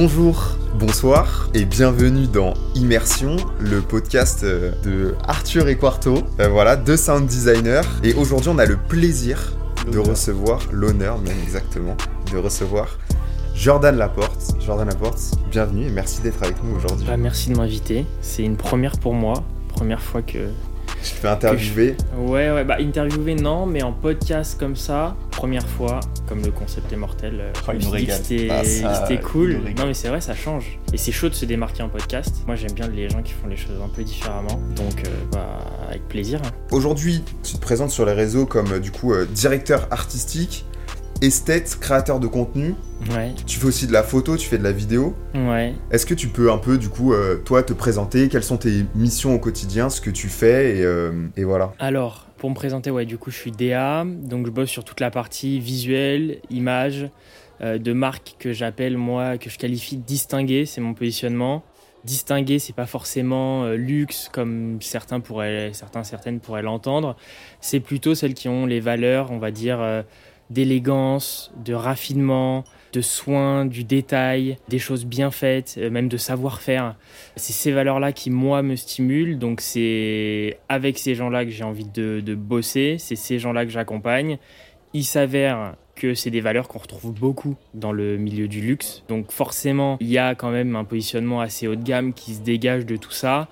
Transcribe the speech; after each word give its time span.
Bonjour, 0.00 0.56
bonsoir 0.78 1.50
et 1.54 1.64
bienvenue 1.64 2.28
dans 2.28 2.54
Immersion, 2.76 3.34
le 3.58 3.80
podcast 3.80 4.44
euh, 4.44 4.70
de 4.84 5.16
Arthur 5.26 5.66
et 5.66 5.76
Quarto, 5.76 6.22
euh, 6.38 6.46
voilà, 6.46 6.76
deux 6.76 6.96
sound 6.96 7.26
designers. 7.26 7.80
Et 8.04 8.14
aujourd'hui, 8.14 8.48
on 8.48 8.58
a 8.58 8.64
le 8.64 8.76
plaisir 8.76 9.54
de 9.90 9.98
recevoir, 9.98 10.60
l'honneur 10.70 11.18
même 11.18 11.36
exactement, 11.42 11.96
de 12.30 12.38
recevoir 12.38 12.96
Jordan 13.56 13.96
Laporte. 13.96 14.54
Jordan 14.64 14.86
Laporte, 14.86 15.20
bienvenue 15.50 15.88
et 15.88 15.90
merci 15.90 16.22
d'être 16.22 16.44
avec 16.44 16.62
nous 16.62 16.76
aujourd'hui. 16.76 17.04
Bah, 17.04 17.16
merci 17.16 17.50
de 17.50 17.56
m'inviter, 17.56 18.06
c'est 18.20 18.44
une 18.44 18.56
première 18.56 19.00
pour 19.00 19.14
moi, 19.14 19.42
première 19.66 20.00
fois 20.00 20.22
que 20.22 20.46
je 21.08 21.14
te 21.14 21.20
fais 21.20 21.28
interviewer. 21.28 21.96
Ouais, 22.16 22.50
ouais, 22.50 22.64
bah 22.64 22.76
interviewer 22.78 23.34
non, 23.34 23.66
mais 23.66 23.82
en 23.82 23.92
podcast 23.92 24.58
comme 24.58 24.76
ça, 24.76 25.16
première 25.30 25.66
fois, 25.66 26.00
comme 26.28 26.42
le 26.42 26.50
concept 26.50 26.92
est 26.92 26.96
mortel, 26.96 27.38
euh, 27.40 27.52
oh, 27.68 27.72
c'était 28.06 28.48
ah, 28.50 29.16
cool. 29.16 29.60
Non, 29.76 29.86
mais 29.86 29.94
c'est 29.94 30.08
vrai, 30.08 30.20
ça 30.20 30.34
change. 30.34 30.78
Et 30.92 30.98
c'est 30.98 31.12
chaud 31.12 31.28
de 31.28 31.34
se 31.34 31.46
démarquer 31.46 31.82
en 31.82 31.88
podcast. 31.88 32.36
Moi, 32.46 32.56
j'aime 32.56 32.72
bien 32.72 32.88
les 32.88 33.08
gens 33.08 33.22
qui 33.22 33.32
font 33.32 33.48
les 33.48 33.56
choses 33.56 33.80
un 33.82 33.88
peu 33.88 34.02
différemment. 34.02 34.60
Donc, 34.76 35.02
euh, 35.06 35.10
bah, 35.32 35.58
avec 35.88 36.06
plaisir. 36.08 36.40
Hein. 36.44 36.50
Aujourd'hui, 36.70 37.22
tu 37.42 37.54
te 37.54 37.60
présentes 37.60 37.90
sur 37.90 38.04
les 38.04 38.12
réseaux 38.12 38.46
comme 38.46 38.72
euh, 38.72 38.78
du 38.78 38.90
coup 38.90 39.14
directeur 39.30 39.88
artistique 39.90 40.66
esthète, 41.22 41.78
créateur 41.80 42.20
de 42.20 42.26
contenu. 42.26 42.74
Ouais. 43.10 43.32
Tu 43.46 43.58
fais 43.58 43.66
aussi 43.66 43.86
de 43.86 43.92
la 43.92 44.02
photo, 44.02 44.36
tu 44.36 44.48
fais 44.48 44.58
de 44.58 44.64
la 44.64 44.72
vidéo. 44.72 45.14
Ouais. 45.34 45.74
Est-ce 45.90 46.06
que 46.06 46.14
tu 46.14 46.28
peux 46.28 46.50
un 46.50 46.58
peu, 46.58 46.78
du 46.78 46.88
coup, 46.88 47.12
euh, 47.12 47.36
toi, 47.36 47.62
te 47.62 47.72
présenter? 47.72 48.28
Quelles 48.28 48.44
sont 48.44 48.56
tes 48.56 48.84
missions 48.94 49.34
au 49.34 49.38
quotidien, 49.38 49.90
ce 49.90 50.00
que 50.00 50.10
tu 50.10 50.28
fais 50.28 50.78
et, 50.78 50.84
euh, 50.84 51.12
et, 51.36 51.44
voilà. 51.44 51.72
Alors, 51.78 52.26
pour 52.36 52.50
me 52.50 52.54
présenter, 52.54 52.90
ouais, 52.90 53.06
du 53.06 53.18
coup, 53.18 53.30
je 53.30 53.36
suis 53.36 53.52
DA, 53.52 54.04
donc 54.04 54.46
je 54.46 54.50
bosse 54.50 54.68
sur 54.68 54.84
toute 54.84 55.00
la 55.00 55.10
partie 55.10 55.60
visuelle, 55.60 56.38
image, 56.50 57.08
euh, 57.60 57.78
de 57.78 57.92
marque 57.92 58.36
que 58.38 58.52
j'appelle, 58.52 58.96
moi, 58.96 59.38
que 59.38 59.50
je 59.50 59.58
qualifie 59.58 59.96
de 59.96 60.02
distinguée, 60.02 60.66
c'est 60.66 60.80
mon 60.80 60.94
positionnement. 60.94 61.64
Distingué, 62.04 62.60
c'est 62.60 62.74
pas 62.74 62.86
forcément 62.86 63.70
luxe 63.72 64.30
comme 64.32 64.78
certains 64.80 65.18
pourraient, 65.18 65.72
certains, 65.72 66.04
certaines 66.04 66.38
pourraient 66.38 66.62
l'entendre. 66.62 67.16
C'est 67.60 67.80
plutôt 67.80 68.14
celles 68.14 68.34
qui 68.34 68.48
ont 68.48 68.66
les 68.66 68.78
valeurs, 68.78 69.32
on 69.32 69.38
va 69.38 69.50
dire 69.50 70.04
d'élégance, 70.50 71.52
de 71.64 71.74
raffinement, 71.74 72.64
de 72.92 73.00
soin, 73.00 73.66
du 73.66 73.84
détail, 73.84 74.56
des 74.68 74.78
choses 74.78 75.04
bien 75.04 75.30
faites, 75.30 75.76
euh, 75.78 75.90
même 75.90 76.08
de 76.08 76.16
savoir-faire. 76.16 76.96
C'est 77.36 77.52
ces 77.52 77.72
valeurs-là 77.72 78.12
qui, 78.12 78.30
moi, 78.30 78.62
me 78.62 78.76
stimulent. 78.76 79.38
Donc, 79.38 79.60
c'est 79.60 80.58
avec 80.68 80.98
ces 80.98 81.14
gens-là 81.14 81.44
que 81.44 81.50
j'ai 81.50 81.64
envie 81.64 81.84
de, 81.84 82.20
de 82.24 82.34
bosser. 82.34 82.96
C'est 82.98 83.16
ces 83.16 83.38
gens-là 83.38 83.64
que 83.64 83.70
j'accompagne. 83.70 84.38
Il 84.94 85.04
s'avère 85.04 85.74
que 85.94 86.14
c'est 86.14 86.30
des 86.30 86.40
valeurs 86.40 86.68
qu'on 86.68 86.78
retrouve 86.78 87.12
beaucoup 87.12 87.56
dans 87.74 87.92
le 87.92 88.16
milieu 88.16 88.48
du 88.48 88.60
luxe. 88.60 89.02
Donc, 89.08 89.32
forcément, 89.32 89.98
il 90.00 90.08
y 90.08 90.18
a 90.18 90.34
quand 90.34 90.50
même 90.50 90.76
un 90.76 90.84
positionnement 90.84 91.40
assez 91.40 91.66
haut 91.66 91.76
de 91.76 91.82
gamme 91.82 92.12
qui 92.12 92.34
se 92.34 92.40
dégage 92.40 92.86
de 92.86 92.96
tout 92.96 93.10
ça 93.10 93.48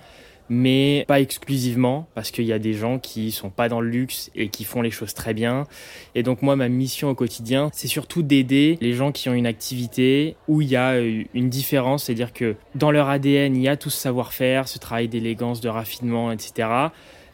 mais 0.49 1.05
pas 1.09 1.21
exclusivement, 1.21 2.07
parce 2.15 2.31
qu'il 2.31 2.45
y 2.45 2.53
a 2.53 2.59
des 2.59 2.73
gens 2.73 2.99
qui 2.99 3.33
sont 3.33 3.51
pas 3.51 3.69
dans 3.69 3.81
le 3.81 3.89
luxe 3.89 4.31
et 4.35 4.49
qui 4.49 4.65
font 4.65 4.83
les 4.83 4.91
choses 4.91 5.15
très 5.15 5.35
bien. 5.35 5.67
Et 6.15 6.23
donc 6.23 6.43
moi, 6.43 6.57
ma 6.57 6.69
mission 6.69 7.11
au 7.11 7.15
quotidien, 7.15 7.71
c'est 7.73 7.89
surtout 7.89 8.23
d'aider 8.23 8.79
les 8.81 8.93
gens 8.93 9.13
qui 9.13 9.29
ont 9.29 9.35
une 9.35 9.47
activité 9.47 10.37
où 10.49 10.63
il 10.63 10.69
y 10.69 10.77
a 10.77 10.93
euh, 10.95 11.25
une 11.35 11.49
différence, 11.49 12.05
c'est-à-dire 12.05 12.33
que 12.33 12.57
dans 12.75 12.91
leur 12.91 13.09
ADN, 13.09 13.57
il 13.57 13.63
y 13.63 13.69
a 13.69 13.77
tout 13.77 13.91
ce 13.91 13.99
savoir-faire, 13.99 14.69
ce 14.69 14.79
travail 14.79 15.09
d'élégance, 15.09 15.61
de 15.61 15.69
raffinement, 15.69 16.31
etc. 16.33 16.69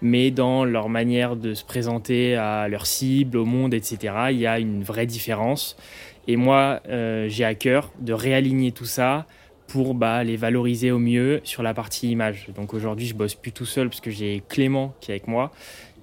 Mais 0.01 0.31
dans 0.31 0.65
leur 0.65 0.89
manière 0.89 1.37
de 1.37 1.55
se 1.55 1.65
présenter 1.65 2.35
à 2.35 2.67
leur 2.69 2.87
cible, 2.87 3.37
au 3.37 3.45
monde, 3.45 3.73
etc., 3.73 4.15
il 4.31 4.39
y 4.39 4.47
a 4.47 4.59
une 4.59 4.83
vraie 4.83 5.07
différence. 5.07 5.77
Et 6.27 6.37
moi, 6.37 6.81
euh, 6.89 7.29
j'ai 7.29 7.45
à 7.45 7.55
cœur 7.55 7.91
de 8.01 8.13
réaligner 8.13 8.73
tout 8.73 8.85
ça 8.85 9.27
pour 9.73 9.95
bah, 9.95 10.23
les 10.23 10.37
valoriser 10.37 10.91
au 10.91 10.99
mieux 10.99 11.41
sur 11.45 11.63
la 11.63 11.73
partie 11.73 12.11
image. 12.11 12.51
Donc 12.55 12.75
aujourd'hui, 12.75 13.07
je 13.07 13.15
bosse 13.15 13.35
plus 13.35 13.53
tout 13.53 13.65
seul 13.65 13.89
parce 13.89 14.03
que 14.03 14.11
j'ai 14.11 14.43
Clément 14.47 14.95
qui 15.01 15.11
est 15.11 15.15
avec 15.15 15.27
moi, 15.27 15.51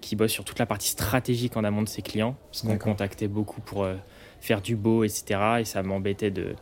qui 0.01 0.15
bosse 0.15 0.31
sur 0.31 0.43
toute 0.43 0.57
la 0.57 0.65
partie 0.65 0.89
stratégique 0.89 1.55
en 1.55 1.63
amont 1.63 1.83
de 1.83 1.87
ses 1.87 2.01
clients, 2.01 2.35
parce 2.51 2.63
qu'on 2.63 2.79
contactait 2.79 3.27
beaucoup 3.27 3.61
pour 3.61 3.83
euh, 3.83 3.93
faire 4.41 4.63
du 4.63 4.75
beau, 4.75 5.03
etc. 5.03 5.39
Et 5.59 5.65
ça 5.65 5.83
m'embêtait 5.83 6.31
de, 6.31 6.55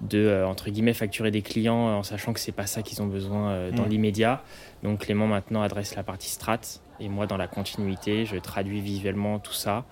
de 0.00 0.18
euh, 0.18 0.46
entre 0.46 0.70
guillemets, 0.70 0.94
facturer 0.94 1.30
des 1.30 1.42
clients 1.42 1.98
en 1.98 2.02
sachant 2.02 2.32
que 2.32 2.40
c'est 2.40 2.52
pas 2.52 2.66
ça 2.66 2.80
qu'ils 2.80 3.02
ont 3.02 3.06
besoin 3.06 3.50
euh, 3.50 3.70
dans 3.70 3.84
mm. 3.84 3.90
l'immédiat. 3.90 4.42
Donc 4.82 5.00
Clément 5.00 5.26
maintenant 5.26 5.60
adresse 5.60 5.94
la 5.94 6.04
partie 6.04 6.30
strat, 6.30 6.60
et 7.00 7.10
moi 7.10 7.26
dans 7.26 7.36
la 7.36 7.48
continuité, 7.48 8.24
je 8.24 8.38
traduis 8.38 8.80
visuellement 8.80 9.40
tout 9.40 9.52
ça. 9.52 9.84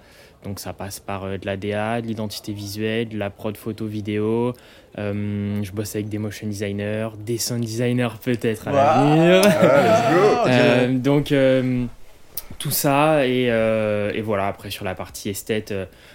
Donc 0.44 0.60
ça 0.60 0.72
passe 0.72 1.00
par 1.00 1.24
euh, 1.24 1.38
de 1.38 1.46
la 1.46 1.56
DA, 1.56 2.00
de 2.00 2.06
l'identité 2.06 2.52
visuelle, 2.52 3.08
de 3.08 3.18
la 3.18 3.30
prod 3.30 3.56
photo 3.56 3.86
vidéo. 3.86 4.54
Euh, 4.98 5.62
je 5.62 5.72
bosse 5.72 5.94
avec 5.94 6.08
des 6.08 6.18
motion 6.18 6.46
designers, 6.46 7.10
des 7.18 7.38
sound 7.38 7.60
designers 7.60 8.08
peut-être 8.22 8.68
à 8.68 8.72
l'avenir. 8.72 9.42
Ah, 9.44 10.46
euh, 10.48 10.98
donc 10.98 11.34
tout 12.58 12.70
ça 12.70 13.26
et, 13.26 13.44
et, 13.44 14.20
voilà 14.20 14.48
après 14.48 14.70
sur 14.70 14.84
la 14.84 14.94
partie 14.94 15.28
esthète, 15.28 15.72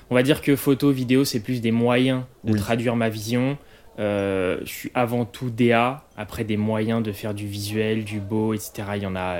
on 0.09 0.15
va 0.15 0.23
dire 0.23 0.41
que 0.41 0.55
photo 0.55 0.91
vidéo 0.91 1.23
c'est 1.23 1.39
plus 1.39 1.61
des 1.61 1.71
moyens 1.71 2.23
de 2.43 2.57
traduire 2.57 2.95
ma 2.95 3.07
vision. 3.09 3.57
je 3.97 4.57
suis 4.65 4.91
avant 4.93 5.23
tout 5.23 5.49
DA, 5.49 6.03
après 6.17 6.43
des 6.43 6.57
moyens 6.57 7.03
de 7.03 7.11
faire 7.11 7.33
du 7.33 7.47
visuel, 7.47 8.03
du 8.03 8.19
beau, 8.19 8.53
etc. 8.53 8.83
Il 8.95 9.03
y 9.03 9.05
en 9.05 9.15
a 9.15 9.37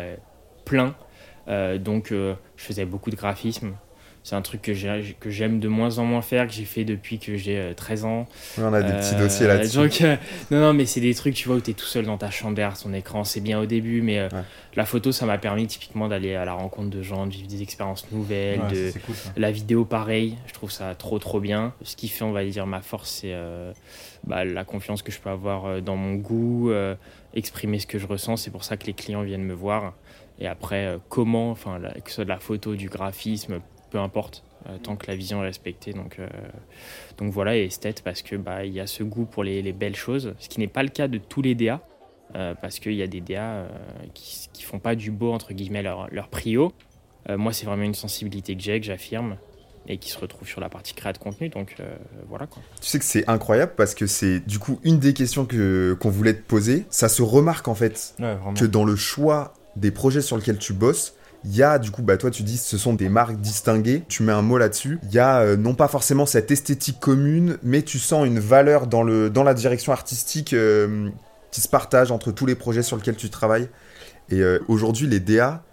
plein. 0.64 0.96
donc 1.80 2.12
je 2.12 2.36
faisais 2.56 2.86
beaucoup 2.86 3.10
de 3.10 3.18
graphisme 3.18 3.74
c'est 4.24 4.38
un 4.38 4.42
truc 4.42 4.62
que 4.62 5.30
j'aime 5.30 5.60
de 5.60 5.68
moins 5.68 5.98
en 5.98 6.06
moins 6.06 6.22
faire, 6.22 6.48
que 6.48 6.54
j'ai 6.54 6.64
fait 6.64 6.86
depuis 6.86 7.20
que 7.20 7.36
j'ai 7.36 7.74
13 7.76 8.06
euh, 8.06 8.08
ans. 8.08 8.28
on 8.58 8.74
a 8.74 8.82
des 8.82 8.94
petits 8.94 9.16
dossiers 9.16 9.46
euh, 9.46 9.58
là-dessus. 9.58 10.06
Euh, 10.06 10.16
non, 10.50 10.62
non, 10.62 10.74
mais 10.74 10.86
c'est 10.86 11.02
des 11.02 11.14
trucs, 11.14 11.34
tu 11.34 11.50
vois, 11.50 11.58
où 11.58 11.62
tu 11.62 11.72
es 11.72 11.74
tout 11.74 11.86
seul 11.86 12.06
dans 12.06 12.18
ta 12.18 12.32
chambre 12.32 12.56
derrière 12.56 12.78
ton 12.80 12.94
écran. 12.94 13.26
C'est 13.26 13.42
bien 13.42 13.60
au 13.60 13.66
début, 13.66 14.02
mais 14.02 14.30
la 14.76 14.86
photo, 14.86 15.12
ça 15.12 15.26
m'a 15.26 15.38
permis 15.38 15.68
typiquement 15.68 16.08
d'aller 16.08 16.36
à 16.36 16.46
la 16.46 16.54
rencontre 16.54 16.90
de 16.90 17.02
gens, 17.02 17.28
de 17.28 17.34
vivre 17.34 17.48
des 17.48 17.62
expériences 17.62 18.10
nouvelles. 18.14 18.62
de... 18.72 18.94
la 19.36 19.52
vidéo, 19.52 19.84
pareil, 19.84 20.38
je 20.48 20.54
trouve 20.54 20.72
ça 20.72 20.96
trop, 20.96 21.20
trop 21.20 21.42
bien. 21.42 21.74
Ce 21.84 21.98
qui 21.98 22.08
fait, 22.08 22.24
on 22.24 22.32
va 22.32 22.46
dire, 22.46 22.66
ma 22.66 22.82
force, 22.82 23.20
c'est 23.22 23.36
bah, 24.24 24.46
la 24.46 24.64
confiance 24.64 25.02
que 25.02 25.12
je 25.12 25.20
peux 25.20 25.32
avoir 25.32 25.82
dans 25.82 25.98
mon 25.98 26.16
goût, 26.16 26.72
exprimer 27.34 27.78
ce 27.78 27.88
que 27.88 28.00
je 28.00 28.08
ressens. 28.08 28.38
C'est 28.38 28.52
pour 28.52 28.64
ça 28.64 28.78
que 28.78 28.86
les 28.86 28.94
clients 28.94 29.24
viennent 29.24 29.44
me 29.44 29.54
voir. 29.54 29.96
Et 30.40 30.48
après, 30.48 30.98
comment, 31.10 31.52
enfin, 31.52 31.80
que 32.04 32.10
ce 32.10 32.16
soit 32.16 32.24
de 32.24 32.30
la 32.30 32.40
photo, 32.40 32.76
du 32.76 32.88
graphisme, 32.88 33.60
peu 33.94 34.00
importe, 34.00 34.44
euh, 34.68 34.78
tant 34.82 34.96
que 34.96 35.06
la 35.06 35.16
vision 35.16 35.44
est 35.44 35.48
respectée. 35.48 35.94
Donc, 35.94 36.18
euh, 36.18 36.28
donc 37.20 37.32
voilà, 37.32 37.56
et 37.56 37.66
esthète 37.66 38.02
parce 38.02 38.24
que 38.24 38.36
bah 38.36 38.66
il 38.66 38.74
y 38.74 38.80
a 38.80 38.88
ce 38.88 39.04
goût 39.04 39.26
pour 39.26 39.44
les, 39.44 39.72
belles 39.72 39.96
choses, 39.96 40.34
ce 40.40 40.50
qui 40.50 40.60
n'est 40.60 40.68
pas 40.68 40.82
le 40.82 40.90
cas 40.90 41.08
de 41.08 41.20
tous 41.20 41.44
les 41.44 41.54
DA, 41.54 41.80
euh, 42.34 42.56
parce 42.60 42.80
qu'il 42.80 42.96
y 42.96 43.04
a 43.04 43.08
des 43.08 43.22
DA 43.22 43.68
qui, 44.16 44.50
qui 44.52 44.64
font 44.64 44.80
pas 44.80 44.96
du 44.96 45.12
beau 45.12 45.32
entre 45.32 45.54
guillemets 45.54 45.84
leur, 45.84 46.12
leur 46.12 46.28
prio. 46.28 46.74
moi, 47.30 47.54
c'est 47.54 47.68
vraiment 47.68 47.84
une 47.84 47.94
sensibilité 47.94 48.56
que 48.56 48.64
j'ai, 48.64 48.80
que 48.80 48.86
j'affirme 48.88 49.38
et 49.88 49.98
qui 49.98 50.10
se 50.10 50.18
retrouve 50.18 50.48
sur 50.48 50.60
la 50.60 50.70
partie 50.70 50.96
créa 50.96 51.14
de 51.14 51.20
contenu. 51.20 51.50
Donc 51.50 51.76
voilà 52.28 52.48
quoi. 52.48 52.64
Tu 52.82 52.88
sais 52.88 52.98
que 52.98 53.06
c'est 53.06 53.30
incroyable 53.30 53.74
parce 53.78 53.94
que 53.94 54.08
c'est 54.08 54.40
du 54.40 54.58
coup 54.58 54.80
une 54.84 54.98
des 54.98 55.14
questions 55.14 55.46
que 55.46 55.96
qu'on 56.00 56.10
voulait 56.10 56.34
te 56.34 56.42
poser. 56.42 56.86
Ça 56.90 57.10
se 57.10 57.22
remarque 57.22 57.68
en 57.68 57.76
fait 57.76 58.16
que 58.58 58.66
dans 58.66 58.86
le 58.86 58.96
choix 58.96 59.54
des 59.76 59.92
projets 59.92 60.22
sur 60.22 60.36
lesquels 60.36 60.58
tu 60.58 60.74
bosses, 60.74 61.14
il 61.46 61.56
y 61.56 61.64
a 61.64 61.78
du 61.78 61.92
coup, 61.92 62.02
bah 62.02 62.18
toi 62.18 62.32
tu 62.32 62.44
dis 62.44 62.58
ce 62.58 62.78
sont 62.78 62.94
des 62.94 63.10
marques 63.10 63.40
distinguées, 63.40 64.04
tu 64.08 64.24
mets 64.24 64.32
un 64.32 64.42
mot 64.42 64.58
là-dessus. 64.58 65.00
Il 65.04 65.14
y 65.14 65.20
a 65.20 65.42
euh, 65.42 65.58
non 65.58 65.76
pas 65.76 65.88
forcément 65.88 66.26
cette 66.26 66.52
esthétique 66.52 67.00
commune, 67.00 67.58
mais 67.64 67.82
tu 67.82 68.00
sens 68.00 68.26
une 68.26 68.40
valeur 68.40 68.88
dans, 68.88 69.04
le, 69.04 69.30
dans 69.30 69.44
la 69.44 69.54
direction 69.54 69.92
artistique 69.92 70.54
euh, 70.54 71.10
qui 71.52 71.62
se 71.62 71.68
partage 71.68 72.12
entre 72.12 72.32
tous 72.32 72.46
les 72.46 72.56
projets 72.56 72.84
sur 72.84 72.96
lesquels 72.96 73.18
tu 73.18 73.30
travailles. 73.30 73.70
Et 74.30 74.40
euh, 74.40 74.60
aujourd'hui, 74.68 75.08
les 75.08 75.20
DA, 75.20 75.64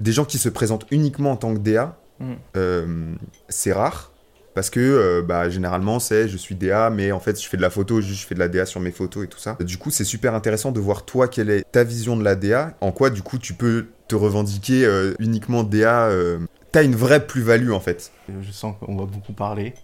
des 0.00 0.12
gens 0.12 0.24
qui 0.24 0.38
se 0.38 0.48
présentent 0.48 0.86
uniquement 0.90 1.32
en 1.32 1.36
tant 1.36 1.54
que 1.54 1.60
DA, 1.60 1.96
mm. 2.20 3.14
c'est 3.48 3.72
rare. 3.72 4.12
Parce 4.54 4.70
que 4.70 5.20
bah, 5.20 5.50
généralement, 5.50 5.98
c'est 5.98 6.28
je 6.28 6.36
suis 6.38 6.54
DA, 6.54 6.88
mais 6.88 7.12
en 7.12 7.20
fait, 7.20 7.38
je 7.40 7.46
fais 7.46 7.58
de 7.58 7.62
la 7.62 7.68
photo, 7.68 8.00
je 8.00 8.14
fais 8.14 8.34
de 8.34 8.38
la 8.38 8.48
DA 8.48 8.64
sur 8.64 8.80
mes 8.80 8.90
photos 8.90 9.26
et 9.26 9.28
tout 9.28 9.38
ça. 9.38 9.58
Du 9.60 9.76
coup, 9.76 9.90
c'est 9.90 10.02
super 10.02 10.34
intéressant 10.34 10.72
de 10.72 10.80
voir 10.80 11.04
toi 11.04 11.28
quelle 11.28 11.50
est 11.50 11.70
ta 11.70 11.84
vision 11.84 12.16
de 12.16 12.24
la 12.24 12.36
DA, 12.36 12.74
en 12.80 12.90
quoi 12.90 13.10
du 13.10 13.20
coup 13.20 13.36
tu 13.36 13.52
peux 13.52 13.88
te 14.08 14.14
revendiquer 14.14 14.84
euh, 14.84 15.14
uniquement 15.18 15.62
DA, 15.62 16.06
euh, 16.06 16.38
t'as 16.72 16.84
une 16.84 16.94
vraie 16.94 17.26
plus-value 17.26 17.70
en 17.70 17.80
fait. 17.80 18.12
Je 18.28 18.50
sens 18.50 18.76
qu'on 18.80 18.96
va 18.96 19.06
beaucoup 19.06 19.32
parler, 19.32 19.74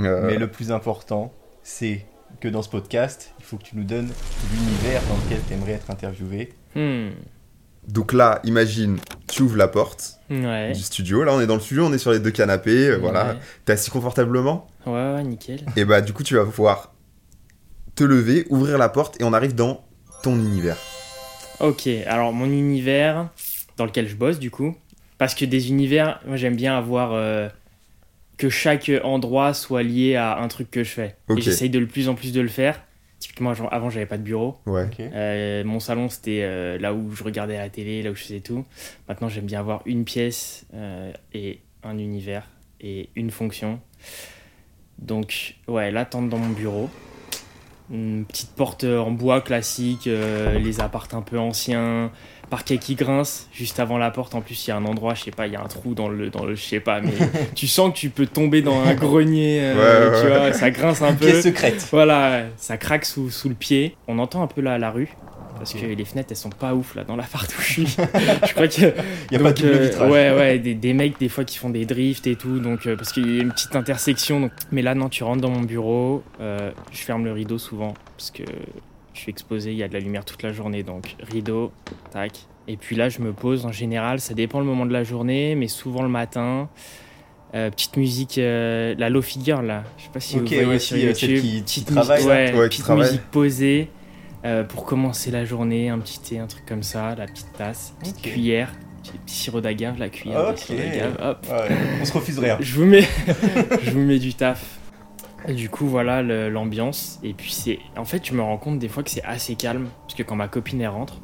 euh. 0.00 0.26
mais 0.26 0.38
le 0.38 0.48
plus 0.48 0.72
important, 0.72 1.32
c'est 1.62 2.04
que 2.40 2.48
dans 2.48 2.62
ce 2.62 2.68
podcast, 2.68 3.34
il 3.38 3.44
faut 3.44 3.56
que 3.56 3.64
tu 3.64 3.76
nous 3.76 3.84
donnes 3.84 4.10
l'univers 4.52 5.02
dans 5.08 5.16
lequel 5.24 5.40
tu 5.46 5.54
aimerais 5.54 5.72
être 5.72 5.90
interviewé. 5.90 6.52
Hmm. 6.74 7.10
Donc 7.88 8.12
là, 8.12 8.40
imagine, 8.42 8.98
tu 9.28 9.42
ouvres 9.42 9.56
la 9.56 9.68
porte 9.68 10.18
du 10.28 10.82
studio. 10.82 11.22
Là, 11.22 11.32
on 11.34 11.40
est 11.40 11.46
dans 11.46 11.54
le 11.54 11.60
studio, 11.60 11.86
on 11.86 11.92
est 11.92 11.98
sur 11.98 12.10
les 12.10 12.18
deux 12.18 12.32
canapés. 12.32 12.96
Voilà, 12.96 13.36
t'es 13.64 13.74
assis 13.74 13.90
confortablement. 13.90 14.66
Ouais, 14.86 15.14
ouais, 15.14 15.22
nickel. 15.22 15.64
Et 15.76 15.84
bah, 15.84 16.00
du 16.00 16.12
coup, 16.12 16.24
tu 16.24 16.34
vas 16.34 16.44
pouvoir 16.44 16.92
te 17.94 18.02
lever, 18.02 18.44
ouvrir 18.50 18.76
la 18.76 18.88
porte 18.88 19.20
et 19.20 19.24
on 19.24 19.32
arrive 19.32 19.54
dans 19.54 19.84
ton 20.24 20.34
univers. 20.34 20.76
Ok, 21.60 21.88
alors 22.06 22.32
mon 22.32 22.46
univers, 22.46 23.30
dans 23.76 23.84
lequel 23.84 24.08
je 24.08 24.16
bosse 24.16 24.38
du 24.38 24.50
coup. 24.50 24.74
Parce 25.18 25.34
que 25.34 25.44
des 25.44 25.70
univers, 25.70 26.20
moi 26.26 26.36
j'aime 26.36 26.56
bien 26.56 26.76
avoir 26.76 27.12
euh, 27.12 27.48
que 28.36 28.48
chaque 28.48 28.90
endroit 29.02 29.54
soit 29.54 29.82
lié 29.82 30.16
à 30.16 30.38
un 30.38 30.48
truc 30.48 30.70
que 30.70 30.84
je 30.84 30.90
fais. 30.90 31.16
Et 31.34 31.40
j'essaye 31.40 31.70
de 31.70 31.78
le 31.78 31.86
plus 31.86 32.08
en 32.08 32.14
plus 32.14 32.32
de 32.32 32.40
le 32.40 32.48
faire. 32.48 32.82
Typiquement, 33.18 33.52
avant, 33.70 33.88
j'avais 33.88 34.04
pas 34.04 34.18
de 34.18 34.22
bureau. 34.22 34.58
Ouais. 34.66 34.88
Euh, 35.00 35.64
mon 35.64 35.80
salon, 35.80 36.10
c'était 36.10 36.42
euh, 36.42 36.78
là 36.78 36.92
où 36.92 37.12
je 37.12 37.24
regardais 37.24 37.56
la 37.56 37.70
télé, 37.70 38.02
là 38.02 38.10
où 38.10 38.14
je 38.14 38.22
faisais 38.22 38.40
tout. 38.40 38.66
Maintenant, 39.08 39.30
j'aime 39.30 39.46
bien 39.46 39.58
avoir 39.58 39.80
une 39.86 40.04
pièce 40.04 40.66
et 41.32 41.60
un 41.82 41.96
univers 41.96 42.46
et 42.82 43.08
une 43.16 43.30
fonction. 43.30 43.80
Donc, 44.98 45.56
ouais, 45.66 45.90
l'attente 45.90 46.28
dans 46.28 46.38
mon 46.38 46.50
bureau. 46.50 46.90
Une 47.90 48.26
petite 48.26 48.50
porte 48.50 48.84
en 48.84 49.12
bois 49.12 49.40
classique, 49.40 50.04
les 50.04 50.80
appartes 50.80 51.14
un 51.14 51.22
peu 51.22 51.38
anciens, 51.38 52.12
parquet 52.50 52.78
qui 52.78 52.94
grince 52.94 53.48
juste 53.52 53.80
avant 53.80 53.98
la 53.98 54.10
porte. 54.10 54.34
En 54.34 54.40
plus, 54.40 54.66
il 54.66 54.70
y 54.70 54.72
a 54.72 54.76
un 54.76 54.84
endroit, 54.84 55.14
je 55.14 55.24
sais 55.24 55.30
pas, 55.30 55.46
il 55.46 55.52
y 55.52 55.56
a 55.56 55.62
un 55.62 55.66
trou 55.66 55.94
dans 55.94 56.08
le, 56.08 56.30
dans 56.30 56.44
le, 56.44 56.54
je 56.54 56.62
sais 56.62 56.80
pas, 56.80 57.00
mais 57.00 57.12
tu 57.54 57.66
sens 57.66 57.92
que 57.92 57.98
tu 57.98 58.10
peux 58.10 58.26
tomber 58.26 58.62
dans 58.62 58.80
un 58.80 58.94
grenier, 58.94 59.60
euh, 59.62 60.22
tu 60.22 60.28
vois, 60.28 60.52
ça 60.52 60.70
grince 60.70 61.02
un 61.02 61.14
peu. 61.14 61.26
Pièce 61.26 61.42
secrète. 61.42 61.86
Voilà, 61.90 62.44
ça 62.56 62.76
craque 62.76 63.04
sous, 63.04 63.30
sous, 63.30 63.48
le 63.48 63.54
pied. 63.54 63.96
On 64.08 64.18
entend 64.18 64.42
un 64.42 64.46
peu 64.46 64.60
là 64.60 64.78
la 64.78 64.90
rue. 64.90 65.08
Parce 65.58 65.72
que 65.72 65.86
les 65.86 66.04
fenêtres 66.04 66.28
elles 66.32 66.36
sont 66.36 66.50
pas 66.50 66.74
ouf 66.74 66.94
là 66.96 67.04
dans 67.04 67.16
la 67.16 67.22
où 67.22 67.60
je 67.60 67.64
suis. 67.64 67.86
je 67.86 68.52
crois 68.52 68.68
que. 68.68 68.92
Il 69.30 69.32
y 69.32 69.36
a 69.36 69.42
pas 69.42 69.54
de 69.54 69.64
euh, 69.64 69.86
vitrage. 69.86 70.10
Ouais, 70.10 70.30
ouais, 70.30 70.58
des, 70.58 70.74
des, 70.74 70.92
mecs 70.92 71.18
des 71.18 71.30
fois 71.30 71.44
qui 71.44 71.56
font 71.56 71.70
des 71.70 71.86
drifts 71.86 72.26
et 72.26 72.36
tout. 72.36 72.58
Donc, 72.58 72.86
euh, 72.86 72.94
parce 72.94 73.10
qu'il 73.10 73.36
y 73.36 73.38
a 73.38 73.42
une 73.42 73.52
petite 73.52 73.74
intersection. 73.74 74.40
Donc... 74.40 74.52
Mais 74.70 74.82
là, 74.82 74.94
non, 74.94 75.08
tu 75.08 75.24
rentres 75.24 75.40
dans 75.40 75.48
mon 75.48 75.62
bureau. 75.62 76.22
je 76.38 76.98
ferme 76.98 77.24
le 77.24 77.32
rideau 77.32 77.56
souvent. 77.56 77.94
Parce 78.18 78.30
que 78.30 78.42
je 79.16 79.22
suis 79.22 79.30
exposé, 79.30 79.72
il 79.72 79.78
y 79.78 79.82
a 79.82 79.88
de 79.88 79.94
la 79.94 80.00
lumière 80.00 80.24
toute 80.24 80.42
la 80.42 80.52
journée, 80.52 80.82
donc 80.82 81.16
rideau, 81.20 81.72
tac. 82.10 82.32
Et 82.68 82.76
puis 82.76 82.96
là, 82.96 83.08
je 83.08 83.20
me 83.20 83.32
pose 83.32 83.64
en 83.64 83.72
général, 83.72 84.20
ça 84.20 84.34
dépend 84.34 84.60
le 84.60 84.66
moment 84.66 84.84
de 84.84 84.92
la 84.92 85.04
journée, 85.04 85.54
mais 85.54 85.68
souvent 85.68 86.02
le 86.02 86.08
matin. 86.08 86.68
Euh, 87.54 87.70
petite 87.70 87.96
musique, 87.96 88.38
euh, 88.38 88.94
la 88.98 89.08
low 89.08 89.22
figure 89.22 89.62
là, 89.62 89.84
je 89.96 90.02
sais 90.02 90.10
pas 90.12 90.20
si 90.20 90.38
vous 90.38 90.46
voyez 90.46 90.78
sur 90.78 90.96
YouTube. 90.96 91.40
Qui, 91.40 91.62
petite 91.62 91.86
travaille, 91.86 92.24
ouais, 92.24 92.52
petite 92.68 92.88
musique 92.90 93.22
posée 93.30 93.88
euh, 94.44 94.64
pour 94.64 94.84
commencer 94.84 95.30
la 95.30 95.44
journée, 95.44 95.88
un 95.88 95.98
petit 96.00 96.18
thé, 96.18 96.38
un 96.38 96.48
truc 96.48 96.66
comme 96.66 96.82
ça, 96.82 97.14
la 97.14 97.26
petite 97.26 97.52
tasse, 97.56 97.94
petite 98.00 98.20
cuillère, 98.20 98.72
petit 99.24 99.34
sirop 99.34 99.60
d'agave, 99.60 99.98
la 99.98 100.08
cuillère, 100.10 100.54
hop. 101.22 101.46
on 102.00 102.04
se 102.04 102.12
refuse 102.12 102.38
rien. 102.38 102.58
je 102.60 102.74
vous 102.74 102.84
mets, 102.84 103.06
je 103.82 103.90
vous 103.92 104.00
mets 104.00 104.18
du 104.18 104.34
taf 104.34 104.80
du 105.54 105.68
coup, 105.68 105.86
voilà 105.86 106.22
l'ambiance. 106.22 107.20
Et 107.22 107.32
puis, 107.32 107.52
c'est. 107.52 107.78
En 107.96 108.04
fait, 108.04 108.26
je 108.26 108.34
me 108.34 108.42
rends 108.42 108.58
compte 108.58 108.78
des 108.78 108.88
fois 108.88 109.02
que 109.02 109.10
c'est 109.10 109.24
assez 109.24 109.54
calme. 109.54 109.88
Parce 110.02 110.14
que 110.14 110.22
quand 110.22 110.36
ma 110.36 110.48
copine 110.48 110.80
elle 110.80 110.88
rentre, 110.88 111.20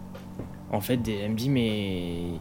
en 0.70 0.80
fait, 0.80 1.00
elle 1.08 1.30
me 1.32 1.36
dit, 1.36 1.50
mais. 1.50 2.38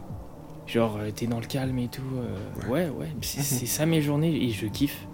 Genre, 0.66 0.96
euh, 0.98 1.10
t'es 1.10 1.26
dans 1.26 1.40
le 1.40 1.46
calme 1.46 1.78
et 1.78 1.88
tout. 1.88 2.02
Euh, 2.16 2.70
ouais, 2.70 2.88
ouais. 2.88 3.08
C'est 3.20 3.66
ça 3.66 3.84
mes 3.84 4.00
journées 4.00 4.34
et 4.44 4.50
je 4.50 4.66
kiffe. 4.66 5.06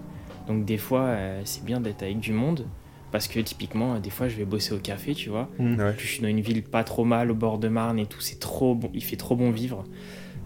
Donc, 0.47 0.65
des 0.65 0.79
fois, 0.79 1.03
euh, 1.03 1.43
c'est 1.45 1.65
bien 1.65 1.81
d'être 1.81 2.03
avec 2.03 2.21
du 2.21 2.33
monde. 2.33 2.67
Parce 3.11 3.27
que 3.27 3.41
typiquement, 3.41 3.99
des 3.99 4.11
fois, 4.11 4.29
je 4.29 4.37
vais 4.37 4.45
bosser 4.45 4.75
au 4.75 4.79
café, 4.79 5.15
tu 5.15 5.31
vois. 5.31 5.49
Mmh. 5.59 5.95
je 5.97 6.07
suis 6.07 6.21
dans 6.21 6.29
une 6.29 6.43
ville 6.43 6.63
pas 6.63 6.85
trop 6.85 7.05
mal, 7.05 7.31
au 7.31 7.35
bord 7.35 7.59
de 7.59 7.69
Marne 7.69 7.99
et 7.99 8.05
tout. 8.05 8.21
C'est 8.21 8.39
trop 8.39 8.75
bon. 8.75 8.91
Il 8.93 9.03
fait 9.03 9.17
trop 9.17 9.35
bon 9.35 9.51
vivre. 9.51 9.85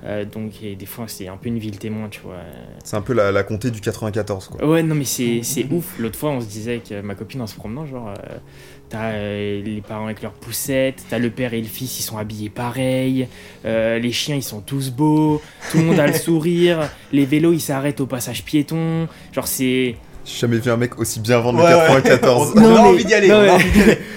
Euh, 0.04 0.24
donc 0.24 0.52
des 0.60 0.86
fois 0.86 1.04
c'est 1.06 1.28
un 1.28 1.36
peu 1.36 1.48
une 1.48 1.58
ville 1.58 1.78
témoin, 1.78 2.08
tu 2.08 2.20
vois. 2.20 2.38
C'est 2.82 2.96
un 2.96 3.02
peu 3.02 3.12
la, 3.12 3.30
la 3.30 3.42
comté 3.44 3.70
du 3.70 3.80
94, 3.80 4.48
quoi. 4.48 4.66
Ouais, 4.66 4.82
non 4.82 4.94
mais 4.94 5.04
c'est 5.04 5.42
ouf. 5.70 5.98
L'autre 5.98 6.18
fois 6.18 6.30
on 6.30 6.40
se 6.40 6.46
disait 6.46 6.82
avec 6.86 7.04
ma 7.04 7.14
copine 7.14 7.40
en 7.40 7.46
se 7.46 7.54
promenant, 7.54 7.86
genre, 7.86 8.08
euh, 8.08 8.36
t'as 8.88 9.12
euh, 9.12 9.62
les 9.62 9.80
parents 9.80 10.06
avec 10.06 10.22
leurs 10.22 10.32
poussettes, 10.32 11.04
t'as 11.08 11.18
le 11.18 11.30
père 11.30 11.54
et 11.54 11.60
le 11.60 11.68
fils, 11.68 12.00
ils 12.00 12.02
sont 12.02 12.18
habillés 12.18 12.50
pareil, 12.50 13.28
les 13.64 14.12
chiens 14.12 14.36
ils 14.36 14.42
sont 14.42 14.60
tous 14.60 14.90
beaux, 14.90 15.40
tout 15.70 15.78
le 15.78 15.84
monde 15.84 16.00
a 16.00 16.06
le 16.06 16.12
sourire, 16.14 16.90
les 17.12 17.24
vélos 17.24 17.52
ils 17.52 17.60
s'arrêtent 17.60 18.00
au 18.00 18.06
passage 18.06 18.44
piéton, 18.44 19.08
genre 19.32 19.46
c'est... 19.46 19.96
J'ai 20.24 20.38
jamais 20.38 20.58
vu 20.58 20.70
un 20.70 20.76
mec 20.76 21.00
aussi 21.00 21.18
bien 21.18 21.40
vendre 21.40 21.58
le 21.58 22.00
94. 22.00 22.52
on, 22.54 22.76
a 22.76 22.80
envie 22.80 23.04
d'y 23.04 23.12
aller, 23.12 23.28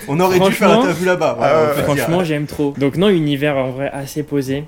on, 0.07 0.19
aurait 0.19 0.39
dû 0.39 0.51
faire 0.51 0.69
interview 0.69 1.05
là-bas. 1.05 1.35
Ah 1.41 1.81
franchement, 1.81 2.23
j'aime 2.23 2.45
trop. 2.45 2.75
Donc 2.77 2.95
non, 2.95 3.09
univers 3.09 3.57
en 3.57 3.71
vrai 3.71 3.89
assez 3.91 4.21
posé 4.21 4.65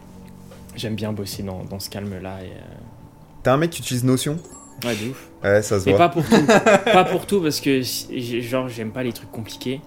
j'aime 0.77 0.95
bien 0.95 1.13
bosser 1.13 1.43
dans, 1.43 1.63
dans 1.63 1.79
ce 1.79 1.89
calme-là. 1.89 2.43
Et, 2.43 2.47
euh, 2.47 2.77
T'es 3.43 3.49
un 3.49 3.57
mec 3.57 3.71
qui 3.71 3.81
utilise 3.81 4.03
Notion 4.03 4.37
Ouais, 4.85 4.95
de 4.95 5.09
ouf. 5.09 5.29
Ouais, 5.43 5.61
ça 5.61 5.79
se 5.79 5.85
Mais 5.85 5.91
voit. 5.91 6.07
pas 6.07 6.09
pour 6.09 6.23
tout. 6.23 6.45
pas 6.85 7.03
pour 7.05 7.25
tout 7.25 7.41
parce 7.41 7.59
que, 7.61 7.81
genre, 7.81 8.69
j'aime 8.69 8.91
pas 8.91 9.03
les 9.03 9.13
trucs 9.13 9.31
compliqués. 9.31 9.81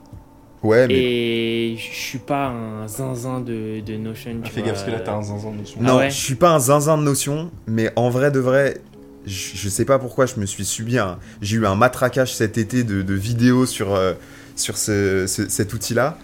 Ouais, 0.63 0.87
mais. 0.89 0.95
Et 0.95 1.77
je 1.77 1.95
suis 1.95 2.19
pas 2.19 2.49
un 2.49 2.89
zinzin 2.89 3.41
de, 3.41 3.81
de 3.81 3.97
Notion. 3.97 4.41
Tu 4.45 4.51
fais 4.51 4.63
gaffe 4.63 4.73
parce 4.73 4.85
que 4.85 4.91
là, 4.91 5.01
t'as 5.01 5.15
un 5.15 5.23
zinzin 5.23 5.53
de 5.53 5.57
Notion. 5.57 5.81
Non, 5.81 5.99
ah 5.99 6.09
je 6.09 6.17
suis 6.17 6.35
pas 6.35 6.51
un 6.51 6.59
zinzin 6.59 6.99
de 6.99 7.03
Notion, 7.03 7.51
mais 7.67 7.91
en 7.97 8.11
vrai 8.11 8.31
de 8.31 8.41
vrai, 8.41 8.81
je, 9.27 9.69
sais 9.69 9.85
pas 9.85 9.99
pourquoi 9.99 10.27
je 10.27 10.39
me 10.39 10.47
suis 10.47 10.65
subi 10.65 10.99
un. 10.99 11.19
J'ai 11.41 11.57
eu 11.57 11.67
un 11.67 11.77
matraquage 11.77 12.35
cet 12.35 12.59
été 12.59 12.85
de, 12.85 13.03
de 13.03 13.15
vidéos 13.15 13.65
sur, 13.67 13.95
euh, 13.95 14.15
sur 14.57 14.77
ce, 14.77 15.27
cet 15.27 15.73
outil-là. 15.73 16.19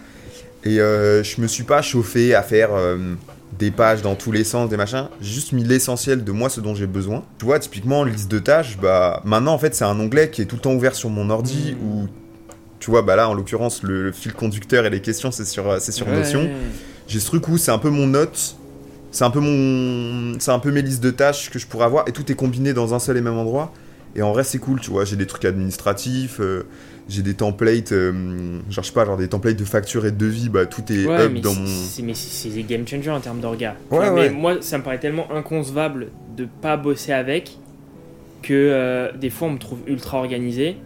Et 0.65 0.81
euh, 0.81 1.23
je 1.23 1.41
me 1.41 1.47
suis 1.47 1.63
pas 1.65 1.81
chauffé 1.81 2.35
à 2.35 2.43
faire 2.43 2.71
des 3.59 3.71
pages 3.71 4.03
dans 4.03 4.15
tous 4.15 4.33
les 4.33 4.45
sens, 4.45 4.69
des 4.69 4.77
machins. 4.77 5.09
J'ai 5.21 5.33
juste 5.33 5.53
mis 5.53 5.65
l'essentiel 5.65 6.25
de 6.25 6.33
moi, 6.33 6.49
ce 6.49 6.61
dont 6.61 6.75
j'ai 6.75 6.87
besoin. 6.87 7.25
Tu 7.39 7.47
vois, 7.47 7.59
typiquement, 7.59 8.05
liste 8.05 8.31
de 8.31 8.39
tâches, 8.39 8.79
bah, 8.79 9.23
maintenant, 9.25 9.55
en 9.55 9.59
fait, 9.59 9.75
c'est 9.75 9.85
un 9.85 9.99
onglet 9.99 10.31
qui 10.31 10.43
est 10.43 10.47
tout 10.47 10.57
le 10.57 10.63
temps 10.63 10.75
ouvert 10.75 10.95
sur 10.95 11.11
mon 11.11 11.31
ordi 11.31 11.77
où, 11.83 12.07
tu 12.79 12.91
vois, 12.91 13.03
bah 13.03 13.17
là, 13.17 13.29
en 13.29 13.35
l'occurrence, 13.35 13.83
le, 13.83 14.13
fil 14.13 14.33
conducteur 14.33 14.85
et 14.85 14.91
les 14.91 15.01
questions, 15.01 15.31
c'est 15.31 15.47
sur, 15.47 15.81
c'est 15.81 15.93
sur 15.93 16.07
Notion. 16.09 16.51
J'ai 17.09 17.21
ce 17.21 17.27
truc 17.27 17.49
où 17.49 17.57
c'est 17.57 17.71
un 17.71 17.79
peu 17.79 17.89
mon 17.89 18.07
note, 18.07 18.57
c'est 19.13 19.25
un 19.25 19.31
peu 19.31 19.41
mon, 19.41 20.39
c'est 20.41 20.51
un 20.51 20.59
peu 20.59 20.71
mes 20.73 20.83
listes 20.83 21.03
de 21.03 21.11
tâches 21.11 21.51
que 21.51 21.59
je 21.59 21.67
pourrais 21.67 21.87
avoir 21.87 22.09
et 22.09 22.13
tout 22.13 22.31
est 22.31 22.35
combiné 22.35 22.75
dans 22.75 22.95
un 22.95 22.99
seul 22.99 23.17
et 23.17 23.21
même 23.21 23.39
endroit. 23.39 23.73
Et 24.17 24.23
en 24.23 24.33
vrai, 24.33 24.45
c'est 24.45 24.59
cool, 24.59 24.81
tu 24.81 24.91
vois. 24.91 25.05
J'ai 25.05 25.17
des 25.17 25.27
trucs 25.27 25.45
administratifs. 25.45 26.41
Euh, 26.41 26.65
j'ai 27.09 27.23
des 27.23 27.35
templates, 27.35 27.93
euh, 27.93 28.13
genre 28.69 28.83
je 28.83 28.89
sais 28.89 28.93
pas, 28.93 29.05
genre 29.05 29.17
des 29.17 29.29
templates 29.29 29.57
de 29.57 29.65
facture 29.65 30.07
et 30.07 30.11
de 30.11 30.17
devis, 30.17 30.49
bah 30.49 30.67
tout 30.67 30.83
est 30.93 31.07
up 31.07 31.33
dans 31.35 31.55
mon. 31.55 31.69
Mais 32.03 32.15
c'est 32.15 32.49
des 32.49 32.65
game 32.65 32.87
changers 32.87 33.11
en 33.11 33.21
termes 33.21 33.41
d'orga. 33.41 33.77
Ouais, 33.91 34.11
mais 34.11 34.31
moi, 34.31 34.57
ça 34.61 34.79
me 34.79 34.83
paraît 34.83 34.99
tellement 34.99 35.31
inconcevable 35.33 36.09
de 36.37 36.47
pas 36.61 36.77
bosser 36.77 37.13
avec 37.13 37.59
que 38.43 38.53
euh, 38.53 39.13
des 39.17 39.31
fois 39.31 39.49
on 39.49 39.53
me 39.53 39.59
trouve 39.59 39.79
ultra 39.87 40.19
organisé. 40.19 40.77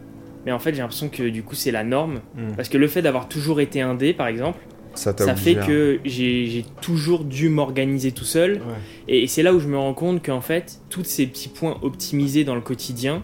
Mais 0.47 0.53
en 0.53 0.59
fait, 0.59 0.73
j'ai 0.73 0.81
l'impression 0.81 1.11
que 1.11 1.29
du 1.29 1.43
coup, 1.43 1.55
c'est 1.55 1.71
la 1.71 1.85
norme. 1.85 2.21
Hmm. 2.35 2.55
Parce 2.57 2.71
que 2.71 2.79
le 2.79 2.89
fait 2.89 3.03
d'avoir 3.03 3.29
toujours 3.29 3.61
été 3.61 3.83
indé, 3.83 4.15
par 4.15 4.27
exemple, 4.27 4.59
ça, 4.95 5.13
fait 5.37 5.55
que 5.55 6.01
j'ai 6.05 6.65
toujours 6.81 7.25
dû 7.25 7.49
m'organiser 7.49 8.13
tout 8.13 8.25
seul. 8.25 8.61
Et, 9.07 9.23
et 9.23 9.27
c'est 9.27 9.43
là 9.43 9.55
où 9.55 9.61
je 9.61 9.69
me 9.69 9.77
rends 9.77 9.95
compte 9.95 10.25
qu'en 10.25 10.41
fait, 10.41 10.81
tous 10.89 11.05
ces 11.05 11.27
petits 11.27 11.49
points 11.49 11.79
optimisés 11.83 12.45
dans 12.45 12.55
le 12.55 12.61
quotidien, 12.61 13.23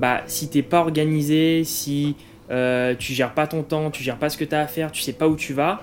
bah, 0.00 0.22
si 0.26 0.48
t'es 0.48 0.62
pas 0.62 0.80
organisé, 0.80 1.62
si 1.64 2.16
euh, 2.50 2.94
tu 2.98 3.12
gères 3.12 3.34
pas 3.34 3.46
ton 3.46 3.62
temps, 3.62 3.90
tu 3.90 4.02
gères 4.02 4.18
pas 4.18 4.30
ce 4.30 4.38
que 4.38 4.44
tu 4.44 4.54
as 4.54 4.60
à 4.60 4.66
faire, 4.66 4.90
tu 4.90 5.02
sais 5.02 5.12
pas 5.12 5.28
où 5.28 5.36
tu 5.36 5.52
vas, 5.52 5.82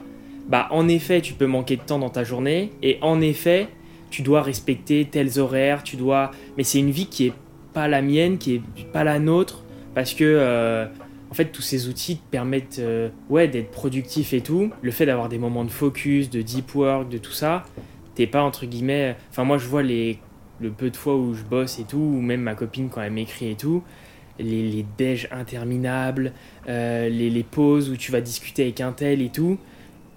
bah 0.49 0.67
en 0.71 0.87
effet, 0.87 1.21
tu 1.21 1.33
peux 1.33 1.45
manquer 1.45 1.77
de 1.77 1.81
temps 1.81 1.99
dans 1.99 2.09
ta 2.09 2.23
journée 2.23 2.71
et 2.81 2.97
en 3.01 3.21
effet, 3.21 3.67
tu 4.09 4.23
dois 4.23 4.41
respecter 4.41 5.05
tels 5.05 5.39
horaires, 5.39 5.83
tu 5.83 5.97
dois 5.97 6.31
mais 6.57 6.63
c'est 6.63 6.79
une 6.79 6.91
vie 6.91 7.07
qui 7.07 7.27
est 7.27 7.33
pas 7.73 7.87
la 7.87 8.01
mienne, 8.01 8.37
qui 8.37 8.55
est 8.55 8.91
pas 8.91 9.03
la 9.03 9.19
nôtre 9.19 9.63
parce 9.93 10.13
que 10.13 10.23
euh, 10.23 10.87
en 11.29 11.33
fait, 11.33 11.45
tous 11.45 11.61
ces 11.61 11.87
outils 11.87 12.17
te 12.17 12.31
permettent 12.31 12.79
euh, 12.79 13.09
ouais, 13.29 13.47
d'être 13.47 13.69
productif 13.69 14.33
et 14.33 14.41
tout. 14.41 14.71
Le 14.81 14.91
fait 14.91 15.05
d'avoir 15.05 15.29
des 15.29 15.37
moments 15.37 15.65
de 15.65 15.69
focus, 15.69 16.29
de 16.29 16.41
deep 16.41 16.73
work, 16.73 17.09
de 17.09 17.17
tout 17.17 17.33
ça, 17.33 17.65
t'es 18.15 18.27
pas 18.27 18.41
entre 18.41 18.65
guillemets. 18.65 19.15
Enfin, 19.29 19.43
moi, 19.43 19.57
je 19.57 19.67
vois 19.67 19.83
les, 19.83 20.19
le 20.59 20.71
peu 20.71 20.89
de 20.89 20.95
fois 20.95 21.15
où 21.15 21.33
je 21.33 21.43
bosse 21.43 21.79
et 21.79 21.83
tout, 21.83 21.97
ou 21.97 22.21
même 22.21 22.41
ma 22.41 22.55
copine 22.55 22.89
quand 22.89 23.01
elle 23.01 23.11
m'écrit 23.11 23.51
et 23.51 23.55
tout, 23.55 23.83
les, 24.39 24.63
les 24.69 24.85
déj 24.97 25.27
interminables, 25.31 26.33
euh, 26.67 27.09
les, 27.09 27.29
les, 27.29 27.43
pauses 27.43 27.89
où 27.89 27.97
tu 27.97 28.11
vas 28.11 28.21
discuter 28.21 28.63
avec 28.63 28.81
un 28.81 28.91
tel 28.91 29.21
et 29.21 29.29
tout, 29.29 29.57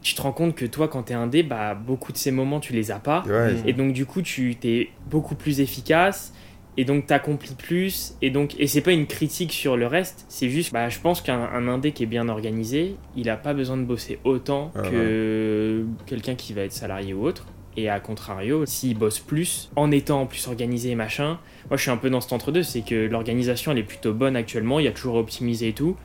tu 0.02 0.14
te 0.14 0.22
rends 0.22 0.32
compte 0.32 0.54
que 0.54 0.64
toi, 0.64 0.88
quand 0.88 1.04
tu 1.04 1.12
es 1.12 1.16
indé, 1.16 1.42
bah, 1.42 1.74
beaucoup 1.74 2.12
de 2.12 2.16
ces 2.16 2.30
moments, 2.30 2.60
tu 2.60 2.72
les 2.72 2.90
as 2.90 2.98
pas. 2.98 3.24
Et 3.66 3.72
donc, 3.72 3.92
du 3.92 4.06
coup, 4.06 4.22
tu 4.22 4.56
es 4.64 4.88
beaucoup 5.10 5.34
plus 5.34 5.60
efficace. 5.60 6.32
Et 6.76 6.84
donc, 6.84 7.06
tu 7.06 7.12
accomplis 7.12 7.54
plus. 7.54 8.14
Et 8.22 8.30
donc, 8.30 8.54
et 8.58 8.66
c'est 8.66 8.80
pas 8.80 8.92
une 8.92 9.06
critique 9.06 9.52
sur 9.52 9.76
le 9.76 9.86
reste. 9.86 10.24
C'est 10.28 10.48
juste, 10.48 10.72
bah, 10.72 10.88
je 10.88 10.98
pense 10.98 11.20
qu'un 11.20 11.68
indé 11.68 11.92
qui 11.92 12.04
est 12.04 12.06
bien 12.06 12.28
organisé, 12.28 12.96
il 13.16 13.28
a 13.28 13.36
pas 13.36 13.52
besoin 13.52 13.76
de 13.76 13.82
bosser 13.82 14.18
autant 14.24 14.72
ah 14.74 14.82
que 14.82 15.84
quelqu'un 16.06 16.34
qui 16.34 16.54
va 16.54 16.62
être 16.62 16.72
salarié 16.72 17.12
ou 17.12 17.26
autre. 17.26 17.46
Et 17.76 17.88
à 17.88 18.00
contrario, 18.00 18.66
s'il 18.66 18.98
bosse 18.98 19.20
plus, 19.20 19.70
en 19.76 19.90
étant 19.90 20.26
plus 20.26 20.48
organisé 20.48 20.90
et 20.90 20.94
machin, 20.96 21.38
moi 21.68 21.76
je 21.76 21.82
suis 21.82 21.90
un 21.90 21.96
peu 21.96 22.10
dans 22.10 22.20
cet 22.20 22.32
entre-deux, 22.32 22.64
c'est 22.64 22.82
que 22.82 23.06
l'organisation 23.06 23.72
elle 23.72 23.78
est 23.78 23.84
plutôt 23.84 24.12
bonne 24.12 24.36
actuellement, 24.36 24.80
il 24.80 24.86
y 24.86 24.88
a 24.88 24.92
toujours 24.92 25.14
optimisé 25.14 25.68
et 25.68 25.72
tout, 25.72 25.96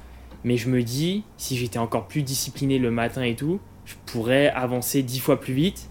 mais 0.43 0.57
je 0.57 0.69
me 0.69 0.83
dis, 0.83 1.23
si 1.37 1.57
j'étais 1.57 1.79
encore 1.79 2.07
plus 2.07 2.21
discipliné 2.21 2.77
le 2.77 2.91
matin 2.91 3.23
et 3.23 3.35
tout, 3.35 3.59
je 3.85 3.95
pourrais 4.05 4.49
avancer 4.49 5.01
dix 5.01 5.19
fois 5.19 5.39
plus 5.39 5.53
vite, 5.53 5.89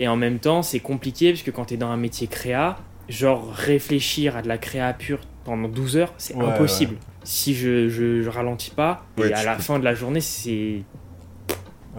et 0.00 0.08
en 0.08 0.16
même 0.16 0.40
temps 0.40 0.62
c'est 0.62 0.80
compliqué, 0.80 1.30
parce 1.30 1.42
que 1.42 1.52
quand 1.52 1.66
tu 1.66 1.74
es 1.74 1.76
dans 1.76 1.90
un 1.90 1.96
métier 1.96 2.26
créa, 2.26 2.78
genre 3.08 3.52
réfléchir 3.52 4.36
à 4.36 4.42
de 4.42 4.48
la 4.48 4.58
créa 4.58 4.92
pure 4.92 5.20
pendant 5.44 5.68
12 5.68 5.96
heures, 5.98 6.14
c'est 6.18 6.36
impossible. 6.36 6.96
Si 7.24 7.54
je, 7.54 7.88
je, 7.88 8.28
ralentis 8.28 8.70
pas, 8.70 9.06
et 9.18 9.32
à 9.32 9.44
la 9.44 9.56
fin 9.56 9.78
de 9.78 9.84
la 9.84 9.94
journée, 9.94 10.20
c'est 10.20 10.82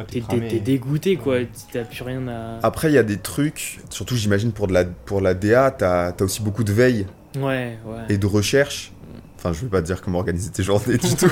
t'es 0.07 0.59
dégoûté 0.59 1.17
quoi, 1.17 1.37
t'as 1.71 1.83
plus 1.83 2.03
rien 2.03 2.27
à. 2.27 2.59
Après, 2.63 2.89
il 2.89 2.93
y 2.93 2.97
a 2.97 3.03
des 3.03 3.17
trucs, 3.17 3.79
surtout 3.89 4.15
j'imagine 4.15 4.51
pour, 4.51 4.67
de 4.67 4.73
la, 4.73 4.85
pour 4.85 5.21
la 5.21 5.33
DA, 5.33 5.71
t'as 5.71 6.09
as 6.09 6.23
aussi 6.23 6.41
beaucoup 6.41 6.63
de 6.63 6.73
veille 6.73 7.05
ouais, 7.35 7.77
ouais. 7.85 8.05
et 8.09 8.17
de 8.17 8.25
recherche. 8.25 8.91
Enfin, 9.37 9.53
je 9.53 9.61
vais 9.61 9.67
pas 9.67 9.81
dire 9.81 10.01
comment 10.01 10.19
organiser 10.19 10.51
tes 10.51 10.63
journées 10.63 10.97
du 10.97 11.15
tout. 11.15 11.31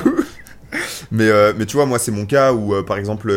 mais, 1.10 1.30
mais 1.56 1.66
tu 1.66 1.76
vois, 1.76 1.86
moi, 1.86 1.98
c'est 1.98 2.12
mon 2.12 2.26
cas 2.26 2.52
où, 2.52 2.82
par 2.84 2.98
exemple, 2.98 3.32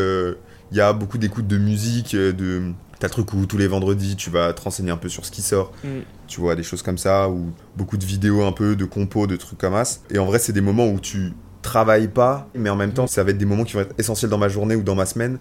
il 0.71 0.77
y 0.77 0.81
a 0.81 0.91
beaucoup 0.91 1.17
d'écoutes 1.17 1.47
de 1.47 1.57
musique, 1.57 2.13
de 2.15 2.73
T'as 2.99 3.07
le 3.07 3.11
truc 3.11 3.33
où 3.33 3.45
tous 3.45 3.57
les 3.57 3.67
vendredis, 3.67 4.15
tu 4.15 4.29
vas 4.29 4.53
te 4.53 4.61
renseigner 4.61 4.91
un 4.91 4.97
peu 4.97 5.09
sur 5.09 5.25
ce 5.25 5.31
qui 5.31 5.41
sort. 5.41 5.71
Mm. 5.83 6.01
Tu 6.27 6.39
vois, 6.39 6.55
des 6.55 6.63
choses 6.63 6.81
comme 6.81 6.97
ça, 6.97 7.29
ou 7.29 7.51
beaucoup 7.75 7.97
de 7.97 8.05
vidéos 8.05 8.43
un 8.43 8.51
peu, 8.51 8.75
de 8.75 8.85
compos, 8.85 9.27
de 9.27 9.35
trucs 9.35 9.59
comme 9.59 9.83
ça. 9.83 9.99
Et 10.09 10.17
en 10.17 10.25
vrai, 10.25 10.39
c'est 10.39 10.53
des 10.53 10.61
moments 10.61 10.87
où 10.87 10.99
tu 10.99 11.33
travailles 11.65 12.07
pas, 12.07 12.47
mais 12.55 12.69
en 12.69 12.75
même 12.75 12.93
temps, 12.93 13.07
ça 13.07 13.23
va 13.23 13.31
être 13.31 13.37
des 13.37 13.45
moments 13.45 13.63
qui 13.63 13.73
vont 13.73 13.81
être 13.81 13.95
essentiels 13.97 14.31
dans 14.31 14.37
ma 14.37 14.47
journée 14.47 14.75
ou 14.75 14.83
dans 14.83 14.95
ma 14.95 15.05
semaine. 15.05 15.39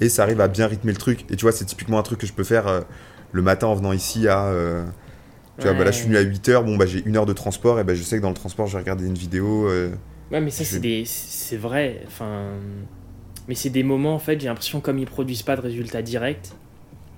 Et 0.00 0.08
ça 0.08 0.24
arrive 0.24 0.40
à 0.40 0.48
bien 0.48 0.66
rythmer 0.66 0.92
le 0.92 0.98
truc. 0.98 1.24
Et 1.30 1.36
tu 1.36 1.42
vois, 1.42 1.52
c'est 1.52 1.64
typiquement 1.64 1.98
un 1.98 2.02
truc 2.02 2.18
que 2.18 2.26
je 2.26 2.32
peux 2.32 2.44
faire 2.44 2.66
euh, 2.66 2.80
le 3.32 3.42
matin 3.42 3.68
en 3.68 3.74
venant 3.74 3.92
ici 3.92 4.28
à. 4.28 4.46
Euh, 4.46 4.84
tu 5.58 5.64
vois, 5.64 5.72
bah 5.72 5.84
là, 5.84 5.90
je 5.90 5.96
suis 5.96 6.06
venu 6.06 6.18
à 6.18 6.22
8h, 6.22 6.64
bon, 6.64 6.76
bah, 6.76 6.84
j'ai 6.84 7.02
une 7.06 7.16
heure 7.16 7.24
de 7.24 7.32
transport, 7.32 7.80
et 7.80 7.84
bah, 7.84 7.94
je 7.94 8.02
sais 8.02 8.18
que 8.18 8.22
dans 8.22 8.28
le 8.28 8.34
transport, 8.34 8.66
je 8.66 8.74
vais 8.74 8.80
regarder 8.80 9.06
une 9.06 9.14
vidéo. 9.14 9.66
Euh, 9.68 9.90
ouais, 10.30 10.40
mais 10.40 10.50
ça, 10.50 10.64
c'est 10.64 10.80
des... 10.80 11.06
vrai. 11.56 12.02
Enfin. 12.06 12.50
Mais 13.48 13.54
c'est 13.54 13.70
des 13.70 13.82
moments, 13.82 14.14
en 14.14 14.18
fait, 14.18 14.40
j'ai 14.40 14.48
l'impression, 14.48 14.80
comme 14.80 14.98
ils 14.98 15.06
produisent 15.06 15.44
pas 15.44 15.56
de 15.56 15.62
résultats 15.62 16.02
directs, 16.02 16.50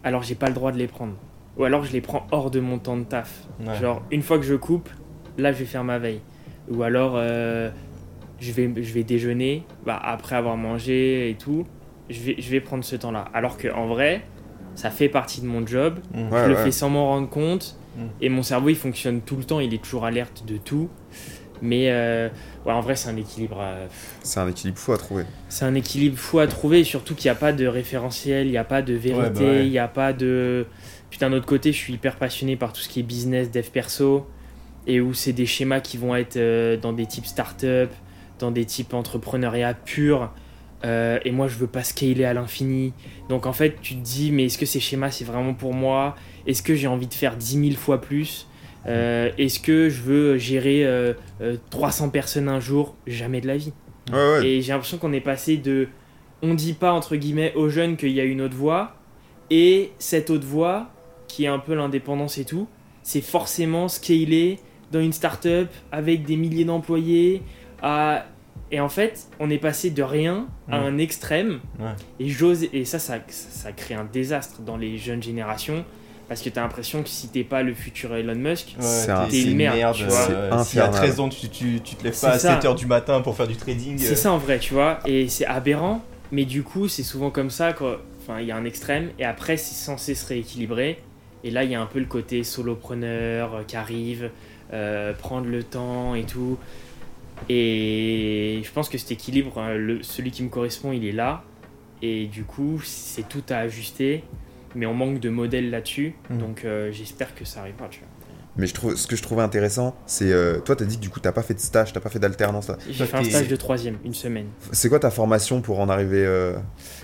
alors 0.04 0.22
j'ai 0.22 0.34
pas 0.34 0.48
le 0.48 0.54
droit 0.54 0.72
de 0.72 0.78
les 0.78 0.86
prendre. 0.86 1.14
Ou 1.56 1.64
alors 1.64 1.84
je 1.84 1.92
les 1.92 2.00
prends 2.00 2.26
hors 2.30 2.50
de 2.50 2.60
mon 2.60 2.78
temps 2.78 2.96
de 2.96 3.04
taf. 3.04 3.46
Genre, 3.80 4.02
une 4.12 4.22
fois 4.22 4.38
que 4.38 4.44
je 4.44 4.54
coupe, 4.54 4.88
là 5.36 5.52
je 5.52 5.58
vais 5.58 5.64
faire 5.64 5.84
ma 5.84 5.98
veille. 5.98 6.20
Ou 6.70 6.82
alors 6.82 7.14
euh, 7.16 7.70
je, 8.40 8.52
vais, 8.52 8.70
je 8.76 8.92
vais 8.92 9.04
déjeuner, 9.04 9.64
bah, 9.84 10.00
après 10.02 10.36
avoir 10.36 10.56
mangé 10.56 11.30
et 11.30 11.34
tout, 11.34 11.66
je 12.10 12.20
vais, 12.20 12.36
je 12.38 12.50
vais 12.50 12.60
prendre 12.60 12.84
ce 12.84 12.96
temps-là. 12.96 13.26
Alors 13.34 13.58
qu'en 13.58 13.86
vrai, 13.86 14.22
ça 14.74 14.90
fait 14.90 15.08
partie 15.08 15.40
de 15.40 15.46
mon 15.46 15.66
job, 15.66 15.98
mmh. 16.14 16.28
je 16.32 16.48
le 16.48 16.56
fais 16.56 16.70
sans 16.70 16.88
m'en 16.90 17.06
rendre 17.08 17.28
compte, 17.28 17.76
mmh. 17.96 18.02
et 18.20 18.28
mon 18.28 18.42
cerveau 18.42 18.68
il 18.68 18.76
fonctionne 18.76 19.20
tout 19.20 19.36
le 19.36 19.44
temps, 19.44 19.60
il 19.60 19.74
est 19.74 19.82
toujours 19.82 20.04
alerte 20.04 20.44
de 20.46 20.56
tout. 20.56 20.88
Mais 21.60 21.90
euh, 21.90 22.28
ouais, 22.64 22.72
en 22.72 22.80
vrai, 22.80 22.96
c'est 22.96 23.08
un 23.08 23.16
équilibre. 23.16 23.60
C'est 24.22 24.40
un 24.40 24.48
équilibre 24.48 24.78
fou 24.78 24.92
à 24.92 24.98
trouver. 24.98 25.24
C'est 25.48 25.64
un 25.64 25.74
équilibre 25.74 26.16
fou 26.16 26.38
à 26.38 26.46
trouver, 26.46 26.84
surtout 26.84 27.14
qu'il 27.14 27.28
n'y 27.28 27.36
a 27.36 27.40
pas 27.40 27.52
de 27.52 27.66
référentiel, 27.66 28.46
il 28.46 28.50
n'y 28.50 28.58
a 28.58 28.64
pas 28.64 28.82
de 28.82 28.94
vérité, 28.94 29.44
bah 29.44 29.62
il 29.62 29.70
n'y 29.70 29.78
a 29.78 29.88
pas 29.88 30.12
de. 30.12 30.66
Putain, 31.10 31.30
d'un 31.30 31.36
autre 31.36 31.46
côté, 31.46 31.72
je 31.72 31.78
suis 31.78 31.94
hyper 31.94 32.16
passionné 32.16 32.56
par 32.56 32.72
tout 32.72 32.80
ce 32.80 32.88
qui 32.88 33.00
est 33.00 33.02
business, 33.02 33.50
dev 33.50 33.68
perso, 33.70 34.26
et 34.86 35.00
où 35.00 35.14
c'est 35.14 35.32
des 35.32 35.46
schémas 35.46 35.80
qui 35.80 35.96
vont 35.96 36.14
être 36.14 36.36
euh, 36.36 36.76
dans 36.76 36.92
des 36.92 37.06
types 37.06 37.26
start-up, 37.26 37.90
dans 38.38 38.50
des 38.50 38.64
types 38.64 38.94
entrepreneuriat 38.94 39.74
pur. 39.74 40.30
Euh, 40.84 41.18
et 41.24 41.32
moi, 41.32 41.48
je 41.48 41.56
veux 41.56 41.66
pas 41.66 41.82
scaler 41.82 42.24
à 42.24 42.34
l'infini. 42.34 42.92
Donc, 43.28 43.46
en 43.46 43.52
fait, 43.52 43.76
tu 43.80 43.94
te 43.96 44.00
dis, 44.00 44.30
mais 44.30 44.44
est-ce 44.44 44.58
que 44.58 44.66
ces 44.66 44.80
schémas, 44.80 45.10
c'est 45.10 45.24
vraiment 45.24 45.54
pour 45.54 45.74
moi? 45.74 46.16
Est-ce 46.46 46.62
que 46.62 46.74
j'ai 46.74 46.86
envie 46.86 47.08
de 47.08 47.14
faire 47.14 47.36
10 47.36 47.70
000 47.70 47.76
fois 47.76 48.00
plus? 48.00 48.48
Euh, 48.86 49.30
est-ce 49.38 49.60
que 49.60 49.88
je 49.88 50.02
veux 50.02 50.38
gérer 50.38 50.86
300 51.70 52.04
euh, 52.04 52.06
euh, 52.06 52.10
personnes 52.10 52.48
un 52.48 52.60
jour? 52.60 52.94
Jamais 53.06 53.40
de 53.40 53.46
la 53.46 53.56
vie. 53.56 53.72
Et 54.42 54.62
j'ai 54.62 54.72
l'impression 54.72 54.98
qu'on 54.98 55.12
est 55.12 55.20
passé 55.20 55.58
de 55.58 55.88
on 56.40 56.54
dit 56.54 56.72
pas 56.72 56.92
entre 56.92 57.16
guillemets 57.16 57.52
aux 57.56 57.68
jeunes 57.68 57.96
qu'il 57.96 58.12
y 58.12 58.20
a 58.20 58.24
une 58.24 58.40
autre 58.40 58.54
voie 58.54 58.94
et 59.50 59.90
cette 59.98 60.30
autre 60.30 60.46
voie 60.46 60.90
qui 61.26 61.44
est 61.44 61.48
un 61.48 61.58
peu 61.58 61.74
l'indépendance 61.74 62.38
et 62.38 62.44
tout, 62.44 62.68
c'est 63.02 63.20
forcément 63.20 63.88
scaler 63.88 64.58
dans 64.92 65.00
une 65.00 65.12
start-up 65.12 65.68
avec 65.92 66.24
des 66.24 66.36
milliers 66.36 66.64
d'employés 66.64 67.42
à 67.82 68.24
et 68.70 68.80
en 68.80 68.88
fait, 68.90 69.28
on 69.40 69.48
est 69.48 69.58
passé 69.58 69.88
de 69.88 70.02
rien 70.02 70.46
à 70.70 70.76
un 70.76 70.98
extrême. 70.98 71.60
Et 72.20 72.28
j'ose 72.28 72.64
et 72.72 72.84
ça, 72.84 72.98
ça, 72.98 73.18
ça 73.28 73.72
crée 73.72 73.94
un 73.94 74.04
désastre 74.04 74.60
dans 74.60 74.76
les 74.76 74.98
jeunes 74.98 75.22
générations 75.22 75.84
parce 76.28 76.42
que 76.42 76.50
t'as 76.50 76.60
l'impression 76.60 77.02
que 77.02 77.08
si 77.08 77.28
t'es 77.28 77.42
pas 77.42 77.62
le 77.62 77.72
futur 77.72 78.14
Elon 78.14 78.34
Musk, 78.34 78.76
t'es 79.30 79.42
une 79.42 79.56
merde. 79.56 79.94
tu 79.94 80.04
vois. 80.04 80.62
si 80.64 80.78
à 80.78 80.88
13 80.88 81.20
ans 81.20 81.28
tu, 81.28 81.48
tu, 81.48 81.80
tu 81.80 81.96
te 81.96 82.04
lèves 82.04 82.20
pas 82.20 82.32
à 82.32 82.36
7h 82.36 82.76
du 82.76 82.86
matin 82.86 83.22
pour 83.22 83.34
faire 83.34 83.48
du 83.48 83.56
trading. 83.56 83.96
C'est 83.98 84.12
euh. 84.12 84.16
ça 84.16 84.32
en 84.32 84.38
vrai, 84.38 84.58
tu 84.58 84.74
vois. 84.74 84.98
Et 85.06 85.28
c'est 85.28 85.46
aberrant, 85.46 86.02
mais 86.30 86.44
du 86.44 86.62
coup, 86.62 86.86
c'est 86.88 87.02
souvent 87.02 87.30
comme 87.30 87.50
ça. 87.50 87.70
Enfin, 87.70 88.40
il 88.40 88.46
y 88.46 88.50
a 88.50 88.56
un 88.56 88.66
extrême, 88.66 89.08
et 89.18 89.24
après, 89.24 89.56
c'est 89.56 89.74
censé 89.74 90.14
se 90.14 90.26
rééquilibrer. 90.26 90.98
Et 91.44 91.50
là, 91.50 91.64
il 91.64 91.70
y 91.70 91.74
a 91.74 91.80
un 91.80 91.86
peu 91.86 91.98
le 91.98 92.04
côté 92.04 92.44
solopreneur 92.44 93.54
euh, 93.54 93.62
qui 93.66 93.76
arrive, 93.76 94.30
euh, 94.72 95.14
prendre 95.14 95.46
le 95.46 95.62
temps 95.62 96.14
et 96.14 96.24
tout. 96.24 96.58
Et 97.48 98.60
je 98.64 98.70
pense 98.72 98.88
que 98.88 98.98
cet 98.98 99.10
équilibre, 99.10 99.58
hein, 99.58 99.74
le, 99.74 100.02
celui 100.02 100.30
qui 100.30 100.42
me 100.42 100.48
correspond, 100.48 100.92
il 100.92 101.04
est 101.04 101.12
là. 101.12 101.44
Et 102.02 102.26
du 102.26 102.44
coup, 102.44 102.80
c'est 102.84 103.28
tout 103.28 103.42
à 103.48 103.56
ajuster 103.56 104.24
mais 104.74 104.86
on 104.86 104.94
manque 104.94 105.20
de 105.20 105.28
modèles 105.28 105.70
là-dessus. 105.70 106.14
Hmm. 106.30 106.38
Donc 106.38 106.64
euh, 106.64 106.90
j'espère 106.92 107.34
que 107.34 107.44
ça 107.44 107.60
arrivera. 107.60 107.88
Tu 107.88 108.00
vois. 108.00 108.08
Mais 108.56 108.66
je 108.66 108.74
trouve, 108.74 108.96
ce 108.96 109.06
que 109.06 109.14
je 109.14 109.22
trouvais 109.22 109.42
intéressant, 109.42 109.96
c'est. 110.06 110.32
Euh, 110.32 110.58
toi, 110.60 110.74
tu 110.74 110.82
as 110.82 110.86
dit 110.86 110.96
que 110.96 111.00
du 111.00 111.10
coup, 111.10 111.20
tu 111.20 111.30
pas 111.30 111.42
fait 111.42 111.54
de 111.54 111.60
stage, 111.60 111.92
tu 111.92 112.00
pas 112.00 112.10
fait 112.10 112.18
d'alternance. 112.18 112.70
J'ai 112.90 113.06
fait 113.06 113.16
un 113.16 113.24
stage 113.24 113.48
de 113.48 113.56
troisième, 113.56 113.98
une 114.04 114.14
semaine. 114.14 114.46
C'est 114.72 114.88
quoi 114.88 114.98
ta 114.98 115.10
formation 115.10 115.60
pour 115.60 115.80
en 115.80 115.88
arriver 115.88 116.24
euh 116.24 116.54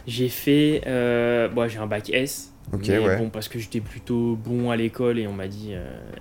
J'ai 0.07 0.29
fait. 0.29 0.81
Bon, 1.55 1.69
j'ai 1.69 1.79
un 1.79 1.87
bac 1.87 2.11
S. 2.11 2.54
Ok, 2.73 2.87
ouais. 2.89 3.19
Bon, 3.19 3.29
parce 3.31 3.49
que 3.49 3.59
j'étais 3.59 3.81
plutôt 3.81 4.37
bon 4.37 4.71
à 4.71 4.77
l'école 4.77 5.19
et 5.19 5.27
on 5.27 5.33
m'a 5.33 5.47
dit 5.49 5.75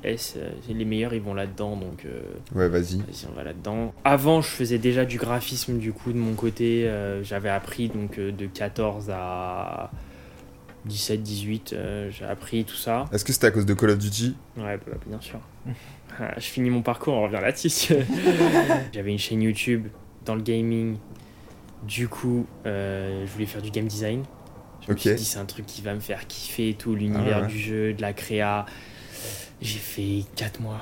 S, 0.04 0.38
les 0.70 0.86
meilleurs 0.86 1.14
ils 1.14 1.22
vont 1.22 1.34
là-dedans 1.34 1.78
donc. 1.78 2.06
ouais, 2.54 2.68
vas-y. 2.70 2.98
Vas-y, 2.98 3.26
on 3.32 3.36
va 3.36 3.44
là-dedans. 3.44 3.94
Avant, 4.04 4.42
je 4.42 4.50
faisais 4.50 4.78
déjà 4.78 5.06
du 5.06 5.18
graphisme 5.18 5.78
du 5.78 5.94
coup 5.94 6.12
de 6.12 6.18
mon 6.18 6.34
côté. 6.34 6.88
J'avais 7.24 7.50
appris 7.50 7.88
donc 7.88 8.20
de 8.20 8.46
14 8.46 9.10
à 9.10 9.90
17, 10.86 11.24
18, 11.24 11.74
euh, 11.74 12.10
j'ai 12.12 12.26
appris 12.26 12.66
tout 12.66 12.76
ça. 12.76 13.06
Est-ce 13.12 13.24
que 13.24 13.32
c'était 13.32 13.48
à 13.48 13.52
cause 13.52 13.66
de 13.66 13.74
Call 13.74 13.92
of 13.92 14.00
Duty? 14.00 14.36
Ouais, 14.58 14.78
bah, 14.78 14.98
bien 15.06 15.22
sûr. 15.22 15.40
Ah, 16.20 16.36
je 16.38 16.46
finis 16.46 16.70
mon 16.70 16.84
parcours, 16.84 17.16
on 17.16 17.24
revient 17.24 17.40
là-dessus. 17.42 17.96
J'avais 18.94 19.12
une 19.12 19.18
chaîne 19.18 19.42
YouTube 19.42 19.88
dans 20.26 20.36
le 20.36 20.44
gaming. 20.44 20.98
Du 21.88 22.08
coup, 22.08 22.46
euh, 22.68 23.26
je 23.26 23.32
voulais 23.32 23.48
faire 23.48 23.64
du 23.64 23.72
game 23.72 23.88
design. 23.88 24.22
Je 24.88 24.92
me 24.92 24.98
suis 24.98 25.16
dit, 25.16 25.26
c'est 25.26 25.40
un 25.40 25.46
truc 25.46 25.66
qui 25.66 25.82
va 25.82 25.94
me 25.94 26.00
faire 26.00 26.28
kiffer 26.28 26.76
tout 26.78 26.96
l'univers 26.96 27.44
ah 27.44 27.48
du 27.48 27.58
jeu, 27.58 27.94
de 27.94 28.02
la 28.02 28.14
créa. 28.14 28.66
J'ai 29.62 29.80
fait 29.80 30.26
4 30.36 30.62
mois. 30.62 30.82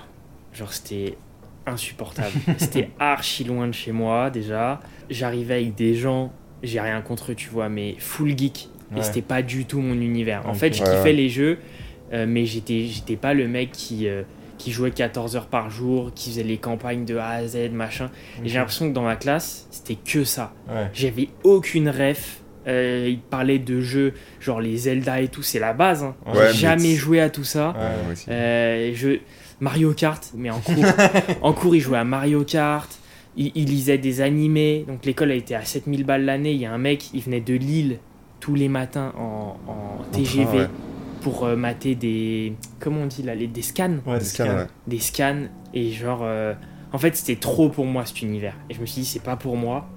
Genre, 0.53 0.73
c'était 0.73 1.17
insupportable. 1.65 2.31
c'était 2.57 2.89
archi 2.99 3.43
loin 3.43 3.67
de 3.67 3.73
chez 3.73 3.91
moi, 3.91 4.29
déjà. 4.29 4.79
J'arrivais 5.09 5.55
avec 5.55 5.75
des 5.75 5.95
gens, 5.95 6.33
j'ai 6.63 6.79
rien 6.79 7.01
contre 7.01 7.31
eux, 7.31 7.35
tu 7.35 7.49
vois, 7.49 7.69
mais 7.69 7.95
full 7.99 8.37
geek 8.37 8.69
et 8.97 9.03
c'était 9.03 9.21
pas 9.21 9.41
du 9.41 9.65
tout 9.65 9.79
mon 9.79 9.93
univers. 9.93 10.47
En 10.47 10.53
fait, 10.53 10.73
je 10.73 10.83
kiffais 10.83 11.13
les 11.13 11.29
jeux, 11.29 11.59
euh, 12.13 12.25
mais 12.27 12.45
j'étais, 12.45 12.85
j'étais 12.85 13.15
pas 13.15 13.33
le 13.33 13.47
mec 13.47 13.71
qui, 13.71 14.07
euh, 14.07 14.23
qui 14.57 14.71
jouait 14.71 14.91
14 14.91 15.35
heures 15.35 15.47
par 15.47 15.69
jour, 15.69 16.11
qui 16.13 16.29
faisait 16.29 16.43
les 16.43 16.57
campagnes 16.57 17.05
de 17.05 17.17
A 17.17 17.29
à 17.29 17.47
Z, 17.47 17.71
machin. 17.71 18.09
Et 18.43 18.49
j'ai 18.49 18.57
l'impression 18.57 18.89
que 18.89 18.93
dans 18.93 19.03
ma 19.03 19.15
classe, 19.15 19.67
c'était 19.71 19.95
que 19.95 20.23
ça. 20.23 20.53
J'avais 20.93 21.29
aucune 21.43 21.89
ref. 21.89 22.40
Euh, 22.67 23.07
il 23.09 23.19
parlait 23.19 23.59
de 23.59 23.81
jeux 23.81 24.13
genre 24.39 24.61
les 24.61 24.77
Zelda 24.77 25.21
et 25.21 25.27
tout, 25.27 25.43
c'est 25.43 25.59
la 25.59 25.73
base. 25.73 26.03
Hein. 26.03 26.15
J'ai 26.33 26.53
jamais 26.53 26.95
joué 26.95 27.19
à 27.19 27.29
tout 27.29 27.43
ça. 27.43 27.73
je... 28.27 29.19
Mario 29.59 29.93
Kart, 29.93 30.31
mais 30.35 30.49
en 30.49 30.59
cours, 30.59 30.85
en 31.43 31.53
cours, 31.53 31.75
il 31.75 31.81
jouait 31.81 31.99
à 31.99 32.03
Mario 32.03 32.43
Kart. 32.43 32.89
Il, 33.37 33.51
il 33.53 33.65
lisait 33.65 33.99
des 33.99 34.21
animés. 34.21 34.85
Donc 34.87 35.05
l'école 35.05 35.31
a 35.31 35.35
été 35.35 35.53
à 35.53 35.63
7000 35.63 36.03
balles 36.03 36.25
l'année. 36.25 36.51
Il 36.51 36.59
y 36.59 36.65
a 36.65 36.73
un 36.73 36.79
mec, 36.79 37.13
il 37.13 37.21
venait 37.21 37.41
de 37.41 37.53
Lille 37.53 37.99
tous 38.41 38.55
les 38.55 38.67
matins 38.67 39.13
en, 39.17 39.55
TGV 40.11 40.67
pour 41.21 41.45
euh, 41.45 41.55
mater 41.55 41.95
des. 41.95 42.53
Comment 42.79 43.01
on 43.01 43.05
dit 43.05 43.23
là 43.23 43.35
les, 43.35 43.47
Des 43.47 43.61
scans 43.61 43.99
Des, 44.05 44.19
scans, 44.19 44.65
Des 44.87 44.99
scans. 44.99 45.43
Et 45.73 45.91
genre. 45.91 46.21
Euh, 46.23 46.53
en 46.91 46.97
fait, 46.97 47.15
c'était 47.15 47.39
trop 47.39 47.69
pour 47.69 47.85
moi 47.85 48.05
cet 48.05 48.21
univers. 48.21 48.55
Et 48.69 48.73
je 48.73 48.81
me 48.81 48.85
suis 48.85 49.03
dit, 49.03 49.07
c'est 49.07 49.23
pas 49.23 49.37
pour 49.37 49.55
moi. 49.55 49.87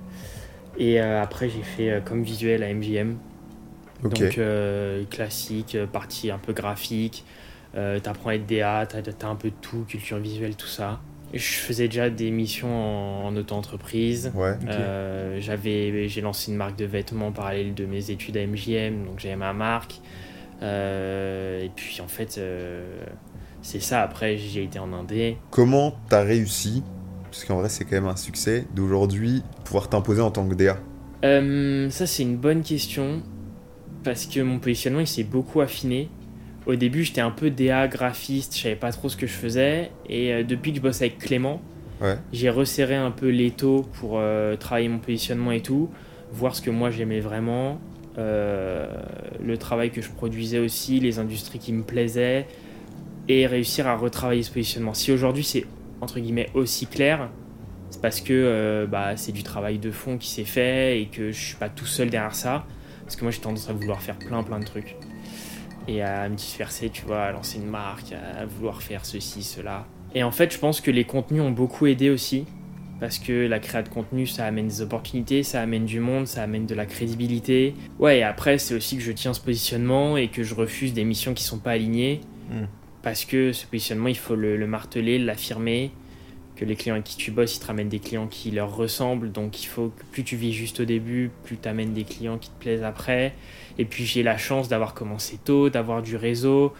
Et 0.78 1.00
euh, 1.00 1.22
après, 1.22 1.48
j'ai 1.48 1.62
fait 1.62 2.02
comme 2.04 2.22
visuel 2.22 2.62
à 2.62 2.72
MGM. 2.72 3.16
Donc, 4.02 4.38
classique, 5.10 5.78
partie 5.92 6.30
un 6.30 6.38
peu 6.38 6.52
graphique. 6.52 7.24
t'apprends 7.72 8.30
à 8.30 8.34
être 8.34 8.46
DA, 8.46 8.86
t'as 8.86 8.98
as 8.98 9.30
un 9.30 9.36
peu 9.36 9.48
de 9.48 9.56
tout, 9.60 9.84
culture 9.88 10.18
visuelle, 10.18 10.56
tout 10.56 10.66
ça. 10.66 11.00
Je 11.34 11.54
faisais 11.54 11.88
déjà 11.88 12.10
des 12.10 12.30
missions 12.30 13.26
en, 13.26 13.34
auto-entreprise. 13.36 14.32
Euh, 14.36 15.38
j'avais, 15.40 16.08
j'ai 16.08 16.20
lancé 16.20 16.52
une 16.52 16.56
marque 16.56 16.76
de 16.76 16.84
vêtements 16.84 17.32
parallèle 17.32 17.74
de 17.74 17.86
mes 17.86 18.12
études 18.12 18.36
à 18.36 18.46
MJM, 18.46 19.04
donc 19.04 19.18
j'avais 19.18 19.34
ma 19.34 19.52
marque. 19.52 19.96
Euh, 20.62 21.64
et 21.64 21.70
puis 21.74 22.00
en 22.00 22.06
fait, 22.06 22.36
euh, 22.38 23.04
c'est 23.62 23.82
ça. 23.82 24.02
Après, 24.02 24.36
j'ai 24.36 24.62
été 24.62 24.78
en 24.78 24.92
Indé. 24.92 25.36
Comment 25.50 25.96
t'as 26.08 26.22
réussi, 26.22 26.84
parce 27.34 27.44
qu'en 27.46 27.56
vrai 27.56 27.68
c'est 27.68 27.84
quand 27.84 27.96
même 27.96 28.06
un 28.06 28.16
succès, 28.16 28.64
d'aujourd'hui 28.74 29.42
pouvoir 29.64 29.88
t'imposer 29.88 30.20
en 30.20 30.30
tant 30.30 30.46
que 30.48 30.54
DA 30.54 30.78
Ça 31.90 32.06
c'est 32.06 32.22
une 32.22 32.36
bonne 32.36 32.62
question, 32.62 33.22
parce 34.04 34.26
que 34.26 34.40
mon 34.40 34.58
positionnement 34.58 35.00
il 35.00 35.08
s'est 35.08 35.24
beaucoup 35.24 35.60
affiné 35.60 36.08
au 36.66 36.76
début, 36.76 37.04
j'étais 37.04 37.20
un 37.20 37.30
peu 37.30 37.50
DA, 37.50 37.88
graphiste, 37.88 38.56
je 38.56 38.62
savais 38.62 38.76
pas 38.76 38.90
trop 38.90 39.08
ce 39.08 39.16
que 39.16 39.26
je 39.26 39.32
faisais. 39.32 39.90
Et 40.08 40.32
euh, 40.32 40.44
depuis 40.44 40.72
que 40.72 40.78
je 40.78 40.82
bosse 40.82 41.02
avec 41.02 41.18
Clément, 41.18 41.60
j'ai 42.32 42.50
resserré 42.50 42.94
un 42.94 43.10
peu 43.10 43.28
l'étau 43.28 43.86
pour 43.94 44.18
euh, 44.18 44.56
travailler 44.56 44.88
mon 44.88 44.98
positionnement 44.98 45.52
et 45.52 45.62
tout, 45.62 45.90
voir 46.32 46.54
ce 46.54 46.60
que 46.60 46.70
moi 46.70 46.90
j'aimais 46.90 47.20
vraiment, 47.20 47.80
euh, 48.18 48.86
le 49.42 49.56
travail 49.56 49.90
que 49.90 50.02
je 50.02 50.10
produisais 50.10 50.58
aussi, 50.58 51.00
les 51.00 51.18
industries 51.18 51.58
qui 51.58 51.72
me 51.72 51.82
plaisaient, 51.82 52.46
et 53.28 53.46
réussir 53.46 53.86
à 53.86 53.96
retravailler 53.96 54.42
ce 54.42 54.50
positionnement. 54.50 54.92
Si 54.92 55.12
aujourd'hui 55.12 55.44
c'est 55.44 55.64
entre 56.04 56.20
guillemets 56.20 56.48
aussi 56.54 56.86
clair, 56.86 57.30
c'est 57.90 58.00
parce 58.00 58.20
que 58.20 58.86
bah, 58.90 59.16
c'est 59.16 59.32
du 59.32 59.42
travail 59.42 59.78
de 59.78 59.90
fond 59.90 60.18
qui 60.18 60.28
s'est 60.28 60.44
fait 60.44 61.00
et 61.00 61.06
que 61.06 61.32
je 61.32 61.40
suis 61.40 61.56
pas 61.56 61.68
tout 61.68 61.86
seul 61.86 62.10
derrière 62.10 62.34
ça. 62.34 62.66
Parce 63.02 63.16
que 63.16 63.22
moi 63.22 63.30
j'ai 63.30 63.40
tendance 63.40 63.68
à 63.68 63.72
vouloir 63.72 64.00
faire 64.00 64.18
plein 64.18 64.42
plein 64.42 64.58
de 64.58 64.64
trucs. 64.64 64.96
Et 65.86 66.02
à 66.02 66.28
me 66.28 66.34
disperser, 66.36 66.88
tu 66.88 67.04
vois, 67.04 67.24
à 67.24 67.32
lancer 67.32 67.58
une 67.58 67.68
marque, 67.68 68.12
à 68.12 68.46
vouloir 68.46 68.82
faire 68.82 69.04
ceci, 69.04 69.42
cela. 69.42 69.86
Et 70.14 70.22
en 70.22 70.30
fait, 70.30 70.52
je 70.52 70.58
pense 70.58 70.80
que 70.80 70.90
les 70.90 71.04
contenus 71.04 71.42
ont 71.42 71.50
beaucoup 71.50 71.86
aidé 71.86 72.08
aussi. 72.10 72.46
Parce 73.00 73.18
que 73.18 73.46
la 73.46 73.58
création 73.58 73.90
de 73.90 73.94
contenu, 73.94 74.26
ça 74.26 74.46
amène 74.46 74.68
des 74.68 74.80
opportunités, 74.80 75.42
ça 75.42 75.60
amène 75.60 75.84
du 75.84 76.00
monde, 76.00 76.26
ça 76.26 76.42
amène 76.42 76.64
de 76.64 76.74
la 76.74 76.86
crédibilité. 76.86 77.74
Ouais, 77.98 78.20
et 78.20 78.22
après, 78.22 78.56
c'est 78.56 78.74
aussi 78.74 78.96
que 78.96 79.02
je 79.02 79.12
tiens 79.12 79.34
ce 79.34 79.40
positionnement 79.40 80.16
et 80.16 80.28
que 80.28 80.42
je 80.42 80.54
refuse 80.54 80.94
des 80.94 81.04
missions 81.04 81.34
qui 81.34 81.42
sont 81.42 81.58
pas 81.58 81.72
alignées. 81.72 82.20
Hmm. 82.50 82.64
Parce 83.04 83.26
que 83.26 83.52
ce 83.52 83.66
positionnement, 83.66 84.08
il 84.08 84.16
faut 84.16 84.34
le, 84.34 84.56
le 84.56 84.66
marteler, 84.66 85.18
l'affirmer 85.18 85.92
que 86.56 86.64
les 86.64 86.76
clients 86.76 86.94
avec 86.94 87.04
qui 87.04 87.16
tu 87.16 87.30
bosses, 87.30 87.56
ils 87.56 87.60
te 87.60 87.66
ramènent 87.66 87.88
des 87.88 87.98
clients 87.98 88.28
qui 88.28 88.50
leur 88.50 88.74
ressemblent. 88.74 89.30
Donc 89.30 89.62
il 89.62 89.66
faut 89.66 89.88
que 89.88 90.04
plus 90.12 90.24
tu 90.24 90.36
vis 90.36 90.52
juste 90.52 90.80
au 90.80 90.84
début, 90.84 91.30
plus 91.44 91.58
tu 91.58 91.68
amènes 91.68 91.92
des 91.92 92.04
clients 92.04 92.38
qui 92.38 92.48
te 92.48 92.58
plaisent 92.58 92.82
après. 92.82 93.34
Et 93.76 93.84
puis 93.84 94.04
j'ai 94.04 94.22
la 94.22 94.38
chance 94.38 94.68
d'avoir 94.68 94.94
commencé 94.94 95.38
tôt, 95.44 95.68
d'avoir 95.68 96.00
du 96.00 96.16
réseau, 96.16 96.72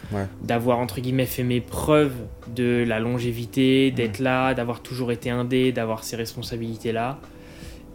d'avoir 0.43 0.79
entre 0.79 1.01
guillemets 1.01 1.27
fait 1.27 1.43
mes 1.43 1.61
preuves 1.61 2.15
de 2.55 2.85
la 2.87 3.01
longévité, 3.01 3.91
d'être 3.91 4.21
là, 4.21 4.55
d'avoir 4.55 4.81
toujours 4.81 5.13
été 5.13 5.29
indé, 5.29 5.73
d'avoir 5.73 6.05
ces 6.05 6.17
responsabilités-là. 6.17 7.19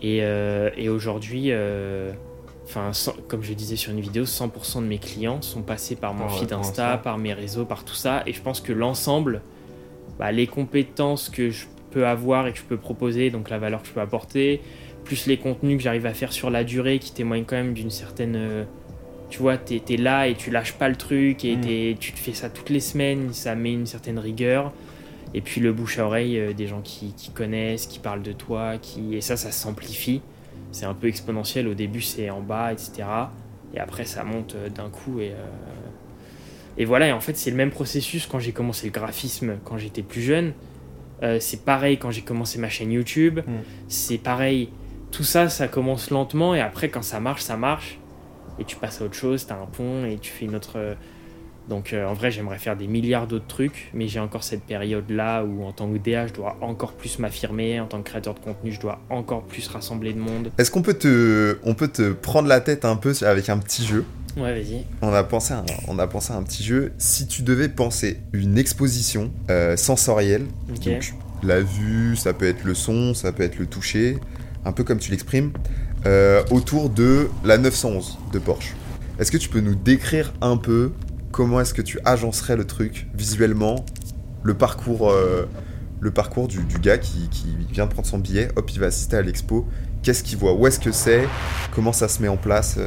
Et, 0.01 0.19
euh, 0.21 0.69
et 0.77 0.87
aujourd'hui, 0.89 1.45
euh, 1.47 2.11
enfin, 2.69 2.91
comme 3.27 3.41
je 3.41 3.53
disais 3.53 3.75
sur 3.75 3.91
une 3.91 3.99
vidéo, 3.99 4.25
100% 4.25 4.81
de 4.81 4.87
mes 4.87 4.99
clients 4.99 5.41
sont 5.41 5.63
passés 5.63 5.95
par 5.95 6.13
mon 6.13 6.29
feed 6.29 6.53
Insta, 6.53 6.97
par 6.97 7.17
mes 7.17 7.33
réseaux, 7.33 7.65
par 7.65 7.83
tout 7.83 7.95
ça. 7.95 8.21
Et 8.27 8.33
je 8.33 8.41
pense 8.41 8.61
que 8.61 8.71
l'ensemble 8.71 9.41
bah, 10.19 10.31
les 10.31 10.47
compétences 10.47 11.29
que 11.29 11.49
je 11.49 11.65
peux 11.91 12.05
avoir 12.05 12.45
et 12.47 12.51
que 12.51 12.59
je 12.59 12.63
peux 12.63 12.77
proposer, 12.77 13.31
donc 13.31 13.49
la 13.49 13.57
valeur 13.57 13.81
que 13.81 13.87
je 13.87 13.93
peux 13.93 14.01
apporter, 14.01 14.61
plus 15.03 15.25
les 15.25 15.37
contenus 15.37 15.77
que 15.77 15.83
j'arrive 15.83 16.05
à 16.05 16.13
faire 16.13 16.31
sur 16.31 16.49
la 16.49 16.63
durée 16.63 16.99
qui 16.99 17.11
témoignent 17.13 17.45
quand 17.45 17.55
même 17.55 17.73
d'une 17.73 17.89
certaine... 17.89 18.35
Euh, 18.35 18.63
tu 19.29 19.39
vois, 19.39 19.57
tu 19.57 19.75
es, 19.75 19.97
là 19.97 20.27
et 20.27 20.35
tu 20.35 20.49
lâches 20.49 20.73
pas 20.73 20.89
le 20.89 20.95
truc 20.95 21.45
et 21.45 21.55
mm. 21.55 21.97
tu 21.99 22.13
te 22.13 22.19
fais 22.19 22.33
ça 22.33 22.49
toutes 22.49 22.69
les 22.69 22.79
semaines, 22.79 23.31
ça 23.31 23.55
met 23.55 23.73
une 23.73 23.85
certaine 23.85 24.19
rigueur. 24.19 24.73
Et 25.33 25.41
puis 25.41 25.61
le 25.61 25.71
bouche 25.71 25.99
à 25.99 26.05
oreille, 26.05 26.39
euh, 26.39 26.53
des 26.53 26.67
gens 26.67 26.81
qui, 26.81 27.13
connaissent, 27.33 27.87
qui 27.87 27.99
parlent 27.99 28.23
de 28.23 28.33
toi, 28.33 28.77
qui... 28.79 29.15
et 29.15 29.21
ça, 29.21 29.37
ça 29.37 29.51
s'amplifie. 29.51 30.21
C'est 30.71 30.85
un 30.85 30.93
peu 30.93 31.07
exponentiel, 31.07 31.67
au 31.67 31.73
début 31.73 32.01
c'est 32.01 32.29
en 32.29 32.41
bas, 32.41 32.71
etc. 32.71 33.07
Et 33.73 33.79
après 33.79 34.05
ça 34.05 34.23
monte 34.23 34.55
euh, 34.55 34.69
d'un 34.69 34.89
coup 34.89 35.19
et... 35.19 35.33
Et 36.77 36.85
voilà, 36.85 37.09
et 37.09 37.11
en 37.11 37.19
fait, 37.19 37.35
c'est 37.35 37.51
le 37.51 37.57
même 37.57 37.71
processus 37.71 38.25
quand 38.25 38.39
j'ai 38.39 38.53
commencé 38.53 38.87
le 38.87 38.93
graphisme 38.93 39.57
quand 39.65 39.77
j'étais 39.77 40.01
plus 40.01 40.21
jeune. 40.21 40.53
Euh, 41.21 41.37
c'est 41.41 41.65
pareil 41.65 41.97
quand 41.97 42.09
j'ai 42.09 42.21
commencé 42.21 42.57
ma 42.57 42.69
chaîne 42.69 42.91
YouTube. 42.91 43.39
Mm. 43.45 43.51
C'est 43.89 44.17
pareil. 44.17 44.69
Tout 45.11 45.23
ça, 45.23 45.49
ça 45.49 45.67
commence 45.67 46.09
lentement 46.09 46.55
et 46.55 46.61
après, 46.61 46.87
quand 46.87 47.01
ça 47.01 47.19
marche, 47.19 47.41
ça 47.41 47.57
marche. 47.57 47.99
Et 48.59 48.63
tu 48.63 48.77
passes 48.77 49.01
à 49.01 49.05
autre 49.05 49.15
chose, 49.15 49.45
tu 49.45 49.51
as 49.51 49.57
un 49.57 49.65
pont 49.65 50.05
et 50.05 50.17
tu 50.19 50.31
fais 50.31 50.45
une 50.45 50.55
autre. 50.55 50.95
Donc 51.69 51.93
euh, 51.93 52.05
en 52.05 52.13
vrai, 52.13 52.31
j'aimerais 52.31 52.57
faire 52.57 52.75
des 52.75 52.87
milliards 52.87 53.27
d'autres 53.27 53.47
trucs, 53.47 53.91
mais 53.93 54.07
j'ai 54.07 54.19
encore 54.19 54.43
cette 54.43 54.63
période-là 54.63 55.43
où 55.43 55.63
en 55.63 55.71
tant 55.71 55.87
que 55.89 55.97
DA, 55.97 56.27
je 56.27 56.33
dois 56.33 56.57
encore 56.61 56.93
plus 56.93 57.19
m'affirmer, 57.19 57.79
en 57.79 57.85
tant 57.85 57.99
que 58.01 58.09
créateur 58.09 58.33
de 58.33 58.39
contenu, 58.39 58.71
je 58.71 58.79
dois 58.79 58.99
encore 59.09 59.43
plus 59.43 59.67
rassembler 59.67 60.13
de 60.13 60.19
monde. 60.19 60.51
Est-ce 60.57 60.71
qu'on 60.71 60.81
peut 60.81 60.95
te, 60.95 61.59
on 61.63 61.75
peut 61.75 61.87
te 61.87 62.11
prendre 62.11 62.47
la 62.47 62.59
tête 62.59 62.85
un 62.85 62.95
peu 62.95 63.13
avec 63.21 63.49
un 63.49 63.59
petit 63.59 63.85
jeu? 63.85 64.03
Ouais, 64.35 64.53
vas-y. 64.53 64.83
On 65.01 65.13
a, 65.13 65.23
pensé 65.23 65.53
à 65.53 65.59
un, 65.59 65.65
on 65.87 65.99
a 65.99 66.07
pensé 66.07 66.33
à 66.33 66.37
un 66.37 66.43
petit 66.43 66.63
jeu. 66.63 66.91
Si 66.97 67.27
tu 67.27 67.43
devais 67.43 67.69
penser 67.69 68.19
une 68.33 68.57
exposition 68.57 69.31
euh, 69.49 69.77
sensorielle, 69.77 70.45
donc 70.67 71.13
la 71.43 71.61
vue, 71.61 72.15
ça 72.15 72.33
peut 72.33 72.47
être 72.47 72.63
le 72.63 72.73
son, 72.73 73.13
ça 73.13 73.31
peut 73.31 73.43
être 73.43 73.59
le 73.59 73.65
toucher, 73.65 74.17
un 74.65 74.71
peu 74.71 74.83
comme 74.83 74.99
tu 74.99 75.11
l'exprimes, 75.11 75.51
euh, 76.05 76.43
autour 76.51 76.89
de 76.89 77.29
la 77.43 77.57
911 77.57 78.17
de 78.33 78.39
Porsche. 78.39 78.75
Est-ce 79.19 79.31
que 79.31 79.37
tu 79.37 79.49
peux 79.49 79.59
nous 79.59 79.75
décrire 79.75 80.33
un 80.41 80.57
peu 80.57 80.91
comment 81.31 81.61
est-ce 81.61 81.73
que 81.73 81.81
tu 81.81 81.99
agencerais 82.05 82.55
le 82.55 82.65
truc 82.65 83.07
visuellement, 83.13 83.85
le 84.43 84.53
parcours, 84.53 85.09
euh, 85.09 85.45
le 85.99 86.11
parcours 86.11 86.47
du, 86.47 86.63
gars 86.81 86.97
qui, 86.97 87.29
qui, 87.29 87.55
vient 87.71 87.85
de 87.85 87.91
prendre 87.91 88.07
son 88.07 88.19
billet, 88.19 88.49
hop, 88.55 88.69
il 88.71 88.79
va 88.79 88.87
assister 88.87 89.17
à 89.17 89.21
l'expo, 89.21 89.67
qu'est-ce 90.03 90.23
qu'il 90.23 90.37
voit, 90.37 90.53
où 90.53 90.65
est-ce 90.67 90.79
que 90.79 90.91
c'est, 90.91 91.27
comment 91.71 91.93
ça 91.93 92.07
se 92.07 92.21
met 92.21 92.29
en 92.29 92.37
place 92.37 92.79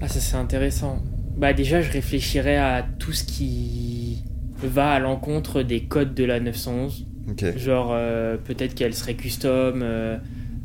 ah, 0.00 0.08
ça 0.08 0.20
c'est 0.20 0.36
intéressant. 0.36 1.02
Bah 1.36 1.52
déjà, 1.52 1.82
je 1.82 1.92
réfléchirais 1.92 2.56
à 2.56 2.86
tout 2.98 3.12
ce 3.12 3.24
qui 3.24 4.24
va 4.62 4.92
à 4.92 4.98
l'encontre 4.98 5.62
des 5.62 5.84
codes 5.84 6.14
de 6.14 6.24
la 6.24 6.40
911. 6.40 7.06
Genre, 7.56 7.90
euh, 7.92 8.36
peut-être 8.36 8.74
qu'elle 8.74 8.94
serait 8.94 9.14
custom. 9.14 9.82
Euh, 9.82 10.18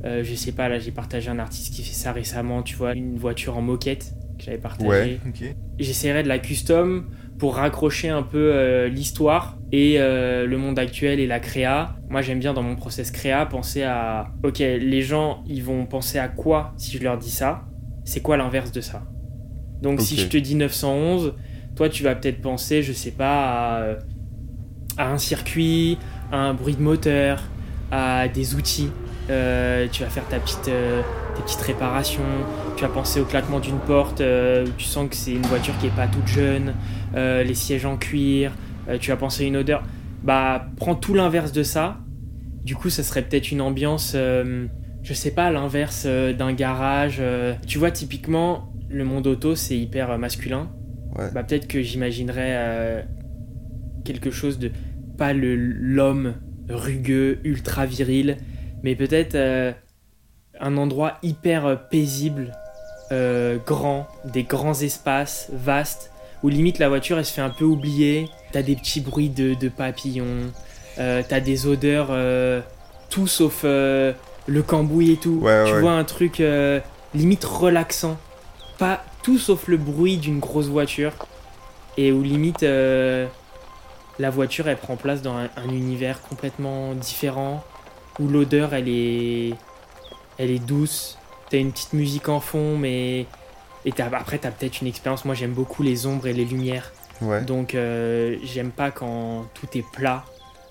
euh, 0.03 0.23
je 0.23 0.35
sais 0.35 0.51
pas, 0.51 0.69
là 0.69 0.79
j'ai 0.79 0.91
partagé 0.91 1.29
un 1.29 1.39
artiste 1.39 1.73
qui 1.73 1.83
fait 1.83 1.93
ça 1.93 2.11
récemment, 2.11 2.63
tu 2.63 2.75
vois, 2.75 2.93
une 2.93 3.17
voiture 3.17 3.57
en 3.57 3.61
moquette 3.61 4.13
que 4.37 4.43
j'avais 4.43 4.57
partagée. 4.57 4.89
Ouais, 4.89 5.55
J'essaierais 5.79 6.23
de 6.23 6.27
la 6.27 6.39
custom 6.39 7.05
pour 7.37 7.55
raccrocher 7.55 8.09
un 8.09 8.23
peu 8.23 8.85
l'histoire 8.87 9.57
et 9.71 9.97
le 9.97 10.55
monde 10.55 10.79
actuel 10.79 11.19
et 11.19 11.27
la 11.27 11.39
créa. 11.39 11.95
Moi 12.09 12.21
j'aime 12.21 12.39
bien 12.39 12.53
dans 12.53 12.63
mon 12.63 12.75
process 12.75 13.11
créa 13.11 13.45
penser 13.45 13.83
à, 13.83 14.31
ok, 14.43 14.59
les 14.59 15.01
gens 15.01 15.43
ils 15.45 15.63
vont 15.63 15.85
penser 15.85 16.17
à 16.17 16.29
quoi 16.29 16.73
si 16.77 16.97
je 16.97 17.03
leur 17.03 17.17
dis 17.17 17.31
ça? 17.31 17.65
C'est 18.05 18.21
quoi 18.21 18.37
l'inverse 18.37 18.71
de 18.71 18.81
ça? 18.81 19.03
Donc 19.81 20.01
si 20.01 20.17
je 20.17 20.27
te 20.27 20.37
dis 20.37 20.55
911, 20.55 21.33
toi 21.75 21.89
tu 21.89 22.03
vas 22.03 22.15
peut-être 22.15 22.41
penser, 22.41 22.81
je 22.81 22.93
sais 22.93 23.11
pas, 23.11 23.95
à, 24.97 25.11
un 25.11 25.17
circuit, 25.17 25.97
à 26.31 26.37
un 26.37 26.53
bruit 26.53 26.75
de 26.75 26.81
moteur, 26.81 27.43
à 27.91 28.27
des 28.27 28.55
outils. 28.55 28.89
Euh, 29.29 29.87
tu 29.91 30.03
vas 30.03 30.09
faire 30.09 30.27
ta 30.27 30.39
petite, 30.39 30.69
euh, 31.35 31.37
tes 31.37 31.43
petites 31.43 31.61
réparations, 31.61 32.21
tu 32.75 32.83
vas 32.83 32.89
penser 32.89 33.19
au 33.19 33.25
claquement 33.25 33.59
d'une 33.59 33.79
porte, 33.79 34.21
euh, 34.21 34.65
tu 34.77 34.85
sens 34.85 35.09
que 35.09 35.15
c'est 35.15 35.33
une 35.33 35.45
voiture 35.45 35.77
qui 35.79 35.87
est 35.87 35.95
pas 35.95 36.07
toute 36.07 36.27
jeune, 36.27 36.73
les 37.15 37.53
sièges 37.53 37.85
en 37.85 37.97
cuir, 37.97 38.51
tu 38.99 39.11
vas 39.11 39.17
penser 39.17 39.45
à 39.45 39.47
une 39.47 39.57
odeur. 39.57 39.83
Bah, 40.23 40.67
prends 40.77 40.95
tout 40.95 41.13
l'inverse 41.13 41.51
de 41.51 41.63
ça. 41.63 41.99
Du 42.63 42.75
coup, 42.75 42.89
ça 42.89 43.03
serait 43.03 43.21
peut-être 43.21 43.51
une 43.51 43.61
ambiance, 43.61 44.15
je 44.15 45.13
sais 45.13 45.31
pas, 45.31 45.49
l'inverse 45.51 46.05
d'un 46.05 46.51
garage. 46.53 47.21
tu 47.65 47.77
vois, 47.77 47.91
typiquement, 47.91 48.73
le 48.89 49.03
monde 49.03 49.27
auto, 49.27 49.55
c'est 49.55 49.77
hyper 49.77 50.11
euh, 50.11 50.17
masculin. 50.17 50.71
Bah, 51.33 51.43
peut-être 51.43 51.67
que 51.67 51.81
j'imaginerais 51.81 52.55
euh, 52.55 53.01
quelque 54.03 54.31
chose 54.31 54.59
de. 54.59 54.71
Pas 55.17 55.31
l'homme 55.33 56.33
rugueux, 56.67 57.39
ultra 57.45 57.85
viril, 57.85 58.35
mais 58.83 58.95
peut-être 58.95 59.35
euh, 59.35 59.71
un 60.59 60.77
endroit 60.77 61.17
hyper 61.23 61.79
paisible, 61.89 62.55
grand, 63.65 64.07
des 64.25 64.43
grands 64.43 64.79
espaces, 64.81 65.47
vastes, 65.51 66.11
où 66.43 66.49
limite 66.49 66.79
la 66.79 66.89
voiture 66.89 67.17
elle 67.17 67.25
se 67.25 67.33
fait 67.33 67.41
un 67.41 67.49
peu 67.49 67.65
oublier. 67.65 68.29
T'as 68.51 68.61
des 68.61 68.75
petits 68.75 69.01
bruits 69.01 69.29
de, 69.29 69.69
papillons, 69.69 70.51
t'as 70.97 71.39
des 71.39 71.67
odeurs, 71.67 72.09
tout 73.09 73.27
sauf 73.27 73.63
le 73.63 74.15
cambouis 74.65 75.11
et 75.11 75.17
tout. 75.17 75.43
tu 75.65 75.79
vois 75.79 75.93
un 75.93 76.03
truc 76.03 76.41
limite 77.13 77.45
relaxant 77.45 78.17
pas 78.77 79.03
tout 79.23 79.37
sauf 79.37 79.67
le 79.67 79.77
bruit 79.77 80.17
d'une 80.17 80.39
grosse 80.39 80.67
voiture 80.67 81.13
et 81.97 82.11
où 82.11 82.21
limite 82.21 82.63
euh, 82.63 83.25
la 84.19 84.29
voiture 84.29 84.67
elle 84.67 84.77
prend 84.77 84.97
place 84.97 85.21
dans 85.21 85.35
un, 85.35 85.69
univers 85.69 86.21
complètement 86.21 86.93
différent 86.93 87.63
où 88.19 88.27
l'odeur 88.27 88.73
elle 88.73 88.89
est 88.89 89.53
elle 90.37 90.51
est 90.51 90.59
douce. 90.59 91.17
T'as 91.49 91.57
une 91.57 91.71
petite 91.71 91.93
musique 91.93 92.29
en 92.29 92.39
fond 92.39 92.77
mais 92.77 93.25
et 93.85 93.93
après 94.01 94.39
t'as 94.39 94.51
peut-être 94.51 94.81
une 94.81 94.87
expérience. 94.87 95.25
Moi 95.25 95.35
j'aime 95.35 95.53
beaucoup 95.53 95.83
les 95.83 96.05
ombres 96.05 96.27
et 96.27 96.33
les 96.33 96.45
lumières. 96.45 96.91
Donc 97.47 97.75
euh, 97.75 98.37
j'aime 98.43 98.71
pas 98.71 98.91
quand 98.91 99.45
tout 99.53 99.67
est 99.77 99.85
plat. 99.93 100.25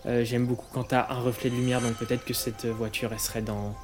Euh, 0.07 0.25
j'aime 0.25 0.47
beaucoup 0.47 0.67
quand 0.73 0.85
t'as 0.85 1.07
un 1.11 1.21
reflet 1.21 1.49
de 1.51 1.55
lumière. 1.55 1.81
Donc 1.81 1.95
peut-être 1.95 2.25
que 2.25 2.35
cette 2.35 2.67
voiture 2.67 3.11
elle 3.13 3.21
serait 3.21 3.43
dans 3.43 3.75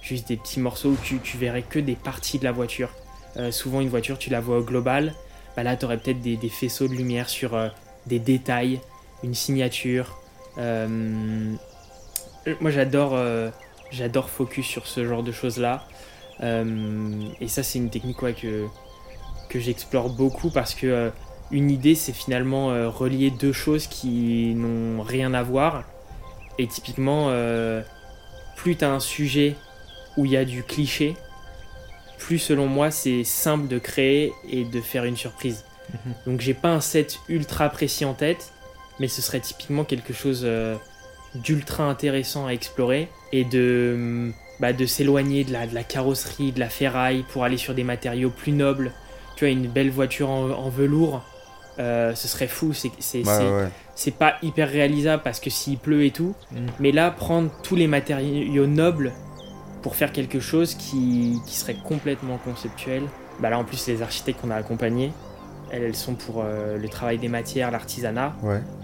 juste 0.00 0.28
des 0.28 0.36
petits 0.36 0.60
morceaux 0.60 0.90
où 0.90 0.98
tu, 1.02 1.18
tu 1.18 1.38
verrais 1.38 1.62
que 1.62 1.78
des 1.78 1.96
parties 1.96 2.38
de 2.38 2.44
la 2.44 2.52
voiture. 2.52 2.90
Euh, 3.36 3.50
souvent, 3.50 3.80
une 3.80 3.88
voiture, 3.88 4.18
tu 4.18 4.30
la 4.30 4.40
vois 4.40 4.58
au 4.58 4.62
global. 4.62 5.14
Bah 5.56 5.62
là, 5.62 5.76
tu 5.76 5.86
aurais 5.86 5.96
peut-être 5.96 6.20
des, 6.20 6.36
faisceaux 6.48 6.86
de 6.86 6.92
lumière 6.94 7.28
sur 7.28 7.58
des 8.06 8.18
détails, 8.18 8.80
une 9.22 9.34
signature. 9.34 10.18
Moi, 10.56 11.56
j'adore, 12.66 13.18
j'adore 13.94 14.30
focus 14.30 14.66
sur 14.66 14.86
ce 14.86 15.06
genre 15.06 15.22
de 15.22 15.32
choses-là. 15.32 15.86
et 16.42 17.48
ça, 17.48 17.62
c'est 17.62 17.78
une 17.78 17.90
technique 17.90 18.18
que, 18.18 18.66
que 19.48 19.58
j'explore 19.58 20.10
beaucoup 20.10 20.50
parce 20.50 20.74
que 20.74 21.10
une 21.50 21.70
idée, 21.70 21.94
c'est 21.94 22.12
finalement 22.12 22.68
relier 22.90 23.30
deux 23.30 23.52
choses 23.52 23.86
qui 23.86 24.54
n'ont 24.54 25.02
rien 25.02 25.34
à 25.34 25.42
voir. 25.42 25.84
Et 26.58 26.66
typiquement, 26.66 27.30
plus 28.56 28.76
tu 28.76 28.84
as 28.84 28.90
un 28.90 29.00
sujet 29.00 29.54
où 30.16 30.24
il 30.24 30.32
y 30.32 30.36
a 30.36 30.44
du 30.44 30.62
cliché, 30.62 31.16
plus 32.18 32.38
selon 32.38 32.66
moi 32.66 32.90
c'est 32.90 33.24
simple 33.24 33.68
de 33.68 33.78
créer 33.78 34.32
et 34.48 34.64
de 34.64 34.80
faire 34.80 35.04
une 35.04 35.16
surprise. 35.16 35.64
Mhm. 35.92 36.14
Donc 36.26 36.40
j'ai 36.40 36.54
pas 36.54 36.70
un 36.70 36.80
set 36.80 37.18
ultra 37.28 37.68
précis 37.68 38.04
en 38.04 38.14
tête, 38.14 38.52
mais 38.98 39.08
ce 39.08 39.22
serait 39.22 39.40
typiquement 39.40 39.84
quelque 39.84 40.12
chose 40.12 40.42
euh, 40.44 40.76
d'ultra 41.34 41.84
intéressant 41.84 42.46
à 42.46 42.50
explorer 42.50 43.08
et 43.32 43.44
de, 43.44 44.30
bah, 44.60 44.72
de 44.72 44.86
s'éloigner 44.86 45.44
de 45.44 45.52
la, 45.52 45.66
de 45.66 45.74
la 45.74 45.82
carrosserie, 45.82 46.52
de 46.52 46.60
la 46.60 46.68
ferraille 46.68 47.24
pour 47.32 47.44
aller 47.44 47.56
sur 47.56 47.74
des 47.74 47.84
matériaux 47.84 48.30
plus 48.30 48.52
nobles. 48.52 48.92
Tu 49.36 49.44
vois, 49.44 49.52
une 49.52 49.66
belle 49.66 49.90
voiture 49.90 50.30
en, 50.30 50.68
velours, 50.68 51.22
euh, 51.78 52.14
ce 52.14 52.28
serait 52.28 52.46
fou. 52.46 52.72
C'est 52.72 52.90
c'est 53.96 54.10
pas 54.10 54.36
hyper 54.42 54.68
réalisable 54.68 55.22
parce 55.22 55.40
que 55.40 55.50
s'il 55.50 55.78
pleut 55.78 56.04
et 56.04 56.10
tout. 56.10 56.34
Mm. 56.52 56.66
Mais 56.80 56.92
là, 56.92 57.10
prendre 57.10 57.50
tous 57.62 57.76
les 57.76 57.86
matériaux 57.86 58.66
nobles 58.66 59.12
pour 59.82 59.96
faire 59.96 60.12
quelque 60.12 60.40
chose 60.40 60.74
qui, 60.74 61.38
qui 61.46 61.54
serait 61.54 61.76
complètement 61.76 62.38
conceptuel. 62.38 63.02
Bah 63.40 63.50
là, 63.50 63.58
en 63.58 63.64
plus, 63.64 63.86
les 63.86 64.02
architectes 64.02 64.40
qu'on 64.40 64.50
a 64.50 64.56
accompagnés, 64.56 65.12
elles, 65.82 65.96
sont 65.96 66.14
pour 66.14 66.42
euh, 66.42 66.78
le 66.78 66.88
travail 66.88 67.18
des 67.18 67.28
matières, 67.28 67.70
l'artisanat. 67.70 68.34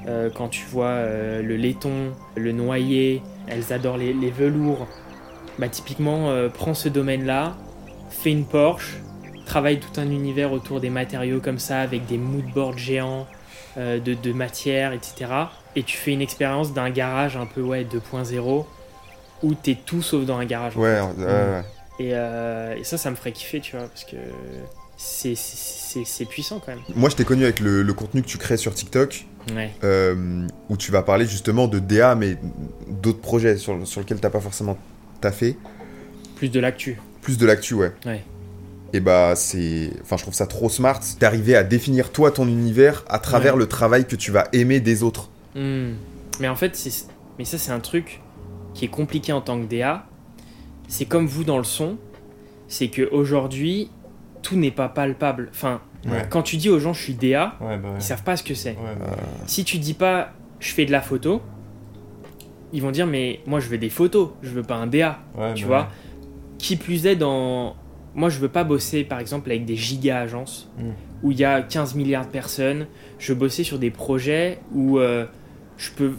Euh, 0.07 0.31
quand 0.35 0.49
tu 0.49 0.65
vois 0.67 0.87
euh, 0.87 1.43
le 1.43 1.57
laiton, 1.57 2.13
le 2.37 2.53
noyer, 2.53 3.23
elles 3.47 3.73
adorent 3.73 3.99
les, 3.99 4.31
velours. 4.31 4.87
Bah, 5.59 5.69
typiquement, 5.69 6.31
prends 6.55 6.75
ce 6.75 6.89
domaine-là, 6.89 7.55
fais 8.09 8.31
une 8.31 8.45
Porsche, 8.45 8.99
travaille 9.47 9.79
tout 9.79 10.01
un 10.01 10.11
univers 10.11 10.53
autour 10.53 10.81
des 10.81 10.91
matériaux 10.91 11.41
comme 11.41 11.59
ça, 11.59 11.81
avec 11.81 12.07
des 12.07 12.19
moodboards 12.19 12.79
géants 12.79 13.27
de, 13.77 13.99
de 13.99 14.33
matière, 14.33 14.93
etc. 14.93 15.31
Et 15.77 15.83
tu 15.83 15.97
fais 15.97 16.13
une 16.13 16.23
expérience 16.23 16.73
d'un 16.73 16.91
garage 16.91 17.37
un 17.37 17.47
peu 17.47 17.61
ouais, 17.61 17.85
2.0 17.85 18.65
où 19.43 19.55
t'es 19.55 19.75
tout 19.75 20.03
sauf 20.03 20.25
dans 20.25 20.39
un 20.39 20.45
garage. 20.47 20.77
Ouais, 20.77 21.01
ouais, 21.01 21.63
Et, 21.99 22.11
et, 22.11 22.85
ça, 22.85 22.97
ça 22.97 23.11
me 23.11 23.17
ferait 23.17 23.33
kiffer, 23.33 23.61
tu 23.61 23.77
vois, 23.77 23.87
parce 23.87 24.05
que 24.05 24.17
c'est 25.01 26.25
puissant 26.27 26.61
quand 26.65 26.73
même. 26.73 26.83
Moi, 26.95 27.09
je 27.09 27.17
t'ai 27.17 27.25
connu 27.25 27.45
avec 27.45 27.61
le, 27.61 27.93
contenu 27.95 28.23
que 28.23 28.27
tu 28.27 28.39
crées 28.39 28.57
sur 28.57 28.75
TikTok, 28.75 29.27
euh, 29.83 30.47
où 30.69 30.77
tu 30.77 30.93
vas 30.93 31.03
parler 31.03 31.27
justement 31.27 31.69
de 31.69 31.79
DA, 31.79 32.15
mais 32.15 32.37
d'autres 32.89 33.21
projets 33.21 33.57
sur, 33.57 33.87
sur 33.87 34.01
lesquels 34.01 34.21
t'as 34.21 34.31
pas 34.31 34.41
forcément 34.41 34.77
taffé. 35.21 35.57
Plus 36.37 36.51
de 36.51 36.61
l'actu. 36.61 37.01
Plus 37.23 37.39
de 37.39 37.47
l'actu, 37.47 37.75
ouais. 37.75 37.93
Ouais. 38.05 38.23
Et 38.93 39.01
bah, 39.01 39.35
c'est. 39.37 39.91
Enfin, 40.03 40.17
je 40.17 40.23
trouve 40.23 40.35
ça 40.35 40.47
trop 40.47 40.69
smart 40.69 41.01
d'arriver 41.19 41.57
à 41.57 41.63
définir 41.63 42.11
toi 42.11 42.31
ton 42.31 42.47
univers 42.47 43.05
à 43.09 43.19
travers 43.19 43.57
le 43.57 43.67
travail 43.67 44.07
que 44.07 44.17
tu 44.17 44.31
vas 44.31 44.49
aimer 44.53 44.81
des 44.81 45.03
autres. 45.03 45.31
Hmm. 45.55 45.93
Mais 46.41 46.49
en 46.49 46.57
fait, 46.57 46.79
mais 47.39 47.45
ça, 47.45 47.57
c'est 47.57 47.73
un 47.73 47.81
truc 47.81 48.21
qui 48.75 48.85
est 48.85 48.89
compliqué 48.89 49.33
en 49.33 49.41
tant 49.41 49.61
que 49.61 49.67
DA. 49.67 50.07
C'est 50.89 51.07
comme 51.07 51.27
vous 51.27 51.45
dans 51.45 51.59
le 51.59 51.65
son. 51.65 51.97
C'est 52.69 52.89
qu'aujourd'hui, 52.89 53.91
tout 54.43 54.57
n'est 54.57 54.71
pas 54.71 54.89
palpable. 54.89 55.49
Enfin, 55.53 55.81
quand 56.31 56.43
tu 56.43 56.57
dis 56.57 56.69
aux 56.69 56.79
gens 56.79 56.93
je 56.93 57.03
suis 57.03 57.15
DA, 57.15 57.57
bah 57.61 57.79
ils 57.97 58.03
savent 58.03 58.23
pas 58.23 58.37
ce 58.37 58.43
que 58.43 58.55
c'est. 58.55 58.75
Bah 58.75 59.07
si 59.47 59.65
tu 59.65 59.79
dis 59.79 59.95
pas 59.95 60.33
je 60.59 60.73
fais 60.73 60.85
de 60.85 60.93
la 60.93 61.01
photo, 61.01 61.43
ils 62.73 62.83
vont 62.83 62.91
dire 62.91 63.07
mais 63.07 63.41
moi 63.47 63.61
je 63.61 63.69
veux 63.69 63.79
des 63.79 63.91
photos, 63.91 64.31
je 64.43 64.51
veux 64.51 64.63
pas 64.63 64.77
un 64.77 64.87
DA. 64.87 65.19
tu 65.55 65.65
bah 65.65 65.69
vois 65.69 65.89
Qui 66.59 66.77
plus 66.77 67.07
est 67.07 67.17
dans. 67.17 67.77
Moi 68.15 68.29
je 68.29 68.39
veux 68.39 68.49
pas 68.49 68.65
bosser 68.65 69.05
par 69.05 69.21
exemple 69.21 69.51
avec 69.51 69.65
des 69.65 69.77
giga 69.77 70.19
agences 70.19 70.69
mm. 70.79 70.91
où 71.23 71.31
il 71.31 71.39
y 71.39 71.45
a 71.45 71.63
15 71.63 71.95
milliards 71.95 72.27
de 72.27 72.31
personnes. 72.31 72.87
Je 73.19 73.33
veux 73.33 73.39
bosser 73.39 73.63
sur 73.63 73.79
des 73.79 73.91
projets 73.91 74.59
où 74.73 74.99
euh, 74.99 75.27
je 75.77 75.91
peux 75.93 76.13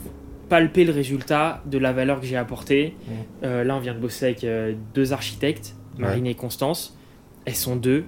palper 0.47 0.85
le 0.85 0.93
résultat 0.93 1.61
de 1.65 1.77
la 1.77 1.91
valeur 1.91 2.21
que 2.21 2.25
j'ai 2.25 2.37
apportée. 2.37 2.95
Mm. 2.95 3.11
Euh, 3.43 3.63
là 3.63 3.75
on 3.75 3.79
vient 3.79 3.93
de 3.93 3.99
bosser 3.99 4.25
avec 4.25 4.43
euh, 4.43 4.73
deux 4.93 5.11
architectes, 5.11 5.75
Marine 5.97 6.27
et 6.27 6.35
Constance 6.35 6.97
elles 7.45 7.55
sont 7.55 7.75
deux, 7.75 8.05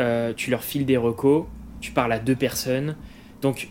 euh, 0.00 0.32
tu 0.34 0.50
leur 0.50 0.62
files 0.62 0.86
des 0.86 0.96
recos, 0.96 1.44
tu 1.80 1.92
parles 1.92 2.12
à 2.12 2.18
deux 2.18 2.36
personnes. 2.36 2.96
Donc, 3.42 3.68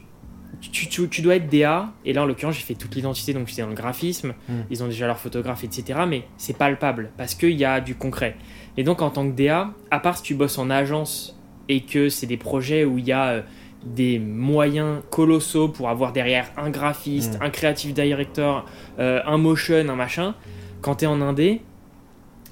tu, 0.62 0.88
tu, 0.88 1.22
dois 1.22 1.36
être 1.36 1.50
DA, 1.50 1.94
et 2.06 2.14
là 2.14 2.24
en 2.24 2.26
l'occurrence, 2.26 2.56
j'ai 2.56 2.62
fait 2.62 2.76
toute 2.76 2.96
l'identité, 2.96 3.34
donc 3.34 3.48
j'étais 3.48 3.62
dans 3.62 3.70
le 3.70 3.76
graphisme, 3.76 4.34
hmm. 4.48 4.62
ils 4.70 4.84
ont 4.84 4.88
déjà 4.88 5.08
leur 5.08 5.18
photographe, 5.18 5.64
etc. 5.64 6.00
Mais 6.08 6.24
c'est 6.38 6.58
palpable, 6.58 7.12
parce 7.18 7.36
qu'il 7.36 7.52
y 7.52 7.66
a 7.66 7.82
du 7.82 7.96
concret. 7.96 8.38
Et 8.78 8.84
donc, 8.84 9.02
en 9.02 9.10
tant 9.10 9.30
que 9.30 9.36
DA, 9.36 9.72
à 9.92 10.00
part 10.00 10.18
si 10.18 10.24
tu 10.24 10.36
bosses 10.36 10.58
en 10.58 10.70
agence 10.70 11.38
et 11.68 11.82
que 11.82 12.10
c'est 12.10 12.28
des 12.28 12.38
projets 12.38 12.86
où 12.86 12.98
il 12.98 13.06
y 13.06 13.12
a 13.12 13.28
euh, 13.28 13.42
des 13.86 14.20
moyens 14.20 15.02
colossaux 15.12 15.68
pour 15.68 15.90
avoir 15.90 16.14
derrière 16.14 16.52
un 16.58 16.70
graphiste, 16.70 17.40
hmm. 17.40 17.44
un 17.44 17.50
creative 17.50 17.94
director, 17.94 18.66
euh, 19.00 19.22
un 19.26 19.38
motion, 19.38 19.88
un 19.90 19.96
machin, 19.96 20.36
quand 20.82 20.96
tu 20.96 21.06
es 21.06 21.08
en 21.08 21.22
indé, 21.22 21.62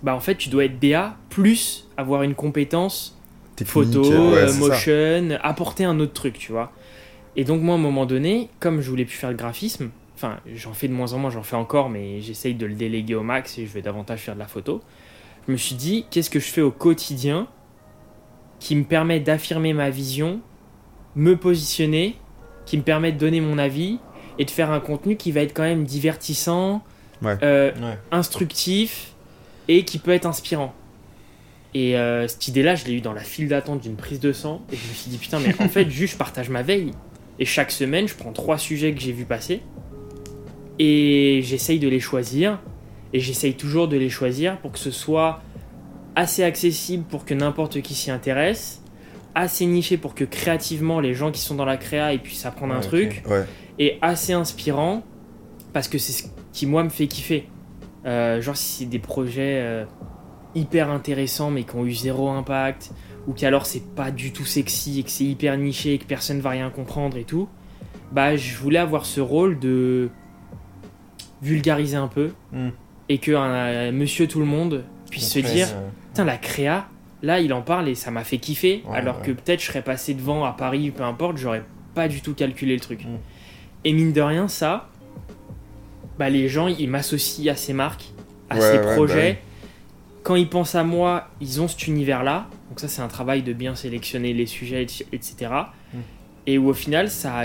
bah 0.03 0.15
en 0.15 0.19
fait 0.19 0.35
tu 0.35 0.49
dois 0.49 0.65
être 0.65 0.79
DA 0.79 1.17
plus 1.29 1.87
avoir 1.97 2.23
une 2.23 2.35
compétence 2.35 3.17
photo, 3.63 4.03
euh, 4.03 4.53
motion, 4.53 5.37
apporter 5.41 5.85
un 5.85 5.99
autre 5.99 6.13
truc, 6.13 6.37
tu 6.37 6.51
vois. 6.51 6.71
Et 7.35 7.43
donc 7.43 7.61
moi 7.61 7.75
à 7.75 7.77
un 7.77 7.81
moment 7.81 8.05
donné, 8.05 8.49
comme 8.59 8.81
je 8.81 8.89
voulais 8.89 9.05
plus 9.05 9.15
faire 9.15 9.29
de 9.29 9.35
graphisme, 9.35 9.89
enfin 10.15 10.39
j'en 10.53 10.73
fais 10.73 10.87
de 10.87 10.93
moins 10.93 11.13
en 11.13 11.19
moins, 11.19 11.29
j'en 11.29 11.43
fais 11.43 11.55
encore, 11.55 11.89
mais 11.89 12.21
j'essaye 12.21 12.55
de 12.55 12.65
le 12.65 12.75
déléguer 12.75 13.15
au 13.15 13.23
max 13.23 13.57
et 13.57 13.65
je 13.65 13.71
vais 13.71 13.81
davantage 13.81 14.19
faire 14.19 14.35
de 14.35 14.39
la 14.39 14.47
photo. 14.47 14.81
Je 15.47 15.51
me 15.51 15.57
suis 15.57 15.75
dit 15.75 16.05
qu'est-ce 16.09 16.29
que 16.29 16.39
je 16.39 16.47
fais 16.47 16.61
au 16.61 16.71
quotidien 16.71 17.47
qui 18.59 18.75
me 18.75 18.83
permet 18.83 19.19
d'affirmer 19.19 19.73
ma 19.73 19.89
vision, 19.89 20.41
me 21.15 21.35
positionner, 21.35 22.17
qui 22.65 22.77
me 22.77 22.83
permet 22.83 23.11
de 23.11 23.17
donner 23.17 23.41
mon 23.41 23.57
avis 23.57 23.99
et 24.39 24.45
de 24.45 24.51
faire 24.51 24.71
un 24.71 24.79
contenu 24.79 25.17
qui 25.17 25.31
va 25.31 25.41
être 25.41 25.53
quand 25.53 25.63
même 25.63 25.83
divertissant, 25.83 26.81
euh, 27.23 27.71
instructif 28.11 29.12
et 29.67 29.85
qui 29.85 29.97
peut 29.97 30.11
être 30.11 30.25
inspirant. 30.25 30.73
Et 31.73 31.97
euh, 31.97 32.27
cette 32.27 32.47
idée-là, 32.47 32.75
je 32.75 32.85
l'ai 32.85 32.93
eu 32.93 33.01
dans 33.01 33.13
la 33.13 33.23
file 33.23 33.47
d'attente 33.47 33.81
d'une 33.81 33.95
prise 33.95 34.19
de 34.19 34.31
sang. 34.31 34.61
Et 34.71 34.75
je 34.75 34.87
me 34.87 34.93
suis 34.93 35.09
dit, 35.09 35.17
putain, 35.17 35.39
mais 35.39 35.55
en 35.59 35.69
fait, 35.69 35.89
juste 35.89 36.13
je 36.13 36.17
partage 36.17 36.49
ma 36.49 36.61
veille. 36.61 36.91
Et 37.39 37.45
chaque 37.45 37.71
semaine, 37.71 38.07
je 38.07 38.15
prends 38.15 38.31
trois 38.31 38.57
sujets 38.57 38.93
que 38.93 39.01
j'ai 39.01 39.11
vu 39.11 39.25
passer. 39.25 39.61
Et 40.77 41.41
j'essaye 41.43 41.79
de 41.79 41.87
les 41.87 41.99
choisir. 41.99 42.59
Et 43.11 43.19
j'essaye 43.19 43.55
toujours 43.55 43.87
de 43.87 43.97
les 43.97 44.09
choisir 44.09 44.59
pour 44.59 44.71
que 44.71 44.79
ce 44.79 44.91
soit 44.91 45.41
assez 46.15 46.43
accessible 46.43 47.03
pour 47.05 47.25
que 47.25 47.33
n'importe 47.33 47.81
qui 47.81 47.95
s'y 47.95 48.11
intéresse. 48.11 48.81
Assez 49.35 49.65
niché 49.65 49.97
pour 49.97 50.13
que 50.13 50.23
créativement, 50.23 50.99
les 50.99 51.15
gens 51.15 51.31
qui 51.31 51.41
sont 51.41 51.55
dans 51.55 51.65
la 51.65 51.77
créa 51.77 52.13
ils 52.13 52.19
puissent 52.19 52.45
apprendre 52.45 52.75
un 52.75 52.81
truc. 52.81 53.23
Et 53.79 53.97
assez 54.03 54.33
inspirant 54.33 55.03
parce 55.73 55.87
que 55.87 55.97
c'est 55.97 56.11
ce 56.11 56.23
qui, 56.51 56.67
moi, 56.67 56.83
me 56.83 56.89
fait 56.89 57.07
kiffer. 57.07 57.47
Euh, 58.05 58.41
genre 58.41 58.57
si 58.57 58.83
c'est 58.83 58.89
des 58.89 58.99
projets 58.99 59.61
euh, 59.61 59.85
hyper 60.55 60.89
intéressants 60.89 61.51
mais 61.51 61.63
qui 61.63 61.75
ont 61.75 61.85
eu 61.85 61.93
zéro 61.93 62.29
impact, 62.29 62.91
ou 63.27 63.33
qu'alors 63.33 63.65
c'est 63.65 63.95
pas 63.95 64.11
du 64.11 64.33
tout 64.33 64.45
sexy 64.45 64.99
et 64.99 65.03
que 65.03 65.09
c'est 65.09 65.23
hyper 65.23 65.57
niché 65.57 65.93
et 65.93 65.97
que 65.97 66.05
personne 66.05 66.39
va 66.39 66.51
rien 66.51 66.69
comprendre 66.69 67.17
et 67.17 67.23
tout, 67.23 67.47
bah 68.11 68.35
je 68.35 68.55
voulais 68.57 68.79
avoir 68.79 69.05
ce 69.05 69.21
rôle 69.21 69.59
de 69.59 70.09
vulgariser 71.41 71.97
un 71.97 72.07
peu 72.07 72.31
hmm. 72.51 72.69
et 73.09 73.17
que 73.17 73.31
un, 73.31 73.91
monsieur 73.91 74.27
tout 74.27 74.39
le 74.39 74.45
monde 74.45 74.83
puisse 75.09 75.31
se 75.31 75.39
dire 75.39 75.67
euh, 75.73 75.89
putain 76.09 76.25
la 76.25 76.37
créa 76.37 76.87
là 77.21 77.39
il 77.39 77.53
en 77.53 77.61
parle 77.61 77.89
et 77.89 77.95
ça 77.95 78.11
m'a 78.11 78.23
fait 78.23 78.37
kiffer 78.37 78.83
alors 78.91 79.21
que 79.21 79.31
peut-être 79.31 79.61
je 79.61 79.65
serais 79.65 79.81
passé 79.81 80.13
devant 80.13 80.45
à 80.45 80.53
Paris 80.53 80.91
peu 80.91 81.03
importe 81.03 81.37
j'aurais 81.37 81.63
pas 81.95 82.07
du 82.07 82.21
tout 82.21 82.33
calculé 82.33 82.75
le 82.75 82.79
truc 82.79 83.03
hmm. 83.03 83.17
et 83.83 83.93
mine 83.93 84.13
de 84.13 84.21
rien 84.21 84.47
ça 84.47 84.89
bah, 86.19 86.29
les 86.29 86.47
gens, 86.47 86.67
ils 86.67 86.89
m'associent 86.89 87.51
à 87.51 87.55
ces 87.55 87.73
marques, 87.73 88.11
à 88.49 88.59
ces 88.59 88.79
projets. 88.79 89.33
Bah 89.33 89.39
Quand 90.23 90.35
ils 90.35 90.49
pensent 90.49 90.75
à 90.75 90.83
moi, 90.83 91.29
ils 91.41 91.61
ont 91.61 91.67
cet 91.67 91.87
univers-là. 91.87 92.47
Donc 92.69 92.79
ça, 92.79 92.87
c'est 92.87 93.01
un 93.01 93.07
travail 93.07 93.41
de 93.43 93.53
bien 93.53 93.75
sélectionner 93.75 94.33
les 94.33 94.45
sujets, 94.45 94.85
etc. 95.11 95.51
Et 96.47 96.57
où 96.57 96.69
au 96.69 96.73
final, 96.73 97.09
ça 97.09 97.43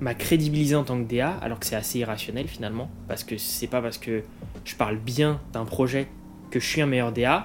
m'a 0.00 0.14
crédibilisé 0.14 0.74
en 0.74 0.84
tant 0.84 1.02
que 1.02 1.08
DA, 1.08 1.30
alors 1.40 1.58
que 1.58 1.66
c'est 1.66 1.76
assez 1.76 2.00
irrationnel 2.00 2.46
finalement, 2.48 2.90
parce 3.08 3.24
que 3.24 3.38
c'est 3.38 3.68
pas 3.68 3.80
parce 3.80 3.98
que 3.98 4.22
je 4.64 4.74
parle 4.74 4.96
bien 4.96 5.40
d'un 5.52 5.64
projet 5.64 6.08
que 6.50 6.60
je 6.60 6.66
suis 6.66 6.80
un 6.80 6.86
meilleur 6.86 7.12
DA. 7.12 7.44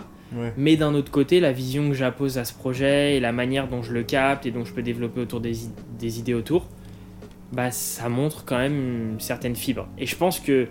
Mais 0.58 0.76
d'un 0.78 0.94
autre 0.94 1.10
côté, 1.10 1.40
la 1.40 1.52
vision 1.52 1.90
que 1.90 1.96
j'appose 1.96 2.38
à 2.38 2.46
ce 2.46 2.54
projet 2.54 3.16
et 3.16 3.20
la 3.20 3.32
manière 3.32 3.68
dont 3.68 3.82
je 3.82 3.92
le 3.92 4.04
capte 4.04 4.46
et 4.46 4.52
dont 4.52 4.64
je 4.64 4.74
peux 4.74 4.84
développer 4.84 5.22
autour 5.22 5.42
des, 5.42 5.54
des 5.98 6.20
idées 6.20 6.36
autour, 6.36 6.68
bah, 7.52 7.72
ça 7.72 8.10
montre 8.10 8.46
quand 8.46 8.58
même 8.58 9.14
une 9.14 9.20
certaine 9.20 9.56
fibre. 9.56 9.88
Et 9.98 10.06
je 10.06 10.16
pense 10.16 10.40
que 10.40 10.68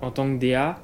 en 0.00 0.10
tant 0.10 0.26
que 0.26 0.38
DA, 0.38 0.78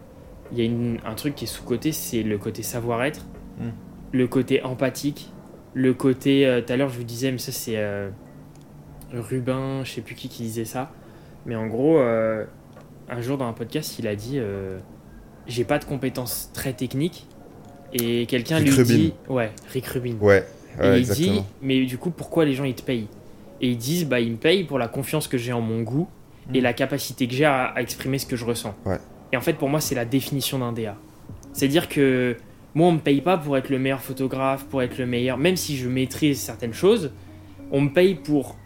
il 0.52 0.62
y 0.62 0.66
a 0.66 1.08
un 1.08 1.14
truc 1.14 1.34
qui 1.34 1.44
est 1.44 1.48
sous-côté, 1.48 1.92
c'est 1.92 2.22
le 2.22 2.38
côté 2.38 2.62
savoir-être, 2.62 3.24
hmm. 3.58 3.70
le 4.12 4.26
côté 4.26 4.62
empathique, 4.62 5.30
le 5.72 5.94
côté. 5.94 6.46
Euh, 6.46 6.60
tout 6.60 6.72
à 6.72 6.76
l'heure, 6.76 6.88
je 6.88 6.98
vous 6.98 7.04
disais, 7.04 7.32
mais 7.32 7.38
ça, 7.38 7.52
c'est 7.52 7.76
euh, 7.76 8.10
Rubin, 9.12 9.82
je 9.84 9.92
sais 9.92 10.00
plus 10.00 10.14
qui 10.14 10.28
qui 10.28 10.42
disait 10.42 10.64
ça. 10.64 10.92
Mais 11.46 11.56
en 11.56 11.66
gros, 11.66 11.98
euh, 11.98 12.44
un 13.08 13.20
jour 13.20 13.36
dans 13.36 13.46
un 13.46 13.52
podcast, 13.52 13.98
il 13.98 14.06
a 14.06 14.16
dit 14.16 14.40
J'ai 15.46 15.64
pas 15.64 15.78
de 15.78 15.84
compétences 15.84 16.50
très 16.54 16.72
techniques. 16.72 17.26
Et 17.92 18.26
quelqu'un 18.26 18.60
lui 18.60 18.70
dit 18.84 19.12
Ouais, 19.28 19.52
Rick 19.72 19.86
Rubin. 19.86 20.16
Ouais. 20.20 20.46
et 20.82 20.98
il 20.98 21.08
dit 21.08 21.42
Mais 21.60 21.84
du 21.84 21.98
coup, 21.98 22.10
pourquoi 22.10 22.44
les 22.44 22.54
gens 22.54 22.64
ils 22.64 22.74
te 22.74 22.82
payent? 22.82 23.08
Et 23.60 23.70
ils 23.70 23.76
disent 23.76 24.06
bah 24.06 24.20
ils 24.20 24.32
me 24.32 24.36
payent 24.36 24.64
pour 24.64 24.78
la 24.78 24.88
confiance 24.88 25.28
que 25.28 25.38
j'ai 25.38 25.52
en 25.52 25.60
mon 25.60 25.82
goût 25.82 26.08
et 26.52 26.60
mm. 26.60 26.62
la 26.62 26.72
capacité 26.72 27.26
que 27.26 27.34
j'ai 27.34 27.44
à, 27.44 27.74
exprimer 27.76 28.18
ce 28.18 28.26
que 28.26 28.36
je 28.36 28.44
ressens. 28.44 28.74
Et 29.32 29.36
en 29.36 29.40
fait 29.40 29.54
pour 29.54 29.68
moi 29.68 29.80
c'est 29.80 29.94
la 29.94 30.04
définition 30.04 30.58
d'un 30.58 30.72
DA. 30.72 30.96
C'est-à-dire 31.52 31.88
que 31.88 32.36
moi 32.74 32.88
on 32.88 32.92
me 32.92 32.98
paye 32.98 33.20
pas 33.20 33.38
pour 33.38 33.56
être 33.56 33.70
le 33.70 33.78
meilleur 33.78 34.00
photographe, 34.00 34.64
pour 34.64 34.82
être 34.82 34.98
le 34.98 35.06
meilleur, 35.06 35.38
même 35.38 35.56
si 35.56 35.76
je 35.76 35.88
maîtrise 35.88 36.40
certaines 36.40 36.74
choses, 36.74 37.12
on 37.70 37.80
me 37.80 37.90
paye 37.90 38.14
pour 38.14 38.56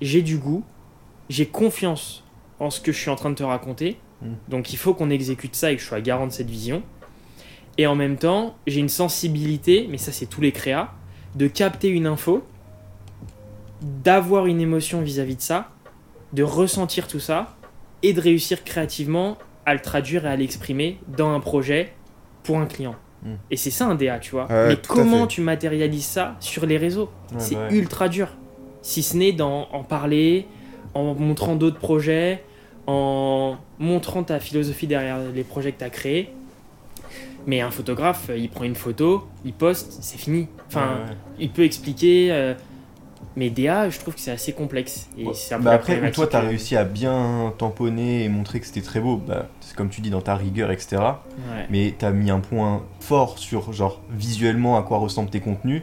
j'ai 0.00 0.22
du 0.22 0.38
goût, 0.38 0.64
j'ai 1.28 1.46
confiance 1.46 2.24
en 2.60 2.70
ce 2.70 2.80
que 2.80 2.92
je 2.92 2.98
suis 2.98 3.10
en 3.10 3.16
train 3.16 3.30
de 3.30 3.34
te 3.34 3.42
raconter. 3.42 3.98
Hmm. 4.22 4.34
Donc 4.48 4.72
il 4.72 4.76
faut 4.76 4.94
qu'on 4.94 5.10
exécute 5.10 5.54
ça 5.54 5.72
et 5.72 5.76
que 5.76 5.82
je 5.82 5.86
sois 5.86 6.00
garant 6.00 6.26
de 6.26 6.32
cette 6.32 6.50
vision. 6.50 6.82
Et 7.76 7.86
en 7.86 7.94
même 7.94 8.16
temps, 8.16 8.56
j'ai 8.66 8.80
une 8.80 8.88
sensibilité, 8.88 9.86
mais 9.88 9.98
ça 9.98 10.10
c'est 10.10 10.26
tous 10.26 10.40
les 10.40 10.50
créas, 10.50 10.92
de 11.36 11.46
capter 11.46 11.88
une 11.88 12.06
info, 12.06 12.44
d'avoir 13.82 14.46
une 14.46 14.60
émotion 14.60 15.00
vis-à-vis 15.00 15.36
de 15.36 15.40
ça, 15.40 15.70
de 16.32 16.42
ressentir 16.42 17.06
tout 17.06 17.20
ça, 17.20 17.56
et 18.02 18.12
de 18.12 18.20
réussir 18.20 18.64
créativement 18.64 19.38
à 19.66 19.74
le 19.74 19.80
traduire 19.80 20.26
et 20.26 20.28
à 20.28 20.36
l'exprimer 20.36 20.98
dans 21.08 21.30
un 21.34 21.40
projet 21.40 21.92
pour 22.42 22.58
un 22.58 22.66
client. 22.66 22.94
Hmm. 23.22 23.34
Et 23.50 23.56
c'est 23.56 23.70
ça 23.70 23.86
un 23.86 23.94
DA, 23.94 24.18
tu 24.18 24.30
vois. 24.30 24.46
mais 24.50 24.76
comment 24.86 25.26
tu 25.26 25.40
matérialises 25.40 26.06
ça 26.06 26.36
sur 26.40 26.66
les 26.66 26.78
réseaux? 26.78 27.10
C'est 27.38 27.56
ultra 27.70 28.08
dur. 28.08 28.28
Si 28.82 29.02
ce 29.02 29.16
n'est 29.16 29.32
d'en 29.32 29.68
en 29.72 29.82
parler, 29.82 30.46
en 30.94 31.14
montrant 31.14 31.56
d'autres 31.56 31.78
projets, 31.78 32.44
en 32.86 33.56
montrant 33.78 34.22
ta 34.22 34.40
philosophie 34.40 34.86
derrière 34.86 35.18
les 35.34 35.44
projets 35.44 35.72
que 35.72 35.78
tu 35.78 35.84
as 35.84 35.90
créés. 35.90 36.32
Mais 37.46 37.60
un 37.60 37.70
photographe, 37.70 38.30
il 38.36 38.48
prend 38.48 38.64
une 38.64 38.74
photo, 38.74 39.26
il 39.44 39.52
poste, 39.52 39.98
c'est 40.00 40.18
fini. 40.18 40.48
Enfin, 40.68 41.00
il 41.38 41.50
peut 41.50 41.64
expliquer. 41.64 42.28
Euh, 42.30 42.54
mais 43.36 43.50
DA, 43.50 43.88
je 43.90 43.98
trouve 43.98 44.14
que 44.14 44.20
c'est 44.20 44.30
assez 44.30 44.52
complexe. 44.52 45.08
Et 45.16 45.24
bah 45.60 45.72
après, 45.72 46.10
toi, 46.10 46.26
tu 46.26 46.36
as 46.36 46.40
réussi 46.40 46.76
à 46.76 46.84
bien 46.84 47.52
tamponner 47.56 48.24
et 48.24 48.28
montrer 48.28 48.60
que 48.60 48.66
c'était 48.66 48.82
très 48.82 49.00
beau. 49.00 49.16
Bah, 49.16 49.46
c'est 49.60 49.76
comme 49.76 49.88
tu 49.88 50.00
dis, 50.00 50.10
dans 50.10 50.20
ta 50.20 50.34
rigueur, 50.34 50.70
etc. 50.70 51.02
Mais 51.70 51.94
tu 51.98 52.04
as 52.04 52.10
mis 52.10 52.30
un 52.30 52.40
point 52.40 52.82
fort 53.00 53.38
sur, 53.38 53.72
genre, 53.72 54.00
visuellement, 54.10 54.76
à 54.76 54.82
quoi 54.82 54.98
ressemblent 54.98 55.30
tes 55.30 55.40
contenus. 55.40 55.82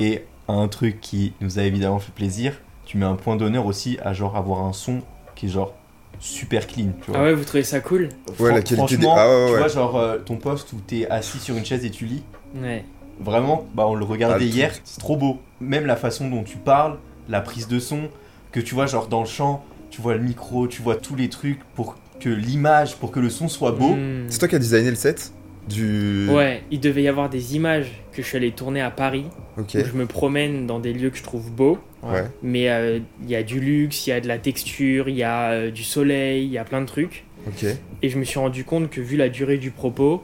Et 0.00 0.24
un 0.48 0.66
truc 0.68 1.00
qui 1.00 1.32
nous 1.40 1.58
a 1.58 1.62
évidemment 1.62 1.98
fait 1.98 2.12
plaisir, 2.12 2.60
tu 2.84 2.98
mets 2.98 3.06
un 3.06 3.16
point 3.16 3.36
d'honneur 3.36 3.66
aussi 3.66 3.98
à, 4.02 4.12
genre, 4.12 4.36
avoir 4.36 4.64
un 4.64 4.72
son 4.72 5.02
qui 5.36 5.46
est, 5.46 5.50
genre, 5.50 5.74
super 6.18 6.66
clean. 6.66 6.88
Tu 7.02 7.10
vois. 7.10 7.20
Ah 7.20 7.22
ouais, 7.24 7.34
vous 7.34 7.44
trouvez 7.44 7.62
ça 7.62 7.80
cool? 7.80 8.08
Ouais, 8.38 8.52
la 8.52 8.62
qualité 8.62 8.96
des... 8.96 9.06
ah 9.06 9.28
ouais, 9.28 9.44
ouais. 9.44 9.50
Tu 9.52 9.58
vois, 9.58 9.68
genre, 9.68 9.96
euh, 9.96 10.18
ton 10.18 10.36
poste 10.36 10.72
où 10.72 10.76
t'es 10.86 11.08
assis 11.08 11.38
sur 11.38 11.56
une 11.56 11.64
chaise 11.64 11.84
et 11.84 11.90
tu 11.90 12.04
lis. 12.04 12.22
Ouais. 12.54 12.84
Vraiment, 13.20 13.66
bah, 13.74 13.86
on 13.86 13.94
le 13.94 14.04
regardait 14.04 14.46
ah, 14.46 14.54
hier, 14.54 14.74
c'est 14.84 14.98
trop 14.98 15.16
beau. 15.16 15.40
Même 15.60 15.86
la 15.86 15.96
façon 15.96 16.28
dont 16.28 16.42
tu 16.42 16.56
parles, 16.56 16.98
la 17.28 17.40
prise 17.40 17.68
de 17.68 17.78
son, 17.78 18.08
que 18.50 18.60
tu 18.60 18.74
vois, 18.74 18.86
genre 18.86 19.08
dans 19.08 19.20
le 19.20 19.26
champ, 19.26 19.64
tu 19.90 20.00
vois 20.00 20.14
le 20.14 20.22
micro, 20.22 20.66
tu 20.66 20.82
vois 20.82 20.96
tous 20.96 21.16
les 21.16 21.28
trucs 21.28 21.62
pour 21.74 21.96
que 22.18 22.28
l'image, 22.28 22.96
pour 22.96 23.10
que 23.10 23.20
le 23.20 23.30
son 23.30 23.48
soit 23.48 23.72
beau. 23.72 23.94
Hmm. 23.94 24.24
C'est 24.28 24.38
toi 24.38 24.48
qui 24.48 24.56
as 24.56 24.58
designé 24.58 24.90
le 24.90 24.96
set 24.96 25.32
du... 25.68 26.28
Ouais, 26.30 26.62
il 26.70 26.80
devait 26.80 27.02
y 27.02 27.08
avoir 27.08 27.28
des 27.28 27.56
images 27.56 28.02
que 28.12 28.22
je 28.22 28.26
suis 28.26 28.36
allé 28.36 28.50
tourner 28.50 28.80
à 28.80 28.90
Paris. 28.90 29.26
Ok. 29.58 29.74
Où 29.74 29.84
je 29.84 29.92
me 29.92 30.06
promène 30.06 30.66
dans 30.66 30.80
des 30.80 30.92
lieux 30.92 31.10
que 31.10 31.18
je 31.18 31.22
trouve 31.22 31.50
beaux. 31.50 31.78
Ouais. 32.02 32.24
Mais 32.42 32.70
euh, 32.70 32.98
il 33.22 33.30
y 33.30 33.36
a 33.36 33.42
du 33.42 33.60
luxe, 33.60 34.06
il 34.06 34.10
y 34.10 34.12
a 34.12 34.20
de 34.20 34.28
la 34.28 34.38
texture, 34.38 35.08
il 35.08 35.16
y 35.16 35.22
a 35.22 35.50
euh, 35.50 35.70
du 35.70 35.84
soleil, 35.84 36.44
il 36.46 36.52
y 36.52 36.58
a 36.58 36.64
plein 36.64 36.80
de 36.80 36.86
trucs. 36.86 37.24
Ok. 37.46 37.66
Et 38.02 38.08
je 38.08 38.18
me 38.18 38.24
suis 38.24 38.38
rendu 38.38 38.64
compte 38.64 38.90
que 38.90 39.00
vu 39.00 39.16
la 39.16 39.28
durée 39.28 39.58
du 39.58 39.70
propos, 39.70 40.22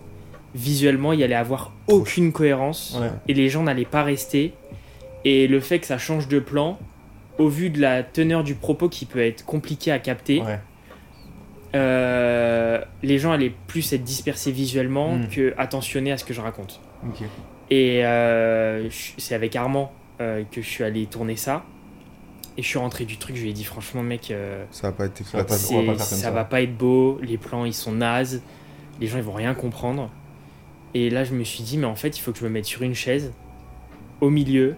visuellement, 0.57 1.12
il 1.12 1.21
y 1.21 1.25
allait 1.25 1.35
avoir 1.35 1.73
aucune 1.87 2.33
cohérence 2.33 2.99
et 3.29 3.35
les 3.35 3.49
gens 3.49 3.62
n'allaient 3.62 3.85
pas 3.85 4.03
rester. 4.03 4.55
Et 5.25 5.47
le 5.49 5.61
fait 5.61 5.79
que 5.81 5.87
ça 5.87 5.99
change 5.99 6.29
de 6.29 6.38
plan, 6.38 6.79
au 7.38 7.49
vu 7.49 7.71
de 7.71 7.81
la 7.81 8.03
teneur 8.03 8.45
du 8.45 8.55
propos 8.55 8.88
qui 8.88 9.05
peut 9.07 9.21
être 9.21 9.45
compliqué 9.45 9.92
à 9.92 9.99
capter, 9.99 10.42
euh, 11.75 12.81
les 13.03 13.19
gens 13.19 13.33
allaient 13.33 13.53
plus 13.66 13.92
être 13.92 14.05
dispersés 14.05 14.53
visuellement 14.53 15.16
hmm. 15.16 15.29
que 15.29 15.55
attentionnés 15.59 16.12
à 16.12 16.19
ce 16.19 16.25
que 16.25 16.33
je 16.33 16.40
raconte. 16.40 16.81
Et 17.71 18.05
euh, 18.05 18.88
c'est 18.90 19.35
avec 19.35 19.57
Armand 19.57 19.92
euh, 20.21 20.45
que 20.51 20.62
je 20.62 20.69
suis 20.69 20.85
allé 20.85 21.07
tourner 21.07 21.37
ça. 21.37 21.64
Et 22.57 22.62
je 22.62 22.69
suis 22.69 22.79
rentré 22.79 23.05
du 23.05 23.19
truc, 23.19 23.37
je 23.37 23.42
lui 23.42 23.51
ai 23.51 23.53
dit 23.53 23.64
franchement 23.64 24.03
mec, 24.03 24.33
ça 24.71 24.88
va 24.88 24.92
pas 24.92 25.05
être, 25.05 25.23
ça, 25.27 25.99
ça 25.99 26.31
va 26.31 26.45
pas 26.45 26.62
être 26.62 26.75
beau, 26.75 27.19
les 27.21 27.37
plans 27.37 27.66
ils 27.66 27.75
sont 27.75 27.92
nazes, 27.92 28.40
les 28.99 29.09
gens 29.09 29.19
ils 29.19 29.25
vont 29.25 29.35
rien 29.35 29.53
comprendre. 29.53 30.11
Et 30.96 31.11
là, 31.11 31.24
je 31.24 31.35
me 31.35 31.44
suis 31.44 31.62
dit, 31.62 31.76
mais 31.76 31.85
en 31.85 31.94
fait, 31.94 32.16
il 32.16 32.22
faut 32.22 32.32
que 32.32 32.38
je 32.38 32.44
me 32.44 32.48
mette 32.48 32.64
sur 32.64 32.80
une 32.80 32.94
chaise, 32.94 33.35
au 34.22 34.30
milieu, 34.30 34.76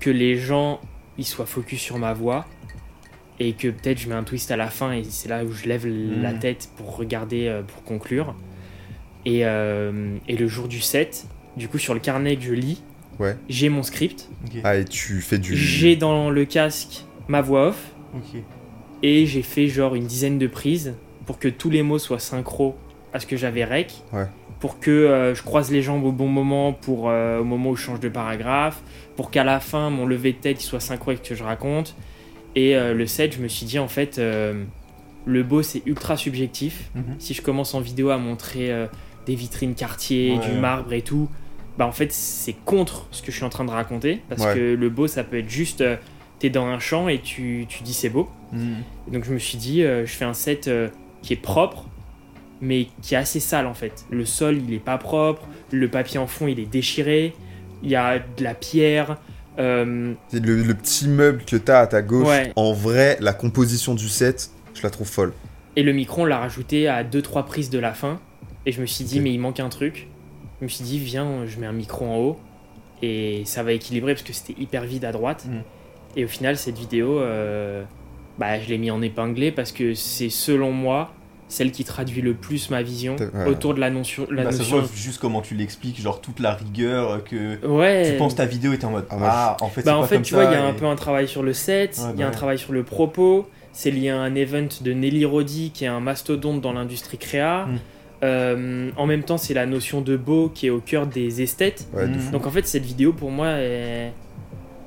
que 0.00 0.10
les 0.10 0.36
gens 0.36 0.80
ils 1.16 1.24
soient 1.24 1.46
focus 1.46 1.80
sur 1.80 1.96
ma 1.96 2.12
voix, 2.12 2.44
et 3.38 3.52
que 3.52 3.68
peut-être 3.68 4.00
je 4.00 4.08
mets 4.08 4.16
un 4.16 4.24
twist 4.24 4.50
à 4.50 4.56
la 4.56 4.66
fin, 4.66 4.90
et 4.90 5.04
c'est 5.04 5.28
là 5.28 5.44
où 5.44 5.52
je 5.52 5.66
lève 5.66 5.86
la 5.86 6.32
hmm. 6.32 6.38
tête 6.40 6.70
pour 6.76 6.96
regarder, 6.96 7.46
euh, 7.46 7.62
pour 7.62 7.84
conclure. 7.84 8.34
Et, 9.26 9.46
euh, 9.46 10.16
et, 10.26 10.36
le 10.36 10.48
jour 10.48 10.66
du 10.66 10.80
7, 10.80 11.28
du 11.56 11.68
coup, 11.68 11.78
sur 11.78 11.94
le 11.94 12.00
carnet 12.00 12.34
que 12.34 12.42
je 12.42 12.52
lis, 12.52 12.82
ouais. 13.20 13.36
j'ai 13.48 13.68
mon 13.68 13.84
script. 13.84 14.28
Ah, 14.64 14.74
et 14.74 14.84
tu 14.84 15.20
fais 15.20 15.38
du. 15.38 15.54
J'ai 15.54 15.94
dans 15.94 16.30
le 16.30 16.44
casque 16.46 17.04
ma 17.28 17.42
voix 17.42 17.68
off. 17.68 17.94
Et 19.04 19.24
j'ai 19.26 19.42
fait 19.42 19.68
genre 19.68 19.94
une 19.94 20.06
dizaine 20.08 20.38
de 20.38 20.48
prises 20.48 20.94
pour 21.26 21.38
que 21.38 21.46
tous 21.46 21.70
les 21.70 21.84
mots 21.84 22.00
soient 22.00 22.18
synchro 22.18 22.74
à 23.12 23.20
ce 23.20 23.26
que 23.26 23.36
j'avais 23.36 23.64
rec. 23.64 23.92
Ouais 24.12 24.26
pour 24.64 24.80
que 24.80 24.90
euh, 24.90 25.34
je 25.34 25.42
croise 25.42 25.70
les 25.70 25.82
jambes 25.82 26.04
au 26.04 26.10
bon 26.10 26.26
moment 26.26 26.72
pour 26.72 27.10
euh, 27.10 27.38
au 27.38 27.44
moment 27.44 27.68
où 27.68 27.76
je 27.76 27.82
change 27.82 28.00
de 28.00 28.08
paragraphe, 28.08 28.80
pour 29.14 29.30
qu'à 29.30 29.44
la 29.44 29.60
fin 29.60 29.90
mon 29.90 30.06
lever 30.06 30.32
de 30.32 30.38
tête 30.38 30.58
soit 30.58 30.80
synchro 30.80 31.10
avec 31.10 31.22
ce 31.22 31.28
que 31.28 31.34
je 31.34 31.44
raconte. 31.44 31.94
Et 32.54 32.74
euh, 32.74 32.94
le 32.94 33.06
7, 33.06 33.34
je 33.34 33.42
me 33.42 33.48
suis 33.48 33.66
dit 33.66 33.78
en 33.78 33.88
fait, 33.88 34.18
le 34.18 35.42
beau 35.42 35.62
c'est 35.62 35.82
ultra 35.84 36.16
subjectif. 36.16 36.90
Mhm. 36.94 37.16
Si 37.18 37.34
je 37.34 37.42
commence 37.42 37.74
en 37.74 37.80
vidéo 37.80 38.08
à 38.08 38.16
montrer 38.16 38.72
des 39.26 39.34
vitrines 39.34 39.74
quartier, 39.74 40.38
du 40.38 40.52
marbre 40.58 40.94
et 40.94 41.02
tout, 41.02 41.28
bah 41.76 41.86
en 41.86 41.92
fait 41.92 42.10
c'est 42.10 42.56
contre 42.64 43.06
ce 43.10 43.20
que 43.20 43.30
je 43.30 43.36
suis 43.36 43.44
en 43.44 43.50
train 43.50 43.66
de 43.66 43.70
raconter 43.70 44.22
parce 44.30 44.46
que 44.54 44.74
le 44.74 44.88
beau 44.88 45.06
ça 45.06 45.24
peut 45.24 45.40
être 45.40 45.50
juste 45.50 45.84
t'es 46.38 46.48
dans 46.48 46.64
un 46.64 46.78
champ 46.78 47.08
et 47.08 47.18
tu, 47.18 47.66
tu 47.68 47.82
dis 47.82 47.92
c'est 47.92 48.08
beau. 48.08 48.30
Mhm. 48.52 48.76
Donc 49.12 49.24
je 49.24 49.34
me 49.34 49.38
suis 49.38 49.58
dit 49.58 49.82
je 49.82 50.06
fais 50.06 50.24
un 50.24 50.32
set 50.32 50.70
qui 51.20 51.34
est 51.34 51.42
propre 51.42 51.84
mais 52.64 52.88
qui 53.02 53.14
est 53.14 53.18
assez 53.18 53.40
sale 53.40 53.66
en 53.66 53.74
fait. 53.74 54.04
Le 54.10 54.24
sol, 54.24 54.58
il 54.66 54.74
est 54.74 54.78
pas 54.78 54.98
propre, 54.98 55.46
le 55.70 55.88
papier 55.88 56.18
en 56.18 56.26
fond, 56.26 56.46
il 56.46 56.58
est 56.58 56.70
déchiré, 56.70 57.34
il 57.82 57.90
y 57.90 57.96
a 57.96 58.18
de 58.18 58.42
la 58.42 58.54
pierre. 58.54 59.18
Euh... 59.58 60.14
Le, 60.32 60.72
petit 60.72 61.06
meuble 61.06 61.44
que 61.44 61.56
tu 61.56 61.70
as 61.70 61.80
à 61.80 61.86
ta 61.86 62.02
gauche, 62.02 62.28
en 62.56 62.72
vrai, 62.72 63.18
la 63.20 63.32
composition 63.32 63.94
du 63.94 64.08
set, 64.08 64.50
je 64.74 64.82
la 64.82 64.90
trouve 64.90 65.06
folle. 65.06 65.32
Et 65.76 65.82
le 65.82 65.92
micro, 65.92 66.22
on 66.22 66.24
l'a 66.24 66.38
rajouté 66.38 66.88
à 66.88 67.04
2-3 67.04 67.44
prises 67.44 67.70
de 67.70 67.78
la 67.78 67.92
fin. 67.92 68.20
Et 68.66 68.72
je 68.72 68.80
me 68.80 68.86
suis 68.86 69.04
dit, 69.04 69.20
mais 69.20 69.32
il 69.32 69.38
manque 69.38 69.60
un 69.60 69.68
truc. 69.68 70.08
Je 70.60 70.64
me 70.64 70.68
suis 70.68 70.84
dit, 70.84 70.98
viens, 70.98 71.46
je 71.46 71.58
mets 71.58 71.66
un 71.66 71.72
micro 71.72 72.06
en 72.06 72.16
haut. 72.16 72.38
Et 73.02 73.42
ça 73.44 73.62
va 73.62 73.72
équilibrer 73.72 74.14
parce 74.14 74.24
que 74.24 74.32
c'était 74.32 74.60
hyper 74.60 74.84
vide 74.84 75.04
à 75.04 75.12
droite. 75.12 75.46
Mm. 75.46 75.58
Et 76.16 76.24
au 76.24 76.28
final, 76.28 76.56
cette 76.56 76.78
vidéo, 76.78 77.18
euh, 77.20 77.82
bah, 78.38 78.58
je 78.60 78.68
l'ai 78.68 78.78
mis 78.78 78.90
en 78.90 79.02
épinglé 79.02 79.50
parce 79.50 79.72
que 79.72 79.94
c'est 79.94 80.30
selon 80.30 80.70
moi 80.70 81.12
celle 81.48 81.72
qui 81.72 81.84
traduit 81.84 82.22
le 82.22 82.34
plus 82.34 82.70
ma 82.70 82.82
vision 82.82 83.16
autour 83.46 83.74
de 83.74 83.80
la 83.80 83.90
notion. 83.90 84.26
La 84.30 84.44
bah, 84.44 84.50
notion... 84.50 84.82
juste 84.94 85.20
comment 85.20 85.40
tu 85.40 85.54
l'expliques, 85.54 86.00
genre 86.00 86.20
toute 86.20 86.40
la 86.40 86.54
rigueur 86.54 87.22
que 87.24 87.64
ouais. 87.66 88.10
tu 88.10 88.16
penses 88.16 88.34
ta 88.34 88.46
vidéo 88.46 88.72
est 88.72 88.84
en 88.84 88.90
mode 88.90 89.06
ah, 89.10 89.56
ah 89.60 89.64
en 89.64 89.68
fait 89.68 89.82
bah, 89.82 89.96
en 89.96 90.04
fait 90.04 90.20
tu 90.22 90.34
vois 90.34 90.44
il 90.44 90.52
y 90.52 90.56
a 90.56 90.64
un 90.64 90.72
peu 90.72 90.86
un 90.86 90.96
travail 90.96 91.28
sur 91.28 91.42
le 91.42 91.52
set, 91.52 92.00
il 92.14 92.20
y 92.20 92.22
a 92.22 92.28
un 92.28 92.32
travail 92.32 92.58
sur 92.58 92.72
le 92.72 92.82
propos, 92.82 93.48
c'est 93.72 93.90
lié 93.90 94.10
à 94.10 94.20
un 94.20 94.34
event 94.34 94.68
de 94.80 94.92
Nelly 94.92 95.24
Rodi 95.24 95.70
qui 95.72 95.84
est 95.84 95.88
un 95.88 96.00
mastodonte 96.00 96.60
dans 96.60 96.72
l'industrie 96.72 97.18
créa. 97.18 97.66
Hmm. 97.66 97.78
Euh, 98.22 98.90
en 98.96 99.06
même 99.06 99.22
temps, 99.22 99.36
c'est 99.36 99.52
la 99.52 99.66
notion 99.66 100.00
de 100.00 100.16
beau 100.16 100.48
qui 100.48 100.68
est 100.68 100.70
au 100.70 100.80
cœur 100.80 101.06
des 101.06 101.42
esthètes. 101.42 101.88
Donc 102.32 102.46
en 102.46 102.50
fait, 102.50 102.66
cette 102.66 102.84
vidéo 102.84 103.12
pour 103.12 103.30
moi 103.30 103.48
est 103.58 104.12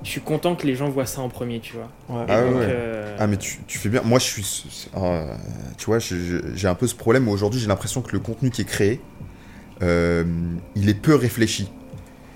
je 0.04 0.10
suis 0.10 0.22
content 0.22 0.56
que 0.56 0.68
les 0.68 0.76
gens 0.76 0.90
voient 0.90 1.06
ça 1.06 1.22
en 1.22 1.30
premier, 1.30 1.60
tu 1.60 1.74
vois. 1.74 1.90
Ah, 2.10 2.32
euh, 2.32 3.16
ah, 3.20 3.28
mais 3.28 3.38
tu, 3.38 3.60
fais 3.68 3.90
bien. 3.90 4.02
Moi, 4.04 4.20
je 4.20 4.26
suis. 4.26 4.88
Euh, 4.96 5.34
tu 5.78 5.86
vois, 5.86 5.98
j'ai 6.00 6.68
un 6.68 6.76
peu 6.76 6.88
ce 6.88 6.96
problème 6.96 7.28
où 7.28 7.32
aujourd'hui, 7.32 7.60
j'ai 7.60 7.68
l'impression 7.68 8.02
que 8.02 8.12
le 8.12 8.20
contenu 8.20 8.52
qui 8.52 8.62
est 8.62 8.66
créé, 8.66 9.02
euh, 9.82 10.24
il 10.76 10.90
est 10.90 10.94
peu 10.94 11.16
réfléchi. 11.16 11.72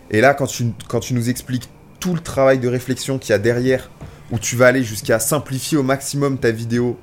Et 0.09 0.21
là, 0.21 0.33
quand 0.33 0.47
tu, 0.47 0.65
quand 0.87 0.99
tu 0.99 1.13
nous 1.13 1.29
expliques 1.29 1.69
tout 1.99 2.15
le 2.15 2.19
travail 2.19 2.57
de 2.57 2.67
réflexion 2.67 3.19
qu'il 3.19 3.31
y 3.31 3.33
a 3.33 3.39
derrière, 3.39 3.91
où 4.31 4.39
tu 4.39 4.55
vas 4.55 4.67
aller 4.67 4.83
jusqu'à 4.83 5.19
simplifier 5.19 5.77
au 5.77 5.83
maximum 5.83 6.39
ta 6.39 6.51
vidéo 6.51 6.99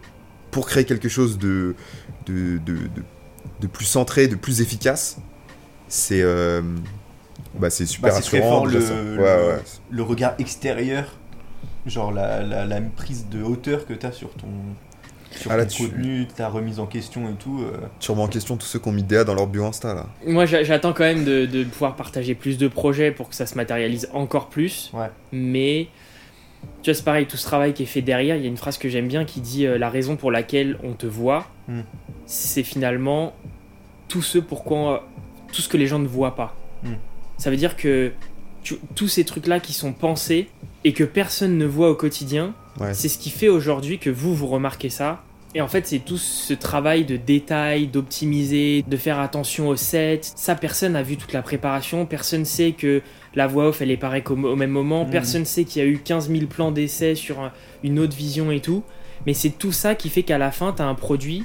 pour 0.51 0.67
créer 0.67 0.85
quelque 0.85 1.09
chose 1.09 1.39
de, 1.39 1.77
de, 2.27 2.59
de, 2.59 2.77
de 3.61 3.67
plus 3.67 3.85
centré, 3.85 4.27
de 4.27 4.35
plus 4.35 4.61
efficace, 4.61 5.19
c'est 5.89 6.23
bah, 7.55 7.71
c'est 7.71 7.87
super 7.87 8.11
bah, 8.11 8.17
rassurant. 8.17 8.65
le, 8.65 9.61
le, 9.91 10.03
regard 10.03 10.35
extérieur, 10.39 11.05
genre 11.87 12.13
la, 12.13 12.43
la, 12.43 12.81
prise 12.81 13.27
de 13.31 13.43
hauteur 13.43 13.87
que 13.87 13.95
tu 13.95 14.07
as 14.07 14.13
sur 14.13 14.31
ton, 14.35 14.49
sur 15.31 15.51
ah, 15.53 15.65
ton 15.65 15.85
contenu, 15.85 16.27
ta 16.27 16.49
remise 16.49 16.81
en 16.81 16.87
question 16.87 17.29
et 17.29 17.35
tout. 17.35 17.63
Euh. 17.63 17.79
Tu 18.01 18.11
remets 18.11 18.23
en 18.23 18.29
question 18.29 18.57
tous 18.57 18.67
ceux 18.67 18.79
qui 18.79 18.89
ont 18.89 18.93
mis 18.93 19.03
DA 19.03 19.25
dans 19.25 19.35
leur 19.35 19.47
bio 19.47 19.65
Insta 19.65 19.95
là. 19.95 20.07
Moi 20.27 20.47
j'attends 20.47 20.93
quand 20.93 21.05
même 21.05 21.25
de, 21.25 21.47
de, 21.47 21.65
pouvoir 21.65 21.97
partager 21.97 22.35
plus 22.35 22.59
de 22.59 22.69
projets 22.69 23.11
pour 23.11 23.29
que 23.29 23.35
ça 23.35 23.47
se 23.47 23.55
matérialise 23.55 24.09
encore 24.13 24.49
plus. 24.49 24.91
Ouais. 24.93 25.11
Mais 25.33 25.89
tu 26.83 26.91
vois, 26.91 26.95
c'est 26.95 27.05
pareil, 27.05 27.27
tout 27.27 27.37
ce 27.37 27.45
travail 27.45 27.73
qui 27.73 27.83
est 27.83 27.87
fait 27.87 28.03
derrière, 28.03 28.37
il 28.37 28.43
y 28.43 28.47
a 28.47 28.49
une 28.49 28.57
phrase 28.57 28.79
que 28.79 28.89
j'aime 28.89 29.09
bien 29.09 29.25
qui 29.25 29.41
dit 29.41 29.67
euh, 29.67 29.79
La 29.79 29.91
raison 29.91 30.17
pour 30.17 30.31
laquelle 30.31 30.79
on 30.83 30.93
te 30.93 31.07
voit, 31.07 31.47
hmm. 31.69 31.81
c'est 32.27 32.63
finalement 32.63 33.33
tout 34.09 34.23
ce 34.23 34.39
pourquoi. 34.39 35.09
tout 35.53 35.61
ce 35.63 35.69
que 35.69 35.77
les 35.77 35.87
gens 35.87 35.99
ne 35.99 36.09
voient 36.09 36.35
pas. 36.35 36.57
Hmm. 36.83 36.95
Ça 37.39 37.51
veut 37.51 37.57
dire 37.57 37.77
que 37.77 38.13
tous 38.95 39.09
ces 39.09 39.25
trucs-là 39.25 39.61
qui 39.61 39.73
sont 39.73 39.93
pensés 39.93 40.49
et 40.85 40.93
que 40.93 41.05
personne 41.05 41.57
ne 41.57 41.67
voit 41.67 41.91
au 41.91 41.95
quotidien, 41.95 42.55
c'est 42.93 43.09
ce 43.09 43.19
qui 43.19 43.31
fait 43.31 43.49
aujourd'hui 43.49 43.99
que 43.99 44.11
vous, 44.11 44.35
vous 44.35 44.47
remarquez 44.47 44.91
ça 44.91 45.25
Et 45.55 45.61
en 45.61 45.69
fait, 45.69 45.87
c'est 45.87 45.99
tout 45.99 46.19
ce 46.19 46.53
travail 46.53 47.05
de 47.05 47.17
détail, 47.17 47.87
d'optimiser, 47.87 48.85
de 48.87 48.97
faire 48.97 49.19
attention 49.19 49.69
au 49.69 49.77
set. 49.77 50.33
Ça, 50.37 50.55
personne 50.55 50.93
n'a 50.93 51.03
vu 51.03 51.17
toute 51.17 51.33
la 51.33 51.43
préparation. 51.43 52.07
Personne 52.07 52.45
sait 52.45 52.73
que 52.73 53.03
la 53.35 53.47
voix 53.47 53.69
off, 53.69 53.81
elle 53.81 53.91
est 53.91 53.97
pareille 53.97 54.23
au, 54.29 54.35
au 54.35 54.57
même 54.57 54.71
moment. 54.71 55.05
Mhm. 55.05 55.11
Personne 55.11 55.45
sait 55.45 55.65
qu'il 55.65 55.83
y 55.83 55.85
a 55.85 55.89
eu 55.89 55.99
15 55.99 56.31
000 56.31 56.47
plans 56.47 56.71
d'essai 56.71 57.15
sur 57.15 57.51
une 57.83 57.99
autre 57.99 58.17
vision 58.17 58.51
et 58.51 58.61
tout. 58.61 58.83
Mais 59.27 59.35
c'est 59.35 59.51
tout 59.51 59.73
ça 59.73 59.95
qui 59.95 60.09
fait 60.09 60.23
qu'à 60.23 60.39
la 60.39 60.51
fin, 60.51 60.73
tu 60.73 60.83
as 60.83 60.87
un 60.87 60.95
produit 60.95 61.45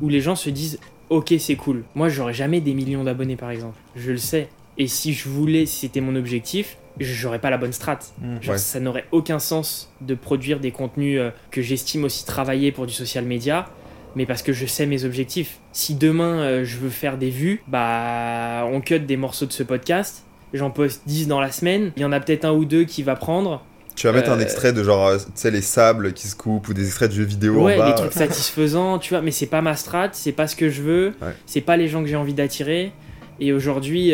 où 0.00 0.08
les 0.08 0.20
gens 0.20 0.36
se 0.36 0.50
disent 0.50 0.78
Ok, 1.10 1.34
c'est 1.38 1.56
cool. 1.56 1.84
Moi, 1.94 2.08
j'aurais 2.08 2.34
jamais 2.34 2.60
des 2.60 2.74
millions 2.74 3.04
d'abonnés, 3.04 3.36
par 3.36 3.50
exemple. 3.50 3.78
Je 3.94 4.10
le 4.10 4.18
sais. 4.18 4.48
Et 4.78 4.86
si 4.86 5.12
je 5.12 5.28
voulais, 5.28 5.66
si 5.66 5.80
c'était 5.80 6.00
mon 6.00 6.16
objectif, 6.16 6.76
j'aurais 7.00 7.38
pas 7.38 7.50
la 7.50 7.58
bonne 7.58 7.72
strat. 7.72 7.98
Mm. 8.20 8.56
Ça 8.56 8.80
n'aurait 8.80 9.06
aucun 9.12 9.38
sens 9.38 9.92
de 10.00 10.14
produire 10.14 10.60
des 10.60 10.70
contenus 10.70 11.20
euh, 11.20 11.30
que 11.50 11.62
j'estime 11.62 12.04
aussi 12.04 12.24
travailler 12.24 12.72
pour 12.72 12.86
du 12.86 12.92
social 12.92 13.24
media, 13.24 13.68
mais 14.14 14.26
parce 14.26 14.42
que 14.42 14.52
je 14.52 14.66
sais 14.66 14.86
mes 14.86 15.04
objectifs. 15.04 15.58
Si 15.72 15.94
demain 15.94 16.40
euh, 16.40 16.64
je 16.64 16.78
veux 16.78 16.90
faire 16.90 17.18
des 17.18 17.30
vues, 17.30 17.62
bah 17.66 18.66
on 18.70 18.80
cut 18.80 19.00
des 19.00 19.16
morceaux 19.16 19.46
de 19.46 19.52
ce 19.52 19.62
podcast, 19.62 20.24
j'en 20.52 20.70
poste 20.70 21.02
10 21.06 21.28
dans 21.28 21.40
la 21.40 21.50
semaine, 21.50 21.92
il 21.96 22.02
y 22.02 22.04
en 22.04 22.12
a 22.12 22.20
peut-être 22.20 22.44
un 22.44 22.52
ou 22.52 22.64
deux 22.64 22.84
qui 22.84 23.02
va 23.02 23.16
prendre. 23.16 23.64
Tu 23.96 24.08
vas 24.08 24.12
mettre 24.12 24.30
un 24.30 24.38
euh, 24.38 24.42
extrait 24.42 24.72
de 24.72 24.82
genre, 24.82 25.12
tu 25.16 25.24
sais, 25.36 25.52
les 25.52 25.60
sables 25.60 26.14
qui 26.14 26.26
se 26.26 26.34
coupent 26.34 26.66
ou 26.68 26.74
des 26.74 26.84
extraits 26.84 27.10
de 27.10 27.14
jeux 27.14 27.24
vidéo 27.24 27.62
ouais, 27.62 27.76
en 27.76 27.78
bas. 27.78 27.88
les 27.90 27.94
trucs 27.94 28.12
satisfaisants, 28.12 28.98
tu 28.98 29.14
vois, 29.14 29.22
mais 29.22 29.30
c'est 29.30 29.46
pas 29.46 29.62
ma 29.62 29.76
strat, 29.76 30.08
c'est 30.12 30.32
pas 30.32 30.48
ce 30.48 30.56
que 30.56 30.68
je 30.68 30.82
veux, 30.82 31.14
c'est 31.46 31.60
pas 31.60 31.76
les 31.76 31.86
gens 31.86 32.02
que 32.02 32.08
j'ai 32.08 32.16
envie 32.16 32.34
d'attirer. 32.34 32.92
Et 33.38 33.52
aujourd'hui, 33.52 34.12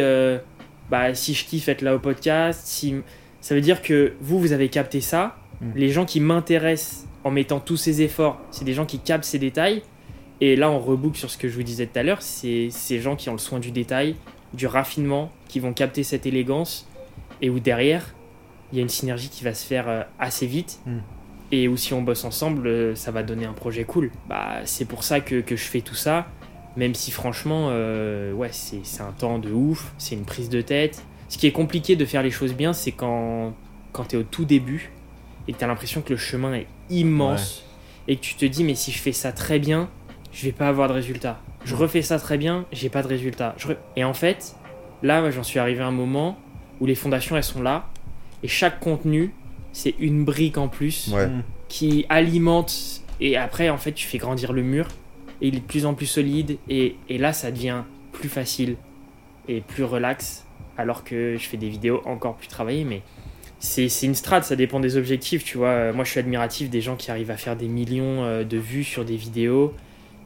bah, 0.90 1.14
si 1.14 1.34
je 1.34 1.44
kiffe 1.44 1.68
être 1.68 1.82
là 1.82 1.94
au 1.94 1.98
podcast, 1.98 2.62
si... 2.64 2.96
ça 3.40 3.54
veut 3.54 3.60
dire 3.60 3.80
que 3.82 4.14
vous, 4.20 4.40
vous 4.40 4.52
avez 4.52 4.68
capté 4.68 5.00
ça. 5.00 5.36
Mm. 5.60 5.72
Les 5.76 5.90
gens 5.90 6.04
qui 6.04 6.20
m'intéressent 6.20 7.06
en 7.24 7.30
mettant 7.30 7.60
tous 7.60 7.76
ces 7.76 8.02
efforts, 8.02 8.40
c'est 8.50 8.64
des 8.64 8.74
gens 8.74 8.86
qui 8.86 8.98
captent 8.98 9.24
ces 9.24 9.38
détails. 9.38 9.82
Et 10.40 10.56
là, 10.56 10.70
on 10.70 10.78
reboucle 10.78 11.18
sur 11.18 11.30
ce 11.30 11.36
que 11.36 11.48
je 11.48 11.54
vous 11.54 11.62
disais 11.62 11.86
tout 11.86 11.98
à 11.98 12.02
l'heure, 12.02 12.22
c'est 12.22 12.68
ces 12.70 12.98
gens 12.98 13.14
qui 13.14 13.28
ont 13.28 13.34
le 13.34 13.38
soin 13.38 13.58
du 13.58 13.70
détail, 13.70 14.16
du 14.54 14.66
raffinement, 14.66 15.30
qui 15.48 15.60
vont 15.60 15.74
capter 15.74 16.02
cette 16.02 16.24
élégance, 16.24 16.88
et 17.42 17.50
où 17.50 17.60
derrière, 17.60 18.14
il 18.72 18.78
y 18.78 18.80
a 18.80 18.82
une 18.82 18.88
synergie 18.88 19.28
qui 19.28 19.44
va 19.44 19.52
se 19.52 19.66
faire 19.66 19.88
euh, 19.88 20.02
assez 20.18 20.46
vite. 20.46 20.80
Mm. 20.86 20.98
Et 21.52 21.68
où 21.68 21.76
si 21.76 21.92
on 21.92 22.02
bosse 22.02 22.24
ensemble, 22.24 22.66
euh, 22.68 22.94
ça 22.94 23.10
va 23.10 23.22
donner 23.22 23.44
un 23.44 23.52
projet 23.52 23.84
cool. 23.84 24.10
Bah, 24.28 24.60
c'est 24.64 24.86
pour 24.86 25.02
ça 25.04 25.20
que, 25.20 25.40
que 25.40 25.56
je 25.56 25.64
fais 25.64 25.80
tout 25.80 25.96
ça. 25.96 26.28
Même 26.76 26.94
si 26.94 27.10
franchement, 27.10 27.68
euh, 27.70 28.32
ouais, 28.32 28.50
c'est 28.52 29.02
un 29.02 29.12
temps 29.12 29.38
de 29.38 29.50
ouf, 29.50 29.92
c'est 29.98 30.14
une 30.14 30.24
prise 30.24 30.48
de 30.48 30.60
tête. 30.60 31.04
Ce 31.28 31.38
qui 31.38 31.46
est 31.46 31.52
compliqué 31.52 31.96
de 31.96 32.04
faire 32.04 32.22
les 32.22 32.30
choses 32.30 32.54
bien, 32.54 32.72
c'est 32.72 32.92
quand, 32.92 33.54
quand 33.92 34.04
tu 34.04 34.16
es 34.16 34.18
au 34.18 34.22
tout 34.22 34.44
début 34.44 34.92
et 35.48 35.52
que 35.52 35.58
tu 35.58 35.64
as 35.64 35.66
l'impression 35.66 36.00
que 36.00 36.10
le 36.10 36.16
chemin 36.16 36.54
est 36.54 36.66
immense 36.90 37.64
et 38.08 38.16
que 38.16 38.20
tu 38.20 38.34
te 38.34 38.44
dis, 38.44 38.64
mais 38.64 38.74
si 38.74 38.92
je 38.92 38.98
fais 38.98 39.12
ça 39.12 39.32
très 39.32 39.58
bien, 39.58 39.88
je 40.32 40.44
vais 40.44 40.52
pas 40.52 40.68
avoir 40.68 40.88
de 40.88 40.94
résultat. 40.94 41.40
Je 41.64 41.74
refais 41.74 42.02
ça 42.02 42.18
très 42.18 42.38
bien, 42.38 42.64
j'ai 42.72 42.88
pas 42.88 43.02
de 43.02 43.08
résultat. 43.08 43.54
Et 43.96 44.04
en 44.04 44.14
fait, 44.14 44.54
là, 45.02 45.30
j'en 45.30 45.42
suis 45.42 45.58
arrivé 45.58 45.82
à 45.82 45.86
un 45.86 45.92
moment 45.92 46.38
où 46.80 46.86
les 46.86 46.94
fondations, 46.94 47.36
elles 47.36 47.44
sont 47.44 47.62
là 47.62 47.86
et 48.42 48.48
chaque 48.48 48.80
contenu, 48.80 49.34
c'est 49.72 49.94
une 49.98 50.24
brique 50.24 50.56
en 50.58 50.68
plus 50.68 51.12
qui 51.68 52.06
alimente 52.08 53.02
et 53.20 53.36
après, 53.36 53.68
en 53.70 53.76
fait, 53.76 53.92
tu 53.92 54.06
fais 54.06 54.18
grandir 54.18 54.52
le 54.52 54.62
mur 54.62 54.88
et 55.40 55.48
il 55.48 55.56
est 55.56 55.60
de 55.60 55.64
plus 55.64 55.86
en 55.86 55.94
plus 55.94 56.06
solide 56.06 56.58
et, 56.68 56.96
et, 57.08 57.18
là 57.18 57.32
ça 57.32 57.50
devient 57.50 57.82
plus 58.12 58.28
facile 58.28 58.76
et 59.48 59.60
plus 59.60 59.84
relax 59.84 60.46
alors 60.76 61.04
que 61.04 61.36
je 61.38 61.46
fais 61.46 61.56
des 61.56 61.68
vidéos 61.68 62.02
encore 62.04 62.36
plus 62.36 62.48
travaillées 62.48 62.84
mais 62.84 63.02
c'est 63.60 64.06
une 64.06 64.14
strate, 64.14 64.44
ça 64.44 64.56
dépend 64.56 64.80
des 64.80 64.96
objectifs, 64.96 65.44
tu 65.44 65.58
vois. 65.58 65.92
Moi, 65.92 66.04
je 66.04 66.10
suis 66.10 66.20
admiratif 66.20 66.70
des 66.70 66.80
gens 66.80 66.96
qui 66.96 67.10
arrivent 67.10 67.30
à 67.30 67.36
faire 67.36 67.56
des 67.56 67.68
millions 67.68 68.24
euh, 68.24 68.42
de 68.42 68.56
vues 68.56 68.84
sur 68.84 69.04
des 69.04 69.16
vidéos. 69.16 69.74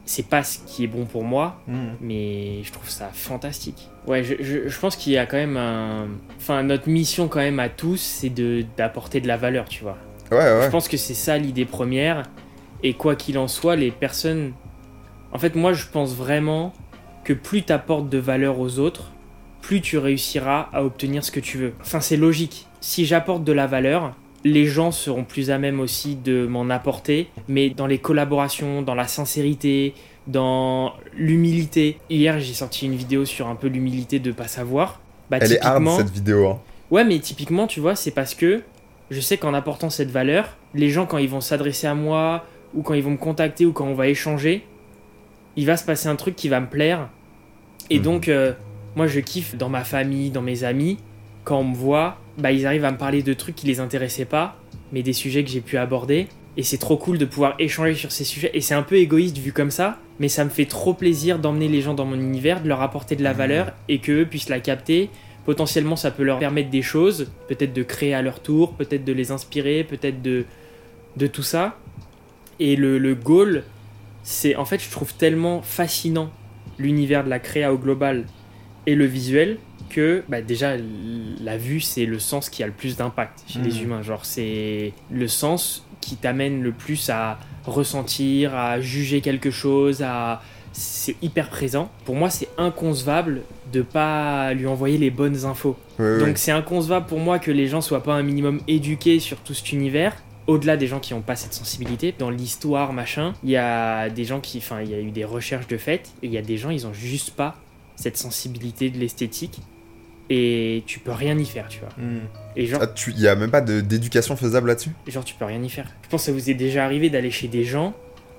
C'est 0.05 0.27
pas 0.27 0.43
ce 0.43 0.59
qui 0.65 0.83
est 0.83 0.87
bon 0.87 1.05
pour 1.05 1.23
moi, 1.23 1.61
mmh. 1.67 1.75
mais 1.99 2.63
je 2.63 2.71
trouve 2.71 2.89
ça 2.89 3.09
fantastique. 3.11 3.89
Ouais, 4.07 4.23
je, 4.23 4.35
je, 4.39 4.69
je 4.69 4.79
pense 4.79 4.95
qu'il 4.95 5.11
y 5.11 5.17
a 5.17 5.25
quand 5.25 5.37
même 5.37 5.57
un. 5.57 6.07
Enfin, 6.37 6.63
notre 6.63 6.87
mission, 6.87 7.27
quand 7.27 7.39
même, 7.39 7.59
à 7.59 7.69
tous, 7.69 7.97
c'est 7.97 8.29
d'apporter 8.77 9.19
de, 9.19 9.23
de 9.23 9.27
la 9.27 9.35
valeur, 9.35 9.67
tu 9.67 9.83
vois. 9.83 9.97
Ouais, 10.31 10.37
ouais. 10.37 10.61
Je 10.63 10.69
pense 10.69 10.87
que 10.87 10.95
c'est 10.97 11.13
ça 11.13 11.37
l'idée 11.37 11.65
première. 11.65 12.23
Et 12.83 12.93
quoi 12.93 13.15
qu'il 13.15 13.37
en 13.37 13.47
soit, 13.47 13.75
les 13.75 13.91
personnes 13.91 14.53
en 15.35 15.37
fait, 15.37 15.55
moi, 15.55 15.73
je 15.73 15.83
pense 15.91 16.15
vraiment 16.15 16.71
que 17.25 17.33
plus 17.33 17.61
tu 17.63 17.73
apportes 17.73 18.07
de 18.07 18.17
valeur 18.17 18.57
aux 18.57 18.79
autres, 18.79 19.11
plus 19.59 19.81
tu 19.81 19.97
réussiras 19.97 20.69
à 20.71 20.85
obtenir 20.85 21.25
ce 21.25 21.31
que 21.31 21.41
tu 21.41 21.57
veux. 21.57 21.73
Enfin, 21.81 21.99
c'est 21.99 22.15
logique. 22.15 22.67
Si 22.79 23.03
j'apporte 23.03 23.43
de 23.43 23.51
la 23.51 23.67
valeur, 23.67 24.15
les 24.45 24.65
gens 24.65 24.91
seront 24.91 25.25
plus 25.25 25.51
à 25.51 25.57
même 25.57 25.81
aussi 25.81 26.15
de 26.15 26.47
m'en 26.47 26.69
apporter, 26.69 27.27
mais 27.49 27.69
dans 27.69 27.85
les 27.85 27.97
collaborations, 27.97 28.81
dans 28.81 28.95
la 28.95 29.09
sincérité, 29.09 29.93
dans 30.25 30.93
l'humilité. 31.17 31.97
Hier, 32.09 32.39
j'ai 32.39 32.53
sorti 32.53 32.85
une 32.85 32.95
vidéo 32.95 33.25
sur 33.25 33.47
un 33.47 33.55
peu 33.55 33.67
l'humilité 33.67 34.19
de 34.19 34.31
pas 34.31 34.47
savoir. 34.47 35.01
Bah, 35.29 35.39
Elle 35.41 35.51
est 35.51 35.61
hard 35.61 35.85
cette 35.97 36.11
vidéo. 36.11 36.47
Hein. 36.47 36.59
Ouais, 36.91 37.03
mais 37.03 37.19
typiquement, 37.19 37.67
tu 37.67 37.81
vois, 37.81 37.97
c'est 37.97 38.11
parce 38.11 38.35
que 38.35 38.61
je 39.11 39.19
sais 39.19 39.35
qu'en 39.35 39.53
apportant 39.53 39.89
cette 39.89 40.11
valeur, 40.11 40.55
les 40.73 40.91
gens, 40.91 41.05
quand 41.05 41.17
ils 41.17 41.27
vont 41.27 41.41
s'adresser 41.41 41.87
à 41.87 41.93
moi, 41.93 42.45
ou 42.73 42.83
quand 42.83 42.93
ils 42.93 43.03
vont 43.03 43.11
me 43.11 43.17
contacter, 43.17 43.65
ou 43.65 43.73
quand 43.73 43.85
on 43.85 43.95
va 43.95 44.07
échanger, 44.07 44.63
il 45.55 45.65
va 45.65 45.77
se 45.77 45.85
passer 45.85 46.07
un 46.07 46.15
truc 46.15 46.35
qui 46.35 46.49
va 46.49 46.59
me 46.59 46.67
plaire. 46.67 47.09
Et 47.89 47.97
mhm. 47.97 48.03
donc, 48.03 48.29
euh, 48.29 48.53
moi, 48.95 49.07
je 49.07 49.19
kiffe 49.19 49.55
dans 49.55 49.69
ma 49.69 49.83
famille, 49.83 50.29
dans 50.31 50.41
mes 50.41 50.63
amis, 50.63 50.97
quand 51.43 51.59
on 51.59 51.63
me 51.63 51.75
voit, 51.75 52.17
bah, 52.37 52.51
ils 52.51 52.65
arrivent 52.65 52.85
à 52.85 52.91
me 52.91 52.97
parler 52.97 53.23
de 53.23 53.33
trucs 53.33 53.55
qui 53.55 53.67
les 53.67 53.79
intéressaient 53.79 54.25
pas, 54.25 54.57
mais 54.91 55.03
des 55.03 55.13
sujets 55.13 55.43
que 55.43 55.49
j'ai 55.49 55.61
pu 55.61 55.77
aborder. 55.77 56.27
Et 56.57 56.63
c'est 56.63 56.77
trop 56.77 56.97
cool 56.97 57.17
de 57.17 57.25
pouvoir 57.25 57.55
échanger 57.59 57.95
sur 57.95 58.11
ces 58.11 58.23
sujets. 58.23 58.51
Et 58.53 58.61
c'est 58.61 58.73
un 58.73 58.83
peu 58.83 58.95
égoïste 58.95 59.37
vu 59.37 59.51
comme 59.51 59.71
ça, 59.71 59.97
mais 60.19 60.29
ça 60.29 60.45
me 60.45 60.49
fait 60.49 60.65
trop 60.65 60.93
plaisir 60.93 61.37
d'emmener 61.39 61.67
les 61.67 61.81
gens 61.81 61.93
dans 61.93 62.05
mon 62.05 62.15
univers, 62.15 62.61
de 62.61 62.69
leur 62.69 62.81
apporter 62.81 63.15
de 63.15 63.23
la 63.23 63.31
mhm. 63.31 63.37
valeur 63.37 63.71
et 63.89 63.99
qu'eux 63.99 64.25
puissent 64.25 64.49
la 64.49 64.59
capter. 64.59 65.09
Potentiellement, 65.45 65.95
ça 65.95 66.09
peut 66.09 66.23
leur 66.23 66.39
permettre 66.39 66.71
des 66.71 66.81
choses, 66.81 67.29
peut-être 67.47 67.73
de 67.73 67.83
créer 67.83 68.15
à 68.15 68.23
leur 68.23 68.39
tour, 68.39 68.73
peut-être 68.73 69.05
de 69.05 69.13
les 69.13 69.31
inspirer, 69.31 69.83
peut-être 69.83 70.21
de, 70.23 70.45
de 71.17 71.27
tout 71.27 71.43
ça. 71.43 71.77
Et 72.59 72.75
le, 72.75 72.97
le 72.97 73.13
goal, 73.13 73.63
c'est 74.25 74.55
en 74.55 74.65
fait 74.65 74.83
je 74.83 74.89
trouve 74.89 75.13
tellement 75.13 75.61
fascinant 75.61 76.31
l'univers 76.79 77.23
de 77.23 77.29
la 77.29 77.39
créa 77.39 77.71
au 77.71 77.77
global 77.77 78.25
et 78.87 78.95
le 78.95 79.05
visuel 79.05 79.59
que 79.89 80.23
bah, 80.27 80.41
déjà 80.41 80.75
la 81.41 81.57
vue 81.57 81.79
c'est 81.79 82.07
le 82.07 82.17
sens 82.17 82.49
qui 82.49 82.63
a 82.63 82.65
le 82.65 82.73
plus 82.73 82.97
d'impact 82.97 83.43
chez 83.47 83.59
les 83.59 83.79
mmh. 83.79 83.83
humains. 83.83 84.01
Genre 84.01 84.25
c'est 84.25 84.93
le 85.11 85.27
sens 85.27 85.85
qui 86.01 86.15
t'amène 86.15 86.63
le 86.63 86.71
plus 86.71 87.09
à 87.11 87.39
ressentir 87.65 88.55
à 88.55 88.81
juger 88.81 89.21
quelque 89.21 89.51
chose 89.51 90.01
à 90.01 90.41
c'est 90.73 91.15
hyper 91.21 91.49
présent. 91.49 91.91
Pour 92.03 92.15
moi 92.15 92.31
c'est 92.31 92.49
inconcevable 92.57 93.43
de 93.71 93.83
pas 93.83 94.55
lui 94.55 94.65
envoyer 94.65 94.97
les 94.97 95.11
bonnes 95.11 95.45
infos. 95.45 95.77
Donc 95.99 96.39
c'est 96.39 96.51
inconcevable 96.51 97.05
pour 97.05 97.19
moi 97.19 97.37
que 97.37 97.51
les 97.51 97.67
gens 97.67 97.79
soient 97.79 98.03
pas 98.03 98.15
un 98.15 98.23
minimum 98.23 98.59
éduqués 98.67 99.19
sur 99.19 99.37
tout 99.37 99.53
cet 99.53 99.71
univers 99.71 100.15
au-delà 100.47 100.77
des 100.77 100.87
gens 100.87 100.99
qui 100.99 101.13
n'ont 101.13 101.21
pas 101.21 101.35
cette 101.35 101.53
sensibilité, 101.53 102.13
dans 102.17 102.29
l'histoire, 102.29 102.93
machin, 102.93 103.33
il 103.43 103.49
y 103.49 103.57
a 103.57 104.09
des 104.09 104.25
gens 104.25 104.39
qui, 104.39 104.59
enfin, 104.59 104.81
il 104.81 104.89
y 104.89 104.93
a 104.93 104.99
eu 104.99 105.11
des 105.11 105.25
recherches 105.25 105.67
de 105.67 105.77
fait, 105.77 106.11
et 106.21 106.27
il 106.27 106.33
y 106.33 106.37
a 106.37 106.41
des 106.41 106.57
gens, 106.57 106.69
ils 106.69 106.85
ont 106.85 106.93
juste 106.93 107.31
pas 107.31 107.55
cette 107.95 108.17
sensibilité 108.17 108.89
de 108.89 108.97
l'esthétique, 108.99 109.59
et 110.29 110.83
tu 110.85 110.99
peux 110.99 111.11
rien 111.11 111.37
y 111.37 111.45
faire, 111.45 111.67
tu 111.67 111.79
vois. 111.79 111.89
Hmm. 111.97 112.21
Et 112.55 112.65
genre, 112.65 112.81
ah, 112.83 112.93
il 113.07 113.19
y 113.19 113.27
a 113.27 113.35
même 113.35 113.51
pas 113.51 113.61
d'éducation 113.61 114.35
faisable 114.35 114.67
là-dessus? 114.67 114.91
Genre, 115.07 115.23
tu 115.23 115.35
peux 115.35 115.45
rien 115.45 115.61
y 115.61 115.69
faire. 115.69 115.87
Je 116.03 116.09
pense 116.09 116.21
que 116.21 116.25
ça 116.27 116.31
vous 116.31 116.49
est 116.49 116.55
déjà 116.55 116.85
arrivé 116.85 117.09
d'aller 117.09 117.31
chez 117.31 117.47
des 117.47 117.63
gens 117.63 117.93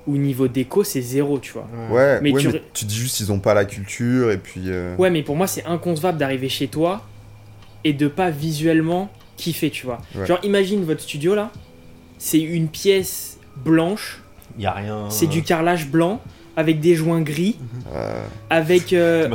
où 0.06 0.16
niveau 0.16 0.48
déco 0.48 0.84
c'est 0.84 1.00
zéro, 1.00 1.38
tu 1.38 1.52
vois. 1.52 1.66
Ouais, 1.90 2.20
mais, 2.20 2.32
tu... 2.32 2.48
tu... 2.72 2.84
dis 2.84 2.94
juste 2.94 3.20
ils 3.20 3.32
ont 3.32 3.40
pas 3.40 3.54
la 3.54 3.64
culture 3.64 4.30
et 4.30 4.38
puis. 4.38 4.62
Euh, 4.66 4.94
ouais, 4.96 5.10
mais 5.10 5.22
pour 5.22 5.36
moi 5.36 5.46
c'est 5.46 5.64
inconcevable 5.66 6.18
d'arriver 6.18 6.48
chez 6.48 6.68
toi 6.68 7.04
et 7.84 7.92
de 7.92 8.08
pas 8.08 8.30
visuellement 8.30 9.10
kiffer, 9.36 9.70
tu 9.70 9.86
vois. 9.86 10.00
Genre 10.24 10.38
imagine 10.42 10.84
votre 10.84 11.00
studio 11.00 11.34
là, 11.34 11.50
c'est 12.18 12.40
une 12.40 12.68
pièce 12.68 13.38
blanche. 13.56 14.22
Il 14.56 14.64
y 14.64 14.66
a 14.66 14.72
rien. 14.72 15.10
C'est 15.10 15.26
du 15.26 15.42
carrelage 15.42 15.88
blanc 15.88 16.20
avec 16.56 16.80
des 16.80 16.94
joints 16.94 17.20
gris, 17.20 17.56
avec. 18.48 18.92
Euh, 18.92 19.28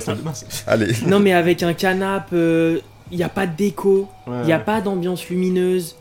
Allez. 0.67 0.93
Non 1.05 1.19
mais 1.19 1.33
avec 1.33 1.61
un 1.61 1.73
canapé, 1.73 2.31
il 2.31 2.37
euh, 2.37 2.79
n'y 3.11 3.23
a 3.23 3.29
pas 3.29 3.45
de 3.45 3.55
déco, 3.55 4.09
il 4.27 4.45
n'y 4.45 4.53
a 4.53 4.59
pas 4.59 4.81
d'ambiance 4.81 5.29
lumineuse, 5.29 5.95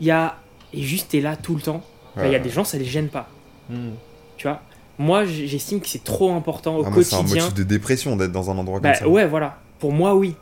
il 0.00 0.08
y 0.08 0.10
a 0.10 0.36
et 0.72 0.82
juste 0.82 1.12
t'es 1.12 1.20
là 1.20 1.36
tout 1.36 1.54
le 1.54 1.62
temps. 1.62 1.82
Il 2.22 2.30
y 2.30 2.34
a 2.34 2.38
des 2.38 2.50
gens 2.50 2.64
ça 2.64 2.76
les 2.78 2.84
gêne 2.84 3.08
pas. 3.08 3.28
Hmm. 3.70 3.90
Tu 4.36 4.46
vois? 4.46 4.60
Moi 4.98 5.24
j'estime 5.24 5.80
que 5.80 5.88
c'est 5.88 6.04
trop 6.04 6.32
important 6.32 6.76
au 6.76 6.84
quotidien. 6.84 7.04
C'est 7.26 7.38
un 7.38 7.42
motif 7.42 7.54
de 7.54 7.62
dépression 7.62 8.16
d'être 8.16 8.32
dans 8.32 8.50
un 8.50 8.58
endroit 8.58 8.80
bah, 8.80 8.90
comme 8.90 8.98
ça. 8.98 9.08
Ouais 9.08 9.26
voilà. 9.26 9.58
Pour 9.78 9.92
moi 9.92 10.14
oui. 10.16 10.34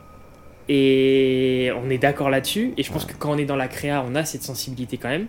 Et 0.68 1.70
on 1.84 1.90
est 1.90 1.98
d'accord 1.98 2.30
là-dessus. 2.30 2.72
Et 2.76 2.82
je 2.82 2.92
pense 2.92 3.04
que 3.04 3.14
quand 3.18 3.32
on 3.32 3.36
est 3.36 3.44
dans 3.44 3.56
la 3.56 3.68
créa, 3.68 4.04
on 4.08 4.14
a 4.14 4.24
cette 4.24 4.42
sensibilité 4.42 4.96
quand 4.96 5.08
même. 5.08 5.26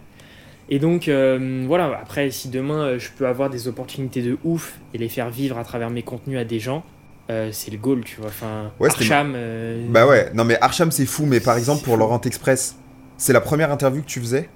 Et 0.69 0.79
donc, 0.79 1.07
euh, 1.07 1.65
voilà, 1.67 1.99
après, 2.01 2.31
si 2.31 2.49
demain 2.49 2.83
euh, 2.83 2.99
je 2.99 3.09
peux 3.11 3.27
avoir 3.27 3.49
des 3.49 3.67
opportunités 3.67 4.21
de 4.21 4.37
ouf 4.43 4.79
et 4.93 4.97
les 4.97 5.09
faire 5.09 5.29
vivre 5.29 5.57
à 5.57 5.63
travers 5.63 5.89
mes 5.89 6.03
contenus 6.03 6.39
à 6.39 6.45
des 6.45 6.59
gens, 6.59 6.83
euh, 7.29 7.49
c'est 7.51 7.71
le 7.71 7.77
goal, 7.77 8.03
tu 8.03 8.21
vois. 8.21 8.29
Enfin, 8.29 8.71
Archam. 8.81 9.35
Bah 9.89 10.07
ouais, 10.07 10.31
non 10.33 10.45
mais 10.45 10.57
Archam 10.61 10.91
c'est 10.91 11.05
fou, 11.05 11.25
mais 11.25 11.39
par 11.39 11.57
exemple 11.57 11.83
pour 11.83 11.97
Laurent 11.97 12.21
Express, 12.21 12.77
c'est 13.17 13.33
la 13.33 13.41
première 13.41 13.71
interview 13.71 14.01
que 14.01 14.07
tu 14.07 14.19
faisais? 14.19 14.49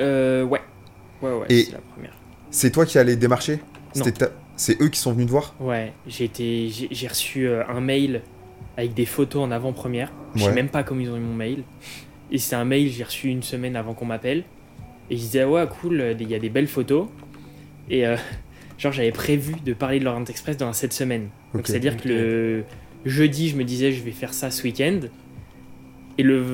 Euh, 0.00 0.44
ouais. 0.44 0.60
Ouais, 1.22 1.32
ouais, 1.32 1.46
c'est 1.48 1.72
la 1.72 1.78
première. 1.78 2.12
C'est 2.50 2.70
toi 2.70 2.84
qui 2.84 2.98
allais 2.98 3.16
démarcher? 3.16 3.60
C'est 4.56 4.80
eux 4.80 4.88
qui 4.88 4.98
sont 5.00 5.12
venus 5.12 5.26
te 5.26 5.30
voir? 5.30 5.54
Ouais, 5.60 5.92
j'ai 6.06 6.28
reçu 7.08 7.48
euh, 7.48 7.62
un 7.68 7.80
mail 7.80 8.22
avec 8.76 8.92
des 8.94 9.06
photos 9.06 9.42
en 9.42 9.50
avant-première. 9.50 10.12
Je 10.34 10.44
sais 10.44 10.52
même 10.52 10.68
pas 10.68 10.82
comment 10.82 11.00
ils 11.00 11.10
ont 11.10 11.16
eu 11.16 11.20
mon 11.20 11.34
mail. 11.34 11.62
Et 12.30 12.38
c'est 12.38 12.56
un 12.56 12.64
mail, 12.64 12.90
j'ai 12.90 13.04
reçu 13.04 13.28
une 13.28 13.42
semaine 13.42 13.76
avant 13.76 13.94
qu'on 13.94 14.04
m'appelle. 14.04 14.44
Et 15.10 15.14
ils 15.14 15.20
disaient, 15.20 15.44
ouais, 15.44 15.66
cool, 15.80 16.16
il 16.18 16.28
y 16.28 16.34
a 16.34 16.38
des 16.38 16.48
belles 16.48 16.66
photos. 16.66 17.08
Et 17.90 18.06
euh, 18.06 18.16
genre, 18.78 18.92
j'avais 18.92 19.12
prévu 19.12 19.54
de 19.64 19.72
parler 19.72 19.98
de 19.98 20.04
l'Orient 20.04 20.24
Express 20.24 20.56
dans 20.56 20.72
cette 20.72 20.92
semaine. 20.92 21.28
Donc, 21.54 21.66
c'est-à-dire 21.66 21.96
que 21.96 22.08
le 22.08 22.64
jeudi, 23.04 23.48
je 23.48 23.56
me 23.56 23.64
disais, 23.64 23.92
je 23.92 24.02
vais 24.02 24.10
faire 24.10 24.34
ça 24.34 24.50
ce 24.50 24.62
week-end. 24.62 25.00
Et 26.18 26.22
le 26.22 26.44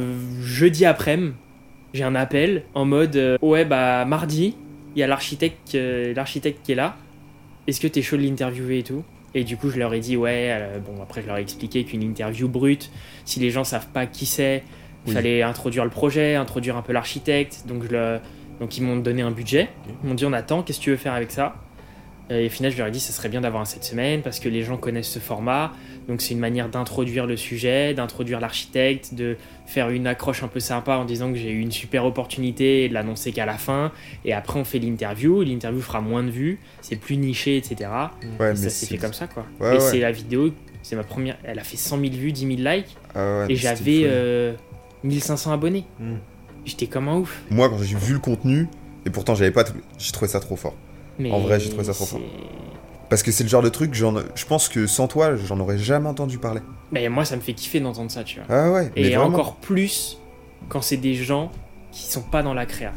jeudi 0.41 0.85
après-midi, 0.85 1.35
j'ai 1.95 2.05
un 2.05 2.15
appel 2.15 2.63
en 2.75 2.87
mode, 2.87 3.17
euh, 3.17 3.37
ouais, 3.43 3.67
bah, 3.67 4.07
mardi, 4.07 4.57
il 4.97 5.01
y 5.01 5.03
a 5.03 5.07
l'architecte 5.07 5.75
euh, 5.75 6.15
l'architecte 6.15 6.61
qui 6.65 6.73
est 6.73 6.75
là. 6.75 6.97
Est-ce 7.67 7.81
que 7.81 7.87
t'es 7.87 8.01
chaud 8.01 8.17
de 8.17 8.23
l'interviewer 8.23 8.79
et 8.79 8.83
tout? 8.83 9.05
Et 9.35 9.45
du 9.45 9.59
coup, 9.59 9.69
je 9.69 9.79
leur 9.79 9.93
ai 9.93 10.01
dit, 10.01 10.17
ouais, 10.17 10.59
bon, 10.85 11.03
après, 11.03 11.23
je 11.23 11.27
leur 11.27 11.37
ai 11.37 11.43
expliqué 11.43 11.85
qu'une 11.85 12.03
interview 12.03 12.49
brute, 12.49 12.91
si 13.25 13.41
les 13.41 13.51
gens 13.51 13.65
savent 13.65 13.89
pas 13.89 14.07
qui 14.07 14.27
c'est, 14.27 14.63
il 15.07 15.13
fallait 15.13 15.43
introduire 15.43 15.85
le 15.85 15.91
projet, 15.91 16.35
introduire 16.35 16.77
un 16.77 16.83
peu 16.83 16.93
l'architecte. 16.93 17.65
Donc, 17.67 17.85
je 17.85 18.19
donc 18.63 18.79
ils 18.79 18.83
m'ont 18.85 18.97
donné 18.97 19.23
un 19.23 19.33
budget. 19.33 19.71
Ils 20.05 20.09
m'ont 20.09 20.15
dit 20.15 20.25
on 20.25 20.33
attend, 20.33 20.63
qu'est-ce 20.63 20.79
que 20.79 20.85
tu 20.85 20.91
veux 20.91 20.97
faire 20.97 21.15
avec 21.15 21.33
ça? 21.33 21.57
Et 22.31 22.47
au 22.47 22.49
final, 22.49 22.71
je 22.71 22.79
leur 22.79 22.87
ai 22.87 22.93
dit 22.93 23.01
ça 23.01 23.13
serait 23.13 23.29
bien 23.29 23.41
d'avoir 23.41 23.61
un 23.61 23.65
cette 23.65 23.83
semaine 23.83 24.23
parce 24.23 24.39
que 24.39 24.49
les 24.49 24.63
gens 24.63 24.77
connaissent 24.77 25.11
ce 25.11 25.19
format. 25.19 25.73
Donc 26.07 26.23
c'est 26.23 26.33
une 26.33 26.39
manière 26.39 26.69
d'introduire 26.69 27.27
le 27.27 27.37
sujet, 27.37 27.93
d'introduire 27.93 28.39
l'architecte, 28.39 29.15
de 29.15 29.37
faire 29.67 29.91
une 29.91 30.07
accroche 30.07 30.45
un 30.45 30.49
peu 30.49 30.61
sympa 30.61 30.95
en 30.95 31.05
disant 31.05 31.33
que 31.33 31.39
j'ai 31.39 31.51
eu 31.51 31.59
une 31.59 31.73
super 31.73 32.05
opportunité 32.05 32.85
et 32.85 32.89
de 32.89 32.95
l'annoncer 32.95 33.33
qu'à 33.33 33.47
la 33.47 33.59
fin. 33.59 33.91
Et 34.25 34.33
après, 34.33 34.61
on 34.61 34.65
fait 34.65 34.79
l'interview. 34.79 35.43
L'interview 35.43 35.81
fera 35.81 36.01
moins 36.01 36.23
de 36.23 36.31
vues, 36.31 36.61
c'est 36.83 36.95
plus 36.95 37.17
niché, 37.17 37.57
etc. 37.57 37.91
Ouais, 38.39 38.55
ça 38.55 38.71
s'est 38.71 38.87
fait 38.87 38.99
comme 38.99 39.13
ça, 39.13 39.27
quoi. 39.27 39.45
et 39.75 39.81
c'est 39.81 39.99
la 39.99 40.13
vidéo, 40.13 40.53
c'est 40.83 40.95
ma 40.95 41.03
première. 41.03 41.37
Elle 41.43 41.59
a 41.59 41.65
fait 41.65 41.77
100 41.77 41.99
000 41.99 42.13
vues, 42.13 42.31
10 42.31 42.57
000 42.59 42.71
likes. 42.71 42.97
Ah 43.17 43.45
et 43.49 43.57
j'avais. 43.57 44.55
1500 45.03 45.53
abonnés. 45.53 45.85
Hmm. 45.99 46.15
J'étais 46.65 46.87
comme 46.87 47.09
un 47.09 47.17
ouf. 47.19 47.43
Moi, 47.51 47.69
quand 47.69 47.79
j'ai 47.83 47.97
vu 47.97 48.15
le 48.15 48.19
contenu, 48.19 48.69
et 49.05 49.11
pourtant 49.11 49.35
j'avais 49.35 49.51
pas, 49.51 49.65
j'ai 49.99 50.13
trouvé 50.13 50.31
ça 50.31 50.41
trop 50.41 50.57
fort. 50.57 50.75
en 51.25 51.41
vrai, 51.41 51.61
j'ai 51.61 51.69
trouvé 51.71 51.85
ça 51.85 51.93
trop 51.93 52.07
fort. 52.07 52.21
Parce 53.09 53.23
que 53.23 53.31
c'est 53.31 53.45
le 53.45 53.51
genre 53.51 53.63
de 53.63 53.69
truc, 53.69 53.93
je 53.95 54.47
pense 54.47 54.69
que 54.69 54.87
sans 54.87 55.07
toi, 55.07 55.37
j'en 55.37 55.61
aurais 55.61 55.77
jamais 55.77 56.09
entendu 56.09 56.39
parler. 56.39 56.61
Mais 56.93 57.09
moi, 57.09 57.25
ça 57.25 57.37
me 57.37 57.43
fait 57.43 57.53
kiffer 57.53 57.81
d'entendre 57.81 58.11
ça, 58.11 58.25
tu 58.25 58.41
vois. 58.41 58.47
Ah 58.49 58.71
ouais. 58.71 58.91
Et 58.97 59.17
encore 59.17 59.57
plus 59.57 60.19
quand 60.69 60.81
c'est 60.81 60.97
des 60.97 61.15
gens 61.15 61.51
qui 61.91 62.05
sont 62.05 62.23
pas 62.23 62.43
dans 62.43 62.55
la 62.55 62.65
créa. 62.65 62.93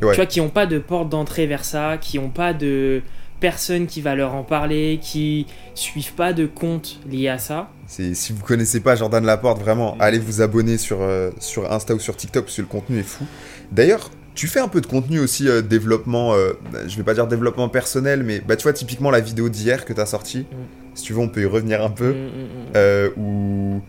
Tu 0.00 0.04
vois, 0.14 0.26
qui 0.26 0.40
ont 0.40 0.48
pas 0.48 0.66
de 0.66 0.78
porte 0.78 1.08
d'entrée 1.08 1.46
vers 1.46 1.64
ça, 1.64 1.98
qui 1.98 2.18
ont 2.18 2.30
pas 2.30 2.52
de 2.52 3.02
personne 3.40 3.86
qui 3.86 4.00
va 4.00 4.14
leur 4.14 4.34
en 4.34 4.42
parler, 4.42 4.98
qui 5.00 5.46
suivent 5.74 6.14
pas 6.14 6.32
de 6.32 6.46
compte 6.46 7.00
lié 7.08 7.28
à 7.28 7.38
ça. 7.38 7.70
Si 7.86 8.32
vous 8.32 8.44
connaissez 8.44 8.80
pas 8.80 8.96
Jordan 8.96 9.24
Laporte, 9.24 9.60
vraiment, 9.60 9.96
allez 9.98 10.18
vous 10.18 10.42
abonner 10.42 10.76
sur, 10.76 10.98
euh, 11.00 11.30
sur 11.38 11.70
Insta 11.72 11.94
ou 11.94 11.98
sur 11.98 12.16
TikTok 12.16 12.44
parce 12.44 12.56
que 12.56 12.62
le 12.62 12.68
contenu 12.68 12.98
est 12.98 13.04
fou. 13.04 13.24
D'ailleurs, 13.72 14.10
tu 14.34 14.46
fais 14.46 14.60
un 14.60 14.68
peu 14.68 14.80
de 14.80 14.86
contenu 14.86 15.18
aussi 15.18 15.48
euh, 15.48 15.62
développement, 15.62 16.34
euh, 16.34 16.52
je 16.86 16.96
vais 16.96 17.02
pas 17.02 17.14
dire 17.14 17.26
développement 17.26 17.68
personnel, 17.68 18.22
mais 18.22 18.40
bah, 18.40 18.56
tu 18.56 18.64
vois, 18.64 18.72
typiquement 18.72 19.10
la 19.10 19.20
vidéo 19.20 19.48
d'hier 19.48 19.84
que 19.84 19.92
tu 19.92 20.00
as 20.00 20.06
sortie, 20.06 20.40
mm. 20.40 20.94
si 20.94 21.04
tu 21.04 21.12
veux, 21.14 21.20
on 21.20 21.28
peut 21.28 21.42
y 21.42 21.46
revenir 21.46 21.82
un 21.82 21.90
peu, 21.90 22.12
mm, 22.12 22.78
mm, 22.78 23.20
où 23.20 23.82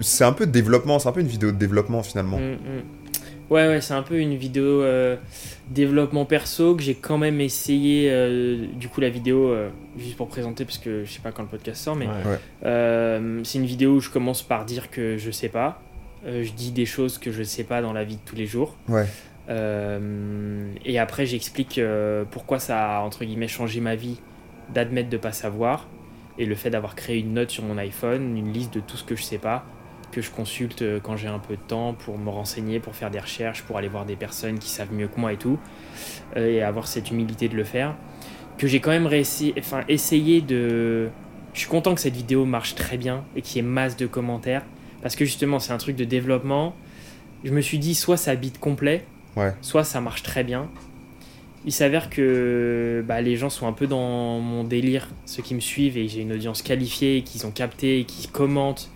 c'est 0.00 0.24
un 0.24 0.32
peu 0.32 0.46
de 0.46 0.52
développement, 0.52 0.98
c'est 0.98 1.08
un 1.08 1.12
peu 1.12 1.20
une 1.20 1.26
vidéo 1.26 1.52
de 1.52 1.56
développement 1.56 2.02
finalement. 2.02 2.38
Ouais, 3.50 3.66
ouais, 3.66 3.80
c'est 3.80 3.94
un 3.94 4.02
peu 4.02 4.18
une 4.18 4.36
vidéo 4.36 4.84
développement 5.70 6.24
perso 6.24 6.74
que 6.74 6.82
j'ai 6.82 6.94
quand 6.94 7.18
même 7.18 7.40
essayé. 7.40 8.08
Euh, 8.10 8.66
du 8.74 8.88
coup, 8.88 9.00
la 9.00 9.08
vidéo, 9.08 9.48
euh, 9.48 9.70
juste 9.96 10.16
pour 10.16 10.28
présenter, 10.28 10.64
parce 10.64 10.78
que 10.78 11.04
je 11.04 11.12
sais 11.12 11.20
pas 11.20 11.32
quand 11.32 11.42
le 11.42 11.48
podcast 11.48 11.82
sort, 11.82 11.96
mais 11.96 12.06
c'est 13.44 13.58
une 13.58 13.66
vidéo 13.66 13.92
où 13.92 14.00
je 14.00 14.10
commence 14.10 14.42
par 14.42 14.64
dire 14.64 14.90
que 14.90 15.16
je 15.16 15.30
sais 15.30 15.48
pas. 15.48 15.80
je 16.26 16.52
dis 16.52 16.72
des 16.72 16.86
choses 16.86 17.18
que 17.18 17.30
je 17.30 17.42
sais 17.42 17.64
pas 17.64 17.80
dans 17.80 17.92
la 17.92 18.04
vie 18.04 18.16
de 18.16 18.22
tous 18.24 18.36
les 18.36 18.46
jours. 18.46 18.76
Ouais. 18.88 19.06
et 19.48 20.98
après, 20.98 21.26
j'explique 21.26 21.80
pourquoi 22.30 22.58
ça 22.58 22.98
a, 22.98 23.00
entre 23.00 23.24
guillemets, 23.24 23.48
changé 23.48 23.80
ma 23.80 23.94
vie 23.94 24.20
d'admettre 24.74 25.08
de 25.08 25.16
pas 25.16 25.32
savoir. 25.32 25.88
Et 26.38 26.46
le 26.46 26.54
fait 26.54 26.70
d'avoir 26.70 26.94
créé 26.94 27.18
une 27.18 27.34
note 27.34 27.50
sur 27.50 27.64
mon 27.64 27.76
iPhone, 27.76 28.36
une 28.36 28.52
liste 28.52 28.72
de 28.72 28.80
tout 28.80 28.96
ce 28.96 29.04
que 29.04 29.14
je 29.14 29.22
sais 29.22 29.38
pas 29.38 29.66
que 30.10 30.20
je 30.20 30.30
consulte 30.30 30.82
euh, 30.82 31.00
quand 31.02 31.16
j'ai 31.16 31.28
un 31.28 31.38
peu 31.38 31.56
de 31.56 31.60
temps 31.60 31.94
pour 31.94 32.18
me 32.18 32.30
renseigner, 32.30 32.80
pour 32.80 32.94
faire 32.94 33.10
des 33.10 33.18
recherches, 33.18 33.62
pour 33.62 33.78
aller 33.78 33.88
voir 33.88 34.04
des 34.04 34.16
personnes 34.16 34.58
qui 34.58 34.68
savent 34.68 34.92
mieux 34.92 35.08
que 35.08 35.20
moi 35.20 35.32
et 35.32 35.36
tout, 35.36 35.58
euh, 36.36 36.50
et 36.50 36.62
avoir 36.62 36.86
cette 36.86 37.10
humilité 37.10 37.48
de 37.48 37.56
le 37.56 37.64
faire. 37.64 37.94
Que 38.58 38.66
j'ai 38.66 38.80
quand 38.80 38.90
même 38.90 39.06
réussi, 39.06 39.54
enfin, 39.58 39.82
essayé 39.88 40.40
de. 40.40 41.08
Je 41.54 41.60
suis 41.60 41.68
content 41.68 41.94
que 41.94 42.00
cette 42.00 42.14
vidéo 42.14 42.44
marche 42.44 42.74
très 42.74 42.96
bien 42.96 43.24
et 43.34 43.42
qu'il 43.42 43.56
y 43.56 43.58
ait 43.60 43.68
masse 43.68 43.96
de 43.96 44.06
commentaires, 44.06 44.62
parce 45.02 45.16
que 45.16 45.24
justement, 45.24 45.58
c'est 45.58 45.72
un 45.72 45.78
truc 45.78 45.96
de 45.96 46.04
développement. 46.04 46.74
Je 47.42 47.52
me 47.52 47.60
suis 47.60 47.78
dit, 47.78 47.94
soit 47.94 48.18
ça 48.18 48.34
bite 48.34 48.60
complet, 48.60 49.04
soit 49.62 49.84
ça 49.84 50.00
marche 50.00 50.22
très 50.22 50.44
bien. 50.44 50.68
Il 51.66 51.72
s'avère 51.72 52.08
que 52.08 53.04
bah, 53.06 53.20
les 53.20 53.36
gens 53.36 53.50
sont 53.50 53.66
un 53.66 53.72
peu 53.72 53.86
dans 53.86 54.40
mon 54.40 54.64
délire, 54.64 55.08
ceux 55.26 55.42
qui 55.42 55.54
me 55.54 55.60
suivent, 55.60 55.96
et 55.96 56.08
j'ai 56.08 56.20
une 56.20 56.32
audience 56.32 56.62
qualifiée, 56.62 57.22
qu'ils 57.22 57.46
ont 57.46 57.50
capté, 57.50 58.04
qui 58.04 58.28
commentent, 58.28 58.90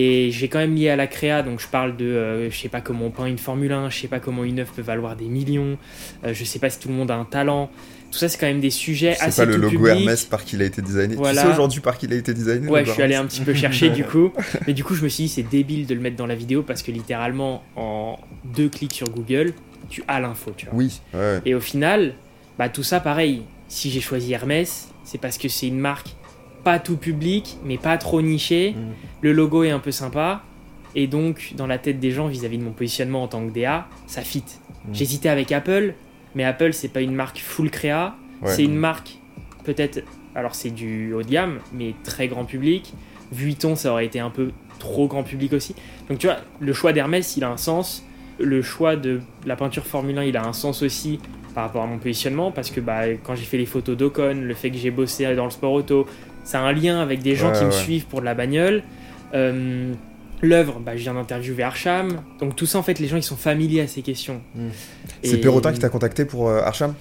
et 0.00 0.30
j'ai 0.30 0.46
quand 0.46 0.60
même 0.60 0.76
lié 0.76 0.90
à 0.90 0.96
la 0.96 1.08
créa, 1.08 1.42
donc 1.42 1.60
je 1.60 1.66
parle 1.66 1.96
de, 1.96 2.04
euh, 2.04 2.50
je 2.52 2.56
sais 2.56 2.68
pas 2.68 2.80
comment 2.80 3.06
on 3.06 3.10
peint 3.10 3.26
une 3.26 3.36
Formule 3.36 3.72
1, 3.72 3.90
je 3.90 3.98
sais 3.98 4.06
pas 4.06 4.20
comment 4.20 4.44
une 4.44 4.60
œuvre 4.60 4.72
peut 4.72 4.80
valoir 4.80 5.16
des 5.16 5.24
millions, 5.24 5.76
euh, 6.24 6.32
je 6.32 6.44
sais 6.44 6.60
pas 6.60 6.70
si 6.70 6.78
tout 6.78 6.86
le 6.86 6.94
monde 6.94 7.10
a 7.10 7.16
un 7.16 7.24
talent. 7.24 7.68
Tout 8.12 8.18
ça, 8.18 8.28
c'est 8.28 8.38
quand 8.38 8.46
même 8.46 8.60
des 8.60 8.70
sujets 8.70 9.16
assez. 9.18 9.32
C'est 9.32 9.44
pas 9.44 9.50
le 9.50 9.56
logo 9.56 9.86
Hermès 9.88 10.24
par 10.24 10.44
qui 10.44 10.54
il 10.54 10.62
a 10.62 10.66
été 10.66 10.82
designé. 10.82 11.16
Voilà. 11.16 11.42
Tu 11.42 11.48
sais 11.48 11.52
aujourd'hui 11.52 11.80
par 11.80 11.98
qui 11.98 12.06
il 12.06 12.12
a 12.12 12.16
été 12.16 12.32
designé 12.32 12.68
Ouais, 12.68 12.84
je 12.84 12.92
suis 12.92 13.02
allé 13.02 13.16
un 13.16 13.26
petit 13.26 13.40
peu 13.40 13.52
chercher 13.54 13.90
du 13.90 14.04
coup. 14.12 14.32
Mais 14.66 14.72
du 14.72 14.84
coup, 14.84 14.94
je 14.94 15.02
me 15.02 15.08
suis 15.08 15.24
dit, 15.24 15.28
c'est 15.28 15.42
débile 15.42 15.84
de 15.84 15.94
le 15.94 16.00
mettre 16.00 16.16
dans 16.16 16.26
la 16.26 16.36
vidéo 16.36 16.62
parce 16.62 16.82
que 16.82 16.92
littéralement, 16.92 17.64
en 17.76 18.18
deux 18.44 18.68
clics 18.68 18.94
sur 18.94 19.10
Google, 19.10 19.52
tu 19.90 20.04
as 20.06 20.20
l'info, 20.20 20.52
tu 20.56 20.66
vois. 20.66 20.74
Oui. 20.76 21.00
Et 21.44 21.54
au 21.54 21.60
final, 21.60 22.14
bah, 22.56 22.68
tout 22.68 22.84
ça, 22.84 23.00
pareil. 23.00 23.42
Si 23.66 23.90
j'ai 23.90 24.00
choisi 24.00 24.32
Hermès, 24.32 24.88
c'est 25.04 25.18
parce 25.18 25.36
que 25.36 25.48
c'est 25.48 25.66
une 25.66 25.80
marque 25.80 26.14
pas 26.68 26.78
tout 26.78 26.98
public, 26.98 27.56
mais 27.64 27.78
pas 27.78 27.96
trop 27.96 28.20
niché. 28.20 28.72
Mm. 28.72 28.92
Le 29.22 29.32
logo 29.32 29.64
est 29.64 29.70
un 29.70 29.78
peu 29.78 29.90
sympa. 29.90 30.42
Et 30.94 31.06
donc, 31.06 31.54
dans 31.56 31.66
la 31.66 31.78
tête 31.78 31.98
des 31.98 32.10
gens, 32.10 32.26
vis-à-vis 32.26 32.58
de 32.58 32.62
mon 32.62 32.72
positionnement 32.72 33.22
en 33.22 33.26
tant 33.26 33.46
que 33.46 33.50
DA, 33.50 33.88
ça 34.06 34.20
fit. 34.20 34.44
Mm. 34.84 34.92
J'hésitais 34.92 35.30
avec 35.30 35.50
Apple, 35.50 35.94
mais 36.34 36.44
Apple, 36.44 36.74
c'est 36.74 36.88
pas 36.88 37.00
une 37.00 37.14
marque 37.14 37.38
full 37.38 37.70
créa. 37.70 38.16
C'est 38.44 38.64
une 38.64 38.76
marque, 38.76 39.16
peut-être, 39.64 40.04
alors 40.34 40.54
c'est 40.54 40.68
du 40.68 41.14
haut 41.14 41.22
de 41.22 41.30
gamme, 41.30 41.58
mais 41.72 41.94
très 42.04 42.28
grand 42.28 42.44
public. 42.44 42.92
Vuitton, 43.32 43.74
ça 43.74 43.90
aurait 43.90 44.04
été 44.04 44.20
un 44.20 44.30
peu 44.30 44.50
trop 44.78 45.08
grand 45.08 45.22
public 45.22 45.54
aussi. 45.54 45.74
Donc, 46.10 46.18
tu 46.18 46.26
vois, 46.26 46.36
le 46.60 46.72
choix 46.74 46.92
d'Hermès, 46.92 47.34
il 47.38 47.44
a 47.44 47.48
un 47.48 47.56
sens. 47.56 48.04
Le 48.38 48.60
choix 48.60 48.94
de 48.94 49.22
la 49.46 49.56
peinture 49.56 49.86
Formule 49.86 50.18
1, 50.18 50.24
il 50.24 50.36
a 50.36 50.46
un 50.46 50.52
sens 50.52 50.82
aussi 50.82 51.18
par 51.54 51.64
rapport 51.64 51.82
à 51.82 51.86
mon 51.86 51.98
positionnement, 51.98 52.52
parce 52.52 52.70
que 52.70 52.80
bah, 52.80 53.08
quand 53.24 53.34
j'ai 53.34 53.44
fait 53.44 53.56
les 53.56 53.66
photos 53.66 53.96
d'Ocon, 53.96 54.42
le 54.44 54.54
fait 54.54 54.70
que 54.70 54.76
j'ai 54.76 54.92
bossé 54.92 55.34
dans 55.34 55.46
le 55.46 55.50
sport 55.50 55.72
auto, 55.72 56.06
ça 56.48 56.60
a 56.60 56.62
un 56.62 56.72
lien 56.72 56.98
avec 56.98 57.20
des 57.20 57.36
gens 57.36 57.52
qui 57.52 57.62
me 57.62 57.70
suivent 57.70 58.06
pour 58.06 58.20
de 58.20 58.24
la 58.24 58.32
bagnole. 58.32 58.82
Euh, 59.34 59.92
l'œuvre, 60.40 60.80
bah, 60.80 60.96
je 60.96 61.02
viens 61.02 61.12
d'interviewer 61.12 61.62
Archam. 61.62 62.22
Donc 62.40 62.56
tout 62.56 62.64
ça, 62.64 62.78
en 62.78 62.82
fait, 62.82 62.98
les 62.98 63.06
gens, 63.06 63.18
ils 63.18 63.22
sont 63.22 63.36
familiers 63.36 63.82
à 63.82 63.86
ces 63.86 64.00
questions. 64.00 64.40
Hmm. 64.54 64.68
C'est 65.22 65.36
Perrotin 65.36 65.74
qui 65.74 65.78
t'a 65.78 65.90
contacté 65.90 66.24
pour 66.24 66.48
euh, 66.48 66.62
Archam 66.62 66.94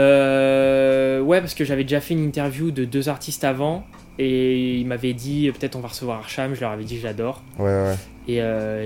euh, 0.00 1.20
Ouais, 1.20 1.38
parce 1.38 1.54
que 1.54 1.64
j'avais 1.64 1.84
déjà 1.84 2.00
fait 2.00 2.14
une 2.14 2.24
interview 2.24 2.72
de 2.72 2.84
deux 2.84 3.08
artistes 3.08 3.44
avant. 3.44 3.84
Et 4.18 4.78
ils 4.78 4.86
m'avaient 4.86 5.12
dit, 5.12 5.48
peut-être 5.56 5.76
on 5.76 5.80
va 5.80 5.88
recevoir 5.88 6.18
Archam. 6.18 6.56
Je 6.56 6.60
leur 6.60 6.72
avais 6.72 6.82
dit 6.82 6.96
que 6.96 7.02
j'adore. 7.02 7.44
Ouais, 7.56 7.66
ouais. 7.66 7.94
Et, 8.26 8.40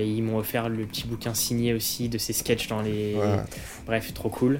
ils 0.05 0.21
m'ont 0.21 0.37
offert 0.37 0.69
le 0.69 0.85
petit 0.85 1.07
bouquin 1.07 1.33
signé 1.33 1.73
aussi 1.73 2.07
de 2.07 2.19
ses 2.19 2.33
sketchs 2.33 2.67
dans 2.67 2.83
les... 2.83 3.15
Bref, 3.87 4.13
trop 4.13 4.29
cool. 4.29 4.59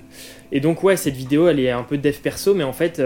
Et 0.51 0.61
donc, 0.61 0.81
ouais, 0.81 0.97
cette 0.97 1.13
vidéo, 1.13 1.47
elle 1.47 1.59
est 1.59 1.69
un 1.69 1.83
peu 1.83 1.99
dev 1.99 2.15
perso, 2.23 2.55
mais 2.55 2.63
en 2.63 2.73
fait... 2.73 2.99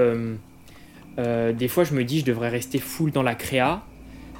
Euh, 1.18 1.54
des 1.54 1.68
fois, 1.68 1.84
je 1.84 1.94
me 1.94 2.04
dis, 2.04 2.20
je 2.20 2.26
devrais 2.26 2.50
rester 2.50 2.80
full 2.80 3.12
dans 3.12 3.24
la 3.24 3.36
créa, 3.36 3.84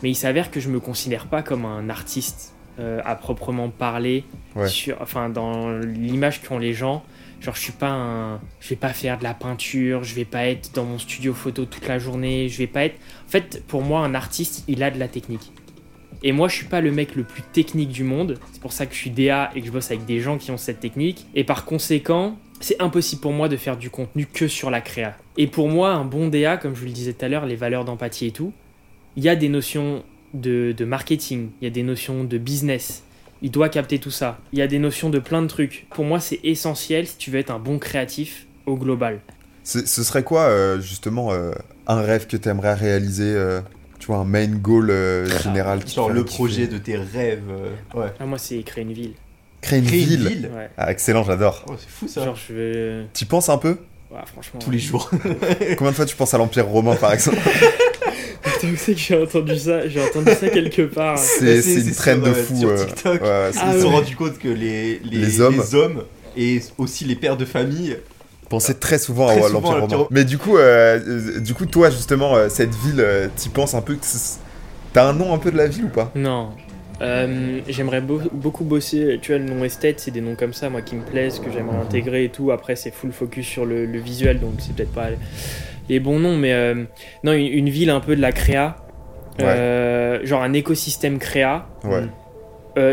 mais 0.04 0.10
il 0.10 0.16
s'avère 0.16 0.52
que 0.52 0.60
je 0.60 0.70
me 0.70 0.80
considère 0.80 1.26
pas 1.26 1.42
comme 1.42 1.66
un 1.66 1.90
artiste 1.90 2.54
euh, 2.80 3.02
à 3.06 3.16
proprement 3.16 3.70
parler. 3.70 4.24
enfin, 5.00 5.30
dans 5.30 5.72
l'image 5.80 6.42
qu'ont 6.44 6.60
les 6.60 6.74
gens, 6.74 7.04
genre, 7.42 7.56
je 7.56 7.62
suis 7.62 7.72
pas 7.72 7.90
un, 7.90 8.40
je 8.60 8.70
vais 8.70 8.76
pas 8.76 8.94
faire 8.94 9.18
de 9.18 9.24
la 9.24 9.34
peinture, 9.34 10.04
je 10.04 10.14
vais 10.14 10.26
pas 10.26 10.46
être 10.46 10.74
dans 10.74 10.86
mon 10.86 11.00
studio 11.00 11.34
photo 11.34 11.66
toute 11.66 11.88
la 11.88 11.98
journée, 11.98 12.50
je 12.50 12.58
vais 12.60 12.68
pas 12.68 12.86
être. 12.86 13.00
En 13.28 13.30
fait, 13.30 13.64
pour 13.68 13.82
moi, 13.82 14.02
un 14.02 14.14
artiste, 14.14 14.64
il 14.68 14.84
a 14.84 14.92
de 14.92 15.00
la 15.00 15.08
technique. 15.08 15.52
Et 16.24 16.32
moi, 16.32 16.48
je 16.48 16.56
suis 16.56 16.66
pas 16.66 16.82
le 16.82 16.92
mec 16.92 17.16
le 17.16 17.24
plus 17.24 17.44
technique 17.44 17.90
du 17.90 18.04
monde. 18.04 18.40
C'est 18.52 18.62
pour 18.62 18.74
ça 18.74 18.86
que 18.86 18.94
je 18.94 19.00
suis 19.00 19.12
DA 19.12 19.52
et 19.56 19.62
que 19.62 19.68
je 19.68 19.72
bosse 19.72 19.92
avec 19.92 20.06
des 20.06 20.20
gens 20.20 20.38
qui 20.38 20.52
ont 20.52 20.58
cette 20.58 20.80
technique. 20.80 21.28
Et 21.36 21.44
par 21.44 21.66
conséquent, 21.66 22.38
c'est 22.60 22.82
impossible 22.82 23.22
pour 23.22 23.34
moi 23.34 23.50
de 23.50 23.58
faire 23.58 23.78
du 23.78 23.90
contenu 23.90 24.26
que 24.26 24.48
sur 24.48 24.72
la 24.72 24.82
créa. 24.82 25.16
Et 25.38 25.48
pour 25.48 25.70
moi, 25.70 25.92
un 25.92 26.04
bon 26.04 26.28
DA, 26.28 26.58
comme 26.58 26.74
je 26.74 26.80
vous 26.80 26.88
le 26.88 26.92
disais 26.92 27.14
tout 27.14 27.24
à 27.24 27.30
l'heure, 27.30 27.46
les 27.46 27.56
valeurs 27.56 27.86
d'empathie 27.86 28.28
et 28.28 28.32
tout, 28.32 28.54
il 29.16 29.24
y 29.24 29.30
a 29.30 29.36
des 29.36 29.50
notions 29.50 30.04
de, 30.34 30.76
marketing, 30.84 31.50
il 31.62 31.66
y 31.66 31.68
a 31.68 31.72
des 31.72 31.84
notions 31.84 32.24
de 32.24 32.38
business. 32.38 33.04
Il 33.44 33.52
doit 33.52 33.70
capter 33.70 34.00
tout 34.00 34.12
ça. 34.12 34.40
Il 34.52 34.60
y 34.60 34.64
a 34.64 34.68
des 34.68 34.80
notions 34.80 35.12
de 35.12 35.20
plein 35.20 35.44
de 35.44 35.48
trucs. 35.48 35.86
Pour 35.92 36.06
moi, 36.06 36.20
c'est 36.20 36.40
essentiel 36.44 37.06
si 37.06 37.18
tu 37.18 37.30
veux 37.30 37.38
être 37.38 37.52
un 37.52 37.60
bon 37.60 37.78
créatif 37.78 38.48
au 38.66 38.76
global. 38.76 39.20
Ce 39.64 39.86
serait 39.86 40.24
quoi, 40.24 40.80
justement, 40.80 41.32
un 41.88 42.02
rêve 42.02 42.26
que 42.26 42.38
tu 42.38 42.50
aimerais 42.50 42.74
réaliser 42.74 43.38
tu 44.00 44.08
vois, 44.08 44.18
un 44.18 44.26
main 44.26 44.48
goal 44.48 44.92
général 45.44 45.88
Genre 45.88 46.10
le 46.10 46.26
projet 46.26 46.68
de 46.68 46.78
tes 46.80 46.98
rêves. 46.98 47.44
ouais. 47.94 48.08
Ah, 48.20 48.26
moi, 48.26 48.40
c'est 48.40 48.62
créer 48.64 48.84
une 48.84 48.94
ville. 48.94 49.14
Créer 49.62 49.80
une 49.80 49.86
ville, 49.86 50.52
Ah, 50.78 50.92
excellent, 50.92 51.24
j'adore. 51.24 51.64
Oh, 51.68 51.74
c'est 51.78 51.90
fou 51.90 52.08
ça. 52.08 52.24
Genre, 52.24 52.36
je 52.36 52.54
vais. 52.54 53.06
Tu 53.14 53.26
penses 53.26 53.50
un 53.50 53.58
peu? 53.58 53.78
Ouais, 54.12 54.20
franchement. 54.26 54.60
Tous 54.60 54.72
les 54.72 54.80
jours. 54.80 55.10
Combien 55.78 55.92
de 55.92 55.96
fois 55.96 56.06
tu 56.06 56.16
penses 56.16 56.34
à 56.34 56.38
l'Empire 56.38 56.68
romain, 56.68 56.96
par 56.96 57.14
exemple 57.14 57.38
Putain, 58.42 58.74
que 58.74 58.96
j'ai 58.96 59.22
entendu 59.22 59.58
ça 59.58 59.88
J'ai 59.88 60.02
entendu 60.02 60.32
ça 60.40 60.50
quelque 60.50 60.84
part. 60.84 61.18
C'est 61.18 61.62
une 61.62 61.94
traîne 61.94 62.22
de 62.22 62.34
fou. 62.34 62.56
Sur 62.56 62.86
TikTok, 62.86 63.22
ouais, 63.22 63.52
ils 63.54 63.74
se 63.74 63.82
sont 63.82 63.90
rendus 63.90 64.16
compte 64.16 64.38
que 64.38 64.48
les, 64.48 65.00
les, 65.00 65.18
les, 65.18 65.42
hommes. 65.42 65.56
les, 65.56 65.76
hommes. 65.76 66.04
et 66.38 66.62
aussi 66.78 67.06
les 67.06 67.16
pères 67.16 67.38
de 67.38 67.46
famille 67.46 67.98
pensaient 68.50 68.76
très 68.76 68.98
souvent 68.98 69.28
à 69.28 69.50
l'Empire 69.50 69.82
romain. 69.82 70.08
Mais 70.10 70.24
du 70.24 70.38
coup, 70.38 70.58
euh, 70.58 71.40
du 71.40 71.54
coup, 71.54 71.66
toi, 71.66 71.90
justement, 71.90 72.36
euh, 72.36 72.50
cette 72.50 72.74
ville, 72.76 73.00
euh, 73.00 73.28
t'y 73.36 73.50
penses 73.50 73.74
un 73.74 73.82
peu 73.82 73.98
T'as 74.94 75.10
un 75.10 75.14
nom 75.14 75.34
un 75.34 75.38
peu 75.38 75.52
de 75.52 75.58
la 75.58 75.68
ville 75.68 75.86
ou 75.86 75.90
pas? 75.90 76.12
Non, 76.16 76.52
euh, 77.02 77.60
j'aimerais 77.68 78.02
beaucoup 78.02 78.64
bosser, 78.64 79.20
tu 79.22 79.32
vois, 79.32 79.40
le 79.40 79.46
nom 79.46 79.64
esthète, 79.64 80.00
c'est 80.00 80.12
des 80.12 80.22
noms 80.22 80.36
comme 80.36 80.54
ça, 80.54 80.70
moi, 80.70 80.82
qui 80.82 80.96
me 80.96 81.04
plaisent, 81.04 81.40
que 81.40 81.52
j'aimerais 81.52 81.78
intégrer 81.78 82.26
et 82.26 82.30
tout. 82.30 82.52
Après, 82.52 82.76
c'est 82.76 82.92
full 82.92 83.12
focus 83.12 83.46
sur 83.46 83.66
le, 83.66 83.86
visuel, 83.98 84.40
donc 84.40 84.54
c'est 84.60 84.76
peut-être 84.76 84.94
pas 84.94 85.10
les 85.90 86.00
bons 86.00 86.20
noms, 86.20 86.38
mais 86.38 86.54
euh, 86.54 86.84
non, 87.24 87.34
une, 87.34 87.70
ville 87.70 87.90
un 87.90 88.00
peu 88.00 88.16
de 88.16 88.22
la 88.22 88.32
créa, 88.32 88.78
euh, 89.40 90.20
genre 90.24 90.42
un 90.42 90.54
écosystème 90.54 91.20
créa. 91.20 91.68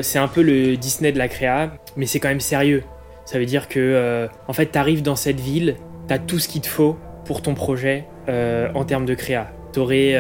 c'est 0.03 0.19
un 0.19 0.29
peu 0.29 0.43
le 0.43 0.77
Disney 0.77 1.13
de 1.13 1.19
la 1.19 1.29
créa, 1.29 1.73
mais 1.97 2.07
c'est 2.07 2.21
quand 2.21 2.29
même 2.29 2.41
sérieux. 2.41 2.83
Ça 3.25 3.39
veut 3.39 3.47
dire 3.47 3.69
que, 3.69 4.29
en 4.49 4.53
fait, 4.53 4.67
t'arrives 4.67 5.03
dans 5.03 5.17
cette 5.17 5.41
ville, 5.41 5.77
t'as 6.09 6.19
tout 6.19 6.39
ce 6.39 6.49
qu'il 6.49 6.61
te 6.61 6.67
faut 6.67 6.99
pour 7.25 7.41
ton 7.41 7.55
projet 7.55 8.05
en 8.29 8.85
termes 8.85 9.07
de 9.07 9.15
créa. 9.15 9.51
T'aurais, 9.73 10.13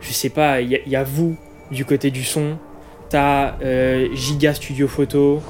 je 0.00 0.12
sais 0.12 0.30
pas, 0.30 0.60
il 0.60 0.72
y, 0.72 0.90
y, 0.90 0.96
a 0.96 1.02
vous 1.02 1.36
du 1.70 1.84
côté 1.84 2.10
du 2.10 2.24
son, 2.24 2.56
t'as 3.08 3.56
euh, 3.62 4.08
Giga 4.14 4.54
Studio 4.54 4.88
Photo, 4.88 5.42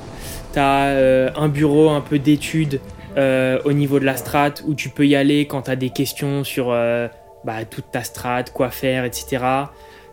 t'as 0.52 0.86
euh, 0.86 1.30
un 1.36 1.48
bureau 1.48 1.90
un 1.90 2.00
peu 2.00 2.18
d'études 2.18 2.80
euh, 3.16 3.58
au 3.64 3.72
niveau 3.72 3.98
de 3.98 4.04
la 4.04 4.16
strat 4.16 4.54
où 4.66 4.74
tu 4.74 4.88
peux 4.90 5.06
y 5.06 5.16
aller 5.16 5.46
quand 5.46 5.62
t'as 5.62 5.76
des 5.76 5.90
questions 5.90 6.44
sur 6.44 6.68
bah, 7.44 7.64
toute 7.68 7.90
ta 7.90 8.02
strat, 8.02 8.44
quoi 8.44 8.70
faire, 8.70 9.04
etc. 9.04 9.44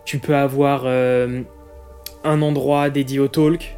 Tu 0.05 0.19
peux 0.19 0.35
avoir 0.35 0.85
un 0.85 2.41
endroit 2.41 2.89
dédié 2.89 3.19
au 3.19 3.27
talk. 3.27 3.75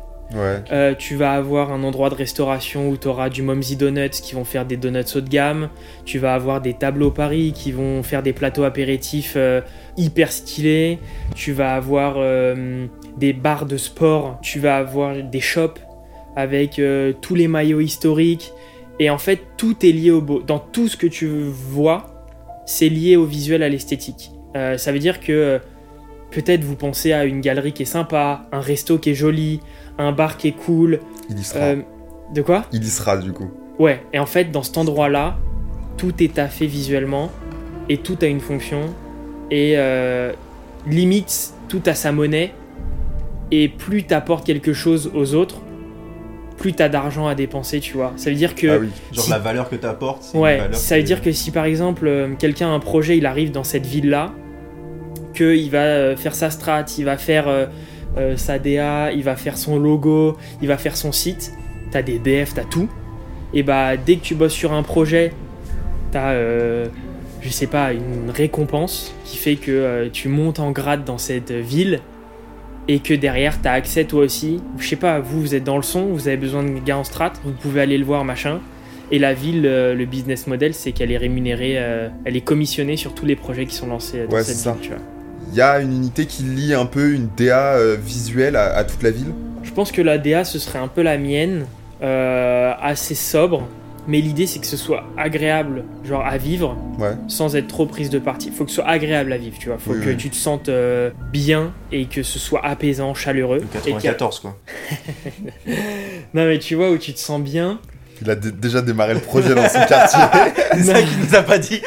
tu 0.97 1.15
vas 1.15 1.33
avoir 1.33 1.71
un 1.71 1.83
endroit 1.83 2.09
de 2.09 2.15
restauration 2.15 2.89
où 2.89 2.97
tu 2.97 3.07
auras 3.07 3.29
du 3.29 3.41
Momsy 3.41 3.75
Donuts 3.75 4.09
qui 4.09 4.35
vont 4.35 4.45
faire 4.45 4.65
des 4.65 4.77
donuts 4.77 5.15
haut 5.15 5.21
de 5.21 5.29
gamme. 5.29 5.69
Tu 6.05 6.19
vas 6.19 6.33
avoir 6.33 6.61
des 6.61 6.73
tableaux 6.73 7.11
Paris 7.11 7.53
qui 7.53 7.71
vont 7.71 8.03
faire 8.03 8.23
des 8.23 8.33
plateaux 8.33 8.63
apéritifs 8.63 9.37
hyper 9.97 10.31
stylés. 10.31 10.99
Tu 11.35 11.51
vas 11.51 11.75
avoir 11.75 12.17
des 13.17 13.33
bars 13.33 13.65
de 13.65 13.77
sport, 13.77 14.37
tu 14.41 14.59
vas 14.59 14.77
avoir 14.77 15.15
des 15.23 15.39
shops 15.39 15.79
avec 16.35 16.77
euh, 16.77 17.13
tous 17.19 17.35
les 17.35 17.47
maillots 17.47 17.79
historiques. 17.79 18.53
Et 18.99 19.09
en 19.09 19.17
fait, 19.17 19.41
tout 19.57 19.85
est 19.85 19.91
lié 19.91 20.11
au 20.11 20.21
beau. 20.21 20.41
Dans 20.41 20.59
tout 20.59 20.87
ce 20.87 20.95
que 20.95 21.07
tu 21.07 21.27
vois, 21.27 22.25
c'est 22.65 22.89
lié 22.89 23.15
au 23.15 23.25
visuel, 23.25 23.63
à 23.63 23.69
l'esthétique. 23.69 24.31
Euh, 24.55 24.77
ça 24.77 24.91
veut 24.91 24.99
dire 24.99 25.19
que 25.19 25.31
euh, 25.31 25.59
peut-être 26.31 26.63
vous 26.63 26.75
pensez 26.75 27.11
à 27.11 27.25
une 27.25 27.41
galerie 27.41 27.73
qui 27.73 27.83
est 27.83 27.87
sympa, 27.87 28.47
un 28.51 28.61
resto 28.61 28.99
qui 28.99 29.11
est 29.11 29.15
joli, 29.15 29.61
un 29.97 30.11
bar 30.11 30.37
qui 30.37 30.49
est 30.49 30.55
cool. 30.55 30.99
Il 31.29 31.39
y 31.39 31.43
sera. 31.43 31.75
de 32.33 32.41
quoi? 32.41 32.65
Il 32.71 32.83
y 32.83 32.87
sera 32.87 33.17
du 33.17 33.33
coup. 33.33 33.49
Ouais, 33.79 34.03
et 34.13 34.19
en 34.19 34.25
fait, 34.25 34.51
dans 34.51 34.63
cet 34.63 34.77
endroit-là, 34.77 35.37
tout 35.97 36.13
est 36.23 36.35
taffé 36.35 36.67
visuellement 36.67 37.31
et 37.89 37.97
tout 37.97 38.17
a 38.21 38.25
une 38.25 38.39
fonction. 38.39 38.93
Et 39.49 39.75
limite, 40.87 41.53
tout 41.69 41.81
a 41.85 41.93
sa 41.93 42.11
monnaie 42.11 42.53
et 43.51 43.69
plus 43.69 44.03
t'apportes 44.03 44.45
quelque 44.45 44.73
chose 44.73 45.11
aux 45.13 45.33
autres, 45.33 45.61
plus 46.57 46.73
t'as 46.73 46.89
d'argent 46.89 47.27
à 47.27 47.35
dépenser, 47.35 47.79
tu 47.79 47.93
vois. 47.93 48.13
Ça 48.17 48.29
veut 48.29 48.35
dire 48.35 48.55
que. 48.55 48.67
Ah 48.67 48.77
oui, 48.79 48.89
genre 49.13 49.29
la 49.29 49.39
valeur 49.39 49.69
que 49.69 49.75
t'apportes. 49.75 50.25
Ouais, 50.33 50.59
ça 50.73 50.97
veut 50.97 51.03
dire 51.03 51.21
que 51.21 51.31
si 51.31 51.51
par 51.51 51.65
exemple 51.65 52.07
euh, 52.07 52.33
quelqu'un 52.37 52.67
a 52.67 52.71
un 52.71 52.79
projet, 52.79 53.17
il 53.17 53.25
arrive 53.25 53.51
dans 53.51 53.63
cette 53.63 53.85
ville-là, 53.85 54.33
qu'il 55.35 55.69
va 55.69 55.83
euh, 55.83 56.17
faire 56.17 56.35
sa 56.35 56.49
strat, 56.49 56.85
il 56.97 57.05
va 57.05 57.17
faire 57.17 57.45
euh, 57.47 58.35
sa 58.35 58.59
DA, 58.59 59.11
il 59.11 59.23
va 59.23 59.35
faire 59.35 59.57
son 59.57 59.77
logo, 59.77 60.35
il 60.61 60.67
va 60.67 60.77
faire 60.77 60.97
son 60.97 61.11
site, 61.11 61.53
t'as 61.91 62.01
des 62.01 62.19
DF, 62.19 62.55
t'as 62.55 62.63
tout. 62.63 62.89
Et 63.53 63.63
bah 63.63 63.95
dès 63.95 64.17
que 64.17 64.23
tu 64.23 64.35
bosses 64.35 64.53
sur 64.53 64.73
un 64.73 64.83
projet, 64.83 65.31
t'as. 66.11 66.33
je 66.33 67.49
sais 67.49 67.67
pas, 67.67 67.93
une 67.93 68.29
récompense 68.29 69.13
qui 69.23 69.37
fait 69.37 69.55
que 69.55 70.09
tu 70.11 70.27
montes 70.27 70.59
en 70.59 70.71
grade 70.71 71.05
dans 71.05 71.19
cette 71.19 71.51
ville 71.51 72.01
et 72.87 72.99
que 72.99 73.13
derrière 73.13 73.61
tu 73.61 73.67
as 73.67 73.73
accès 73.73 74.05
toi 74.05 74.23
aussi. 74.23 74.61
Je 74.77 74.87
sais 74.87 74.95
pas, 74.95 75.19
vous 75.19 75.41
vous 75.41 75.55
êtes 75.55 75.63
dans 75.63 75.77
le 75.77 75.83
son, 75.83 76.07
vous 76.07 76.27
avez 76.27 76.37
besoin 76.37 76.63
de 76.63 76.79
gars 76.79 76.97
en 76.97 77.03
strat, 77.03 77.33
vous 77.43 77.51
pouvez 77.51 77.81
aller 77.81 77.97
le 77.97 78.05
voir 78.05 78.23
machin. 78.23 78.59
Et 79.09 79.19
la 79.19 79.33
ville, 79.33 79.65
euh, 79.65 79.93
le 79.95 80.05
business 80.05 80.47
model, 80.47 80.73
c'est 80.73 80.91
qu'elle 80.91 81.11
est 81.11 81.17
rémunérée, 81.17 81.75
euh, 81.77 82.09
elle 82.25 82.35
est 82.35 82.41
commissionnée 82.41 82.97
sur 82.97 83.13
tous 83.13 83.25
les 83.25 83.37
projets 83.37 83.65
qui 83.65 83.75
sont 83.75 83.87
lancés 83.87 84.25
dans 84.29 84.43
cette 84.43 84.57
ville. 84.57 84.81
Tu 84.81 84.89
vois. 84.89 84.97
Il 85.49 85.55
y 85.55 85.61
a 85.61 85.79
une 85.79 85.93
unité 85.93 86.25
qui 86.25 86.43
lie 86.43 86.73
un 86.73 86.85
peu 86.85 87.13
une 87.13 87.29
DA 87.37 87.75
euh, 87.75 87.95
visuelle 87.95 88.57
à, 88.57 88.83
toute 88.83 89.01
la 89.03 89.11
ville? 89.11 89.33
Je 89.63 89.71
pense 89.71 89.93
que 89.93 90.01
la 90.01 90.17
DA, 90.17 90.43
ce 90.43 90.59
serait 90.59 90.79
un 90.79 90.89
peu 90.89 91.03
la 91.03 91.17
mienne, 91.17 91.65
assez 92.01 93.15
sobre, 93.15 93.67
mais 94.07 94.21
l'idée 94.21 94.47
c'est 94.47 94.59
que 94.59 94.65
ce 94.65 94.77
soit 94.77 95.03
agréable 95.17 95.83
genre 96.03 96.25
à 96.25 96.37
vivre 96.37 96.77
sans 97.27 97.55
être 97.55 97.67
trop 97.67 97.85
prise 97.85 98.09
de 98.09 98.19
parti. 98.19 98.51
Faut 98.51 98.63
que 98.63 98.69
ce 98.71 98.77
soit 98.77 98.87
agréable 98.87 99.31
à 99.33 99.37
vivre 99.37 99.57
tu 99.59 99.67
vois. 99.67 99.77
Faut 99.77 99.93
que 99.93 100.11
tu 100.11 100.29
te 100.29 100.35
sentes 100.35 100.69
euh, 100.69 101.11
bien 101.31 101.73
et 101.91 102.05
que 102.05 102.23
ce 102.23 102.39
soit 102.39 102.65
apaisant 102.65 103.13
chaleureux. 103.13 103.61
94 103.73 104.39
quoi. 104.39 104.57
Non 106.33 106.45
mais 106.45 106.59
tu 106.59 106.75
vois 106.75 106.89
où 106.91 106.97
tu 106.97 107.13
te 107.13 107.19
sens 107.19 107.41
bien. 107.41 107.79
Il 108.21 108.29
a 108.31 108.35
déjà 108.35 108.81
démarré 108.81 109.13
le 109.13 109.19
projet 109.19 109.53
dans 109.53 109.69
son 109.69 109.85
quartier. 109.85 110.19
c'est 110.73 110.83
ça 110.83 111.01
qu'il 111.01 111.19
nous 111.19 111.35
a 111.35 111.43
pas 111.43 111.59
dit. 111.59 111.81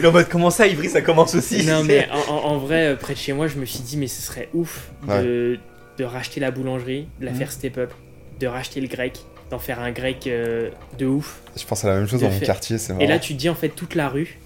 Il 0.00 0.06
en 0.06 0.12
mode 0.12 0.28
comment 0.28 0.50
ça, 0.50 0.66
Ivry, 0.66 0.88
ça 0.88 1.02
commence 1.02 1.34
aussi? 1.34 1.66
Non 1.66 1.84
mais 1.84 2.08
en, 2.28 2.56
vrai, 2.56 2.86
euh, 2.86 2.96
près 2.96 3.12
de 3.12 3.18
chez 3.18 3.34
moi, 3.34 3.48
je 3.48 3.56
me 3.56 3.66
suis 3.66 3.80
dit 3.80 3.96
mais 3.96 4.06
ce 4.06 4.22
serait 4.22 4.48
ouf 4.54 4.90
de, 5.08 5.58
racheter 6.00 6.40
la 6.40 6.50
boulangerie, 6.50 7.08
de 7.20 7.26
la 7.26 7.32
mhm. 7.32 7.38
faire 7.38 7.52
step 7.52 7.78
up, 7.78 7.92
de 8.40 8.46
racheter 8.46 8.80
le 8.80 8.88
grec, 8.88 9.18
d'en 9.50 9.58
faire 9.58 9.80
un 9.80 9.92
grec 9.92 10.26
euh, 10.26 10.70
de 10.98 11.06
ouf. 11.06 11.40
Je 11.56 11.64
pense 11.64 11.84
à 11.84 11.88
la 11.88 11.96
même 11.96 12.08
chose 12.08 12.20
dans 12.20 12.30
mon 12.30 12.40
quartier, 12.40 12.78
c'est 12.78 12.94
Et 13.00 13.06
là, 13.06 13.18
tu 13.18 13.34
te 13.34 13.38
dis 13.38 13.48
en 13.48 13.54
fait 13.54 13.68
toute 13.68 13.94
la 13.94 14.08
rue, 14.08 14.38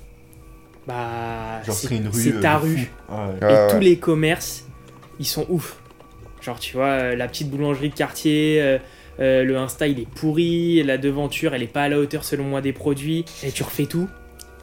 bah, 0.86 1.60
c'est 1.70 1.92
euh, 1.92 2.40
ta 2.40 2.58
rue. 2.58 2.90
et 3.42 3.70
tous 3.70 3.80
les 3.80 3.98
commerces, 3.98 4.64
ils 5.18 5.26
sont 5.26 5.46
ouf. 5.48 5.76
Genre, 6.40 6.58
tu 6.58 6.76
vois, 6.76 6.86
euh, 6.86 7.16
la 7.16 7.28
petite 7.28 7.50
boulangerie 7.50 7.90
de 7.90 7.94
quartier, 7.94 8.78
le 9.18 9.56
Insta 9.56 9.86
il 9.86 10.00
est 10.00 10.08
pourri, 10.08 10.82
la 10.82 10.98
devanture 10.98 11.54
elle 11.54 11.62
est 11.62 11.66
pas 11.66 11.82
à 11.82 11.88
la 11.88 11.98
hauteur 11.98 12.24
selon 12.24 12.44
moi 12.44 12.60
des 12.60 12.72
produits, 12.72 13.24
et 13.42 13.50
tu 13.50 13.62
refais 13.62 13.86
tout. 13.86 14.08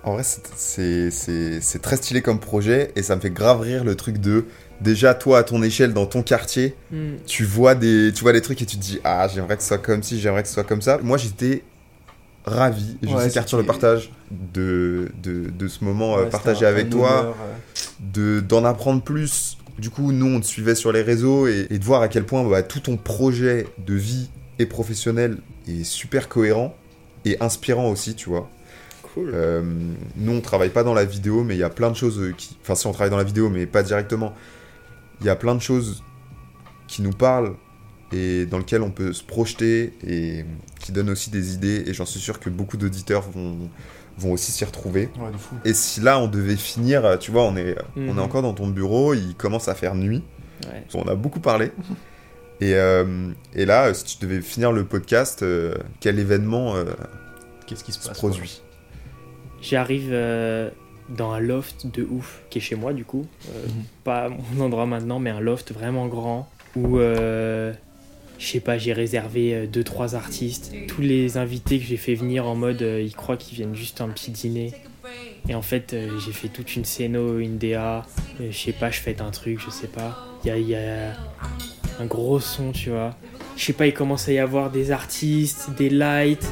En 0.04 0.14
vrai, 0.14 0.24
c'est 0.24 1.82
très 1.82 1.98
stylé 1.98 2.22
comme 2.22 2.40
projet 2.40 2.92
et 2.96 3.02
ça 3.02 3.16
me 3.16 3.22
fait 3.22 3.32
grave 3.32 3.62
rire 3.62 3.84
le 3.84 3.96
truc 3.96 4.20
de 4.20 4.46
déjà 4.82 5.14
toi 5.14 5.40
à 5.40 5.44
ton 5.44 5.64
échelle 5.64 5.94
dans 5.94 6.06
ton 6.06 6.24
quartier, 6.24 6.76
hmm. 6.92 7.16
tu 7.26 7.44
vois 7.44 7.76
des 7.76 8.12
tu 8.14 8.22
vois 8.22 8.34
des 8.34 8.42
trucs 8.42 8.62
et 8.62 8.66
tu 8.66 8.78
te 8.78 8.82
dis 8.82 9.00
ah 9.04 9.28
j'aimerais 9.34 9.58
que 9.58 9.62
ce 9.62 9.70
soit 9.70 9.78
comme 9.78 10.04
ci, 10.04 10.20
j'aimerais 10.20 10.44
que 10.44 10.48
ce 10.48 10.54
soit 10.54 10.64
comme 10.64 10.82
ça. 10.82 11.00
Moi 11.02 11.18
j'étais 11.18 11.64
ravi, 12.46 12.98
je 13.02 13.18
sais 13.18 13.32
qu'Arthur 13.32 13.58
le 13.58 13.64
partage 13.64 14.12
de, 14.32 15.12
de, 15.22 15.50
de, 15.50 15.68
ce 15.68 15.84
moment 15.84 16.18
euh, 16.18 16.26
partagé 16.26 16.66
avec 16.66 16.90
toi, 16.90 17.36
de 18.00 18.40
d'en 18.40 18.64
apprendre 18.66 19.02
plus. 19.02 19.58
Du 19.80 19.90
coup, 19.90 20.12
nous 20.12 20.28
on 20.28 20.40
te 20.40 20.46
suivait 20.46 20.76
sur 20.76 20.92
les 20.92 21.02
réseaux 21.02 21.48
et, 21.48 21.68
de 21.68 21.84
voir 21.84 22.02
à 22.02 22.08
quel 22.08 22.24
point 22.24 22.48
bah, 22.48 22.64
tout 22.64 22.80
ton 22.80 22.98
projet 22.98 23.68
de 23.86 23.94
vie 23.94 24.30
et 24.58 24.66
professionnel 24.66 25.38
est 25.68 25.84
super 25.84 26.30
cohérent 26.30 26.76
et 27.26 27.38
inspirant 27.42 27.90
aussi, 27.90 28.16
tu 28.16 28.30
vois. 28.30 28.50
Cool. 29.02 29.32
Euh, 29.34 29.62
nous, 30.16 30.32
on 30.32 30.42
travaille 30.42 30.70
pas 30.70 30.84
dans 30.84 30.94
la 30.94 31.04
vidéo, 31.04 31.44
mais 31.44 31.56
il 31.56 31.60
y 31.60 31.64
a 31.64 31.70
plein 31.70 31.90
de 31.90 31.96
choses 31.96 32.22
qui. 32.38 32.58
Enfin, 32.62 32.76
si 32.76 32.88
on 32.88 32.92
travaille 32.92 33.12
dans 33.12 33.18
la 33.18 33.24
vidéo, 33.24 33.50
mais 33.50 33.66
pas 33.66 33.84
directement 33.84 34.34
il 35.26 35.28
y 35.28 35.32
a 35.32 35.36
plein 35.36 35.56
de 35.56 35.60
choses 35.60 36.04
qui 36.88 37.02
nous 37.02 37.12
parlent 37.12 37.56
et 38.12 38.46
dans 38.46 38.60
lesquelles 38.60 38.84
on 38.84 38.92
peut 38.92 39.12
se 39.12 39.24
projeter 39.24 39.94
et 40.08 40.46
qui 40.80 40.92
donnent 40.92 41.10
aussi 41.10 41.32
des 41.32 41.56
idées. 41.56 41.84
Et 41.88 41.96
j'en 41.96 42.06
suis 42.06 42.20
sûr 42.20 42.40
que 42.40 42.52
beaucoup 42.52 42.78
d'auditeurs 42.78 43.24
vont, 43.32 43.72
vont 44.20 44.34
aussi 44.34 44.52
s'y 44.52 44.64
retrouver. 44.64 45.10
et 45.66 45.74
si 45.74 46.00
là 46.00 46.20
on 46.20 46.28
devait 46.28 46.56
finir, 46.56 47.18
tu 47.20 47.32
vois, 47.32 47.42
on 47.42 47.58
est, 47.58 47.76
on 47.98 48.02
est 48.02 48.12
mhm. 48.12 48.20
encore 48.20 48.44
dans 48.44 48.54
ton 48.54 48.68
bureau, 48.68 49.16
il 49.16 49.34
commence 49.34 49.68
à 49.68 49.74
faire 49.74 49.96
nuit. 49.96 50.24
On 50.94 51.08
a 51.08 51.16
beaucoup 51.16 51.40
parlé. 51.40 51.72
et, 52.62 52.76
euh, 52.76 53.32
et, 53.56 53.66
là, 53.66 53.96
si 53.96 54.06
tu 54.06 54.26
devais 54.26 54.42
finir 54.42 54.72
le 54.72 54.86
podcast, 54.86 55.42
euh, 55.42 55.74
quel 56.02 56.20
événement 56.20 56.76
euh, 56.76 56.86
Qu'est-ce 57.66 57.84
qui 57.84 57.92
se, 57.92 58.00
se 58.00 58.12
produit? 58.12 58.62
J'arrive 59.60 60.14
dans 61.10 61.32
un 61.32 61.40
loft 61.40 61.88
de 61.88 62.04
ouf 62.04 62.42
qui 62.50 62.60
est 62.60 62.62
chez 62.62 62.76
moi 62.76 62.94
du 62.94 63.06
coup. 63.06 63.26
Euh, 63.50 63.66
mhm. 63.68 63.84
Pas 64.04 64.30
mon 64.30 64.66
endroit 64.66 64.86
maintenant, 64.86 65.20
mais 65.20 65.30
un 65.30 65.40
loft 65.40 65.72
vraiment 65.72 66.08
grand 66.08 66.50
où 66.76 66.98
euh, 67.00 67.74
je 68.38 68.46
sais 68.46 68.60
pas, 68.60 68.78
j'ai 68.78 68.94
réservé 68.94 69.68
2-3 69.72 70.14
euh, 70.14 70.18
artistes. 70.18 70.74
Tous 70.88 71.02
les 71.02 71.38
invités 71.38 71.80
que 71.80 71.86
j'ai 71.86 71.98
fait 71.98 72.16
venir 72.16 72.48
en 72.48 72.56
mode 72.56 72.82
ils 72.82 73.16
croient 73.16 73.38
qu'ils 73.38 73.56
viennent 73.56 73.76
juste 73.76 74.02
un 74.02 74.10
petit 74.10 74.32
dîner. 74.32 74.74
Et 75.48 75.54
en 75.54 75.62
fait, 75.62 75.96
j'ai 76.26 76.32
fait 76.32 76.48
toute 76.48 76.76
une 76.76 76.86
scéno, 76.86 77.38
une 77.38 77.60
DA. 77.60 78.04
Je 78.40 78.58
sais 78.58 78.72
pas, 78.72 78.90
je 78.90 79.00
fais 79.00 79.22
un 79.22 79.30
truc, 79.30 79.60
je 79.64 79.70
sais 79.70 79.88
pas. 79.88 80.26
Il 80.44 80.68
y 80.68 80.76
a, 80.76 81.14
un 82.00 82.06
gros 82.06 82.40
son, 82.40 82.72
tu 82.72 82.90
vois. 82.90 83.16
Je 83.56 83.64
sais 83.64 83.74
pas, 83.74 83.86
il 83.86 83.94
commence 83.94 84.28
à 84.28 84.34
y 84.34 84.40
avoir 84.40 84.72
des 84.72 84.92
artistes, 84.92 85.70
des 85.78 85.90
lights, 85.90 86.52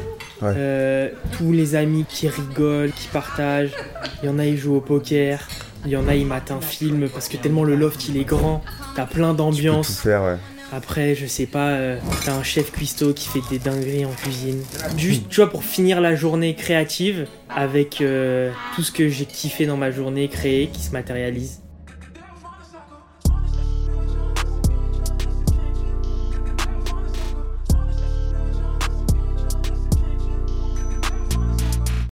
tous 1.38 1.52
les 1.52 1.76
amis 1.76 2.06
qui 2.08 2.28
rigolent, 2.28 2.92
qui 2.92 3.08
partagent. 3.08 3.74
Il 4.22 4.28
y 4.28 4.30
en 4.30 4.40
a, 4.40 4.46
ils 4.46 4.58
jouent 4.58 4.76
au 4.76 4.82
poker. 4.82 5.48
Il 5.86 5.92
y 5.92 5.98
en 5.98 6.08
a, 6.08 6.16
ils 6.16 6.26
matent 6.26 6.52
un 6.52 6.62
film 6.62 7.10
parce 7.10 7.28
que 7.28 7.36
tellement 7.36 7.64
le 7.64 7.76
loft 7.76 8.08
il 8.08 8.18
est 8.18 8.24
grand, 8.24 8.62
t'as 8.96 9.06
plein 9.06 9.34
d'ambiance. 9.34 10.06
Après, 10.76 11.14
je 11.14 11.28
sais 11.28 11.46
pas, 11.46 11.70
euh, 11.70 11.98
t'as 12.26 12.34
un 12.34 12.42
chef 12.42 12.72
cuistot 12.72 13.14
qui 13.14 13.28
fait 13.28 13.42
des 13.52 13.60
dingueries 13.60 14.06
en 14.06 14.12
cuisine. 14.12 14.64
Juste, 14.98 15.30
tu 15.30 15.42
vois, 15.42 15.50
pour 15.50 15.64
finir 15.64 16.02
la 16.02 16.16
journée 16.16 16.56
créative 16.56 17.28
avec 17.48 18.02
euh, 18.02 18.50
tout 18.76 18.82
ce 18.82 18.92
que 18.92 19.08
j'ai 19.08 19.26
kiffé 19.26 19.68
dans 19.68 19.78
ma 19.78 19.92
journée 19.92 20.30
créée 20.30 20.68
qui 20.68 20.82
se 20.82 20.92
matérialise. 20.92 21.63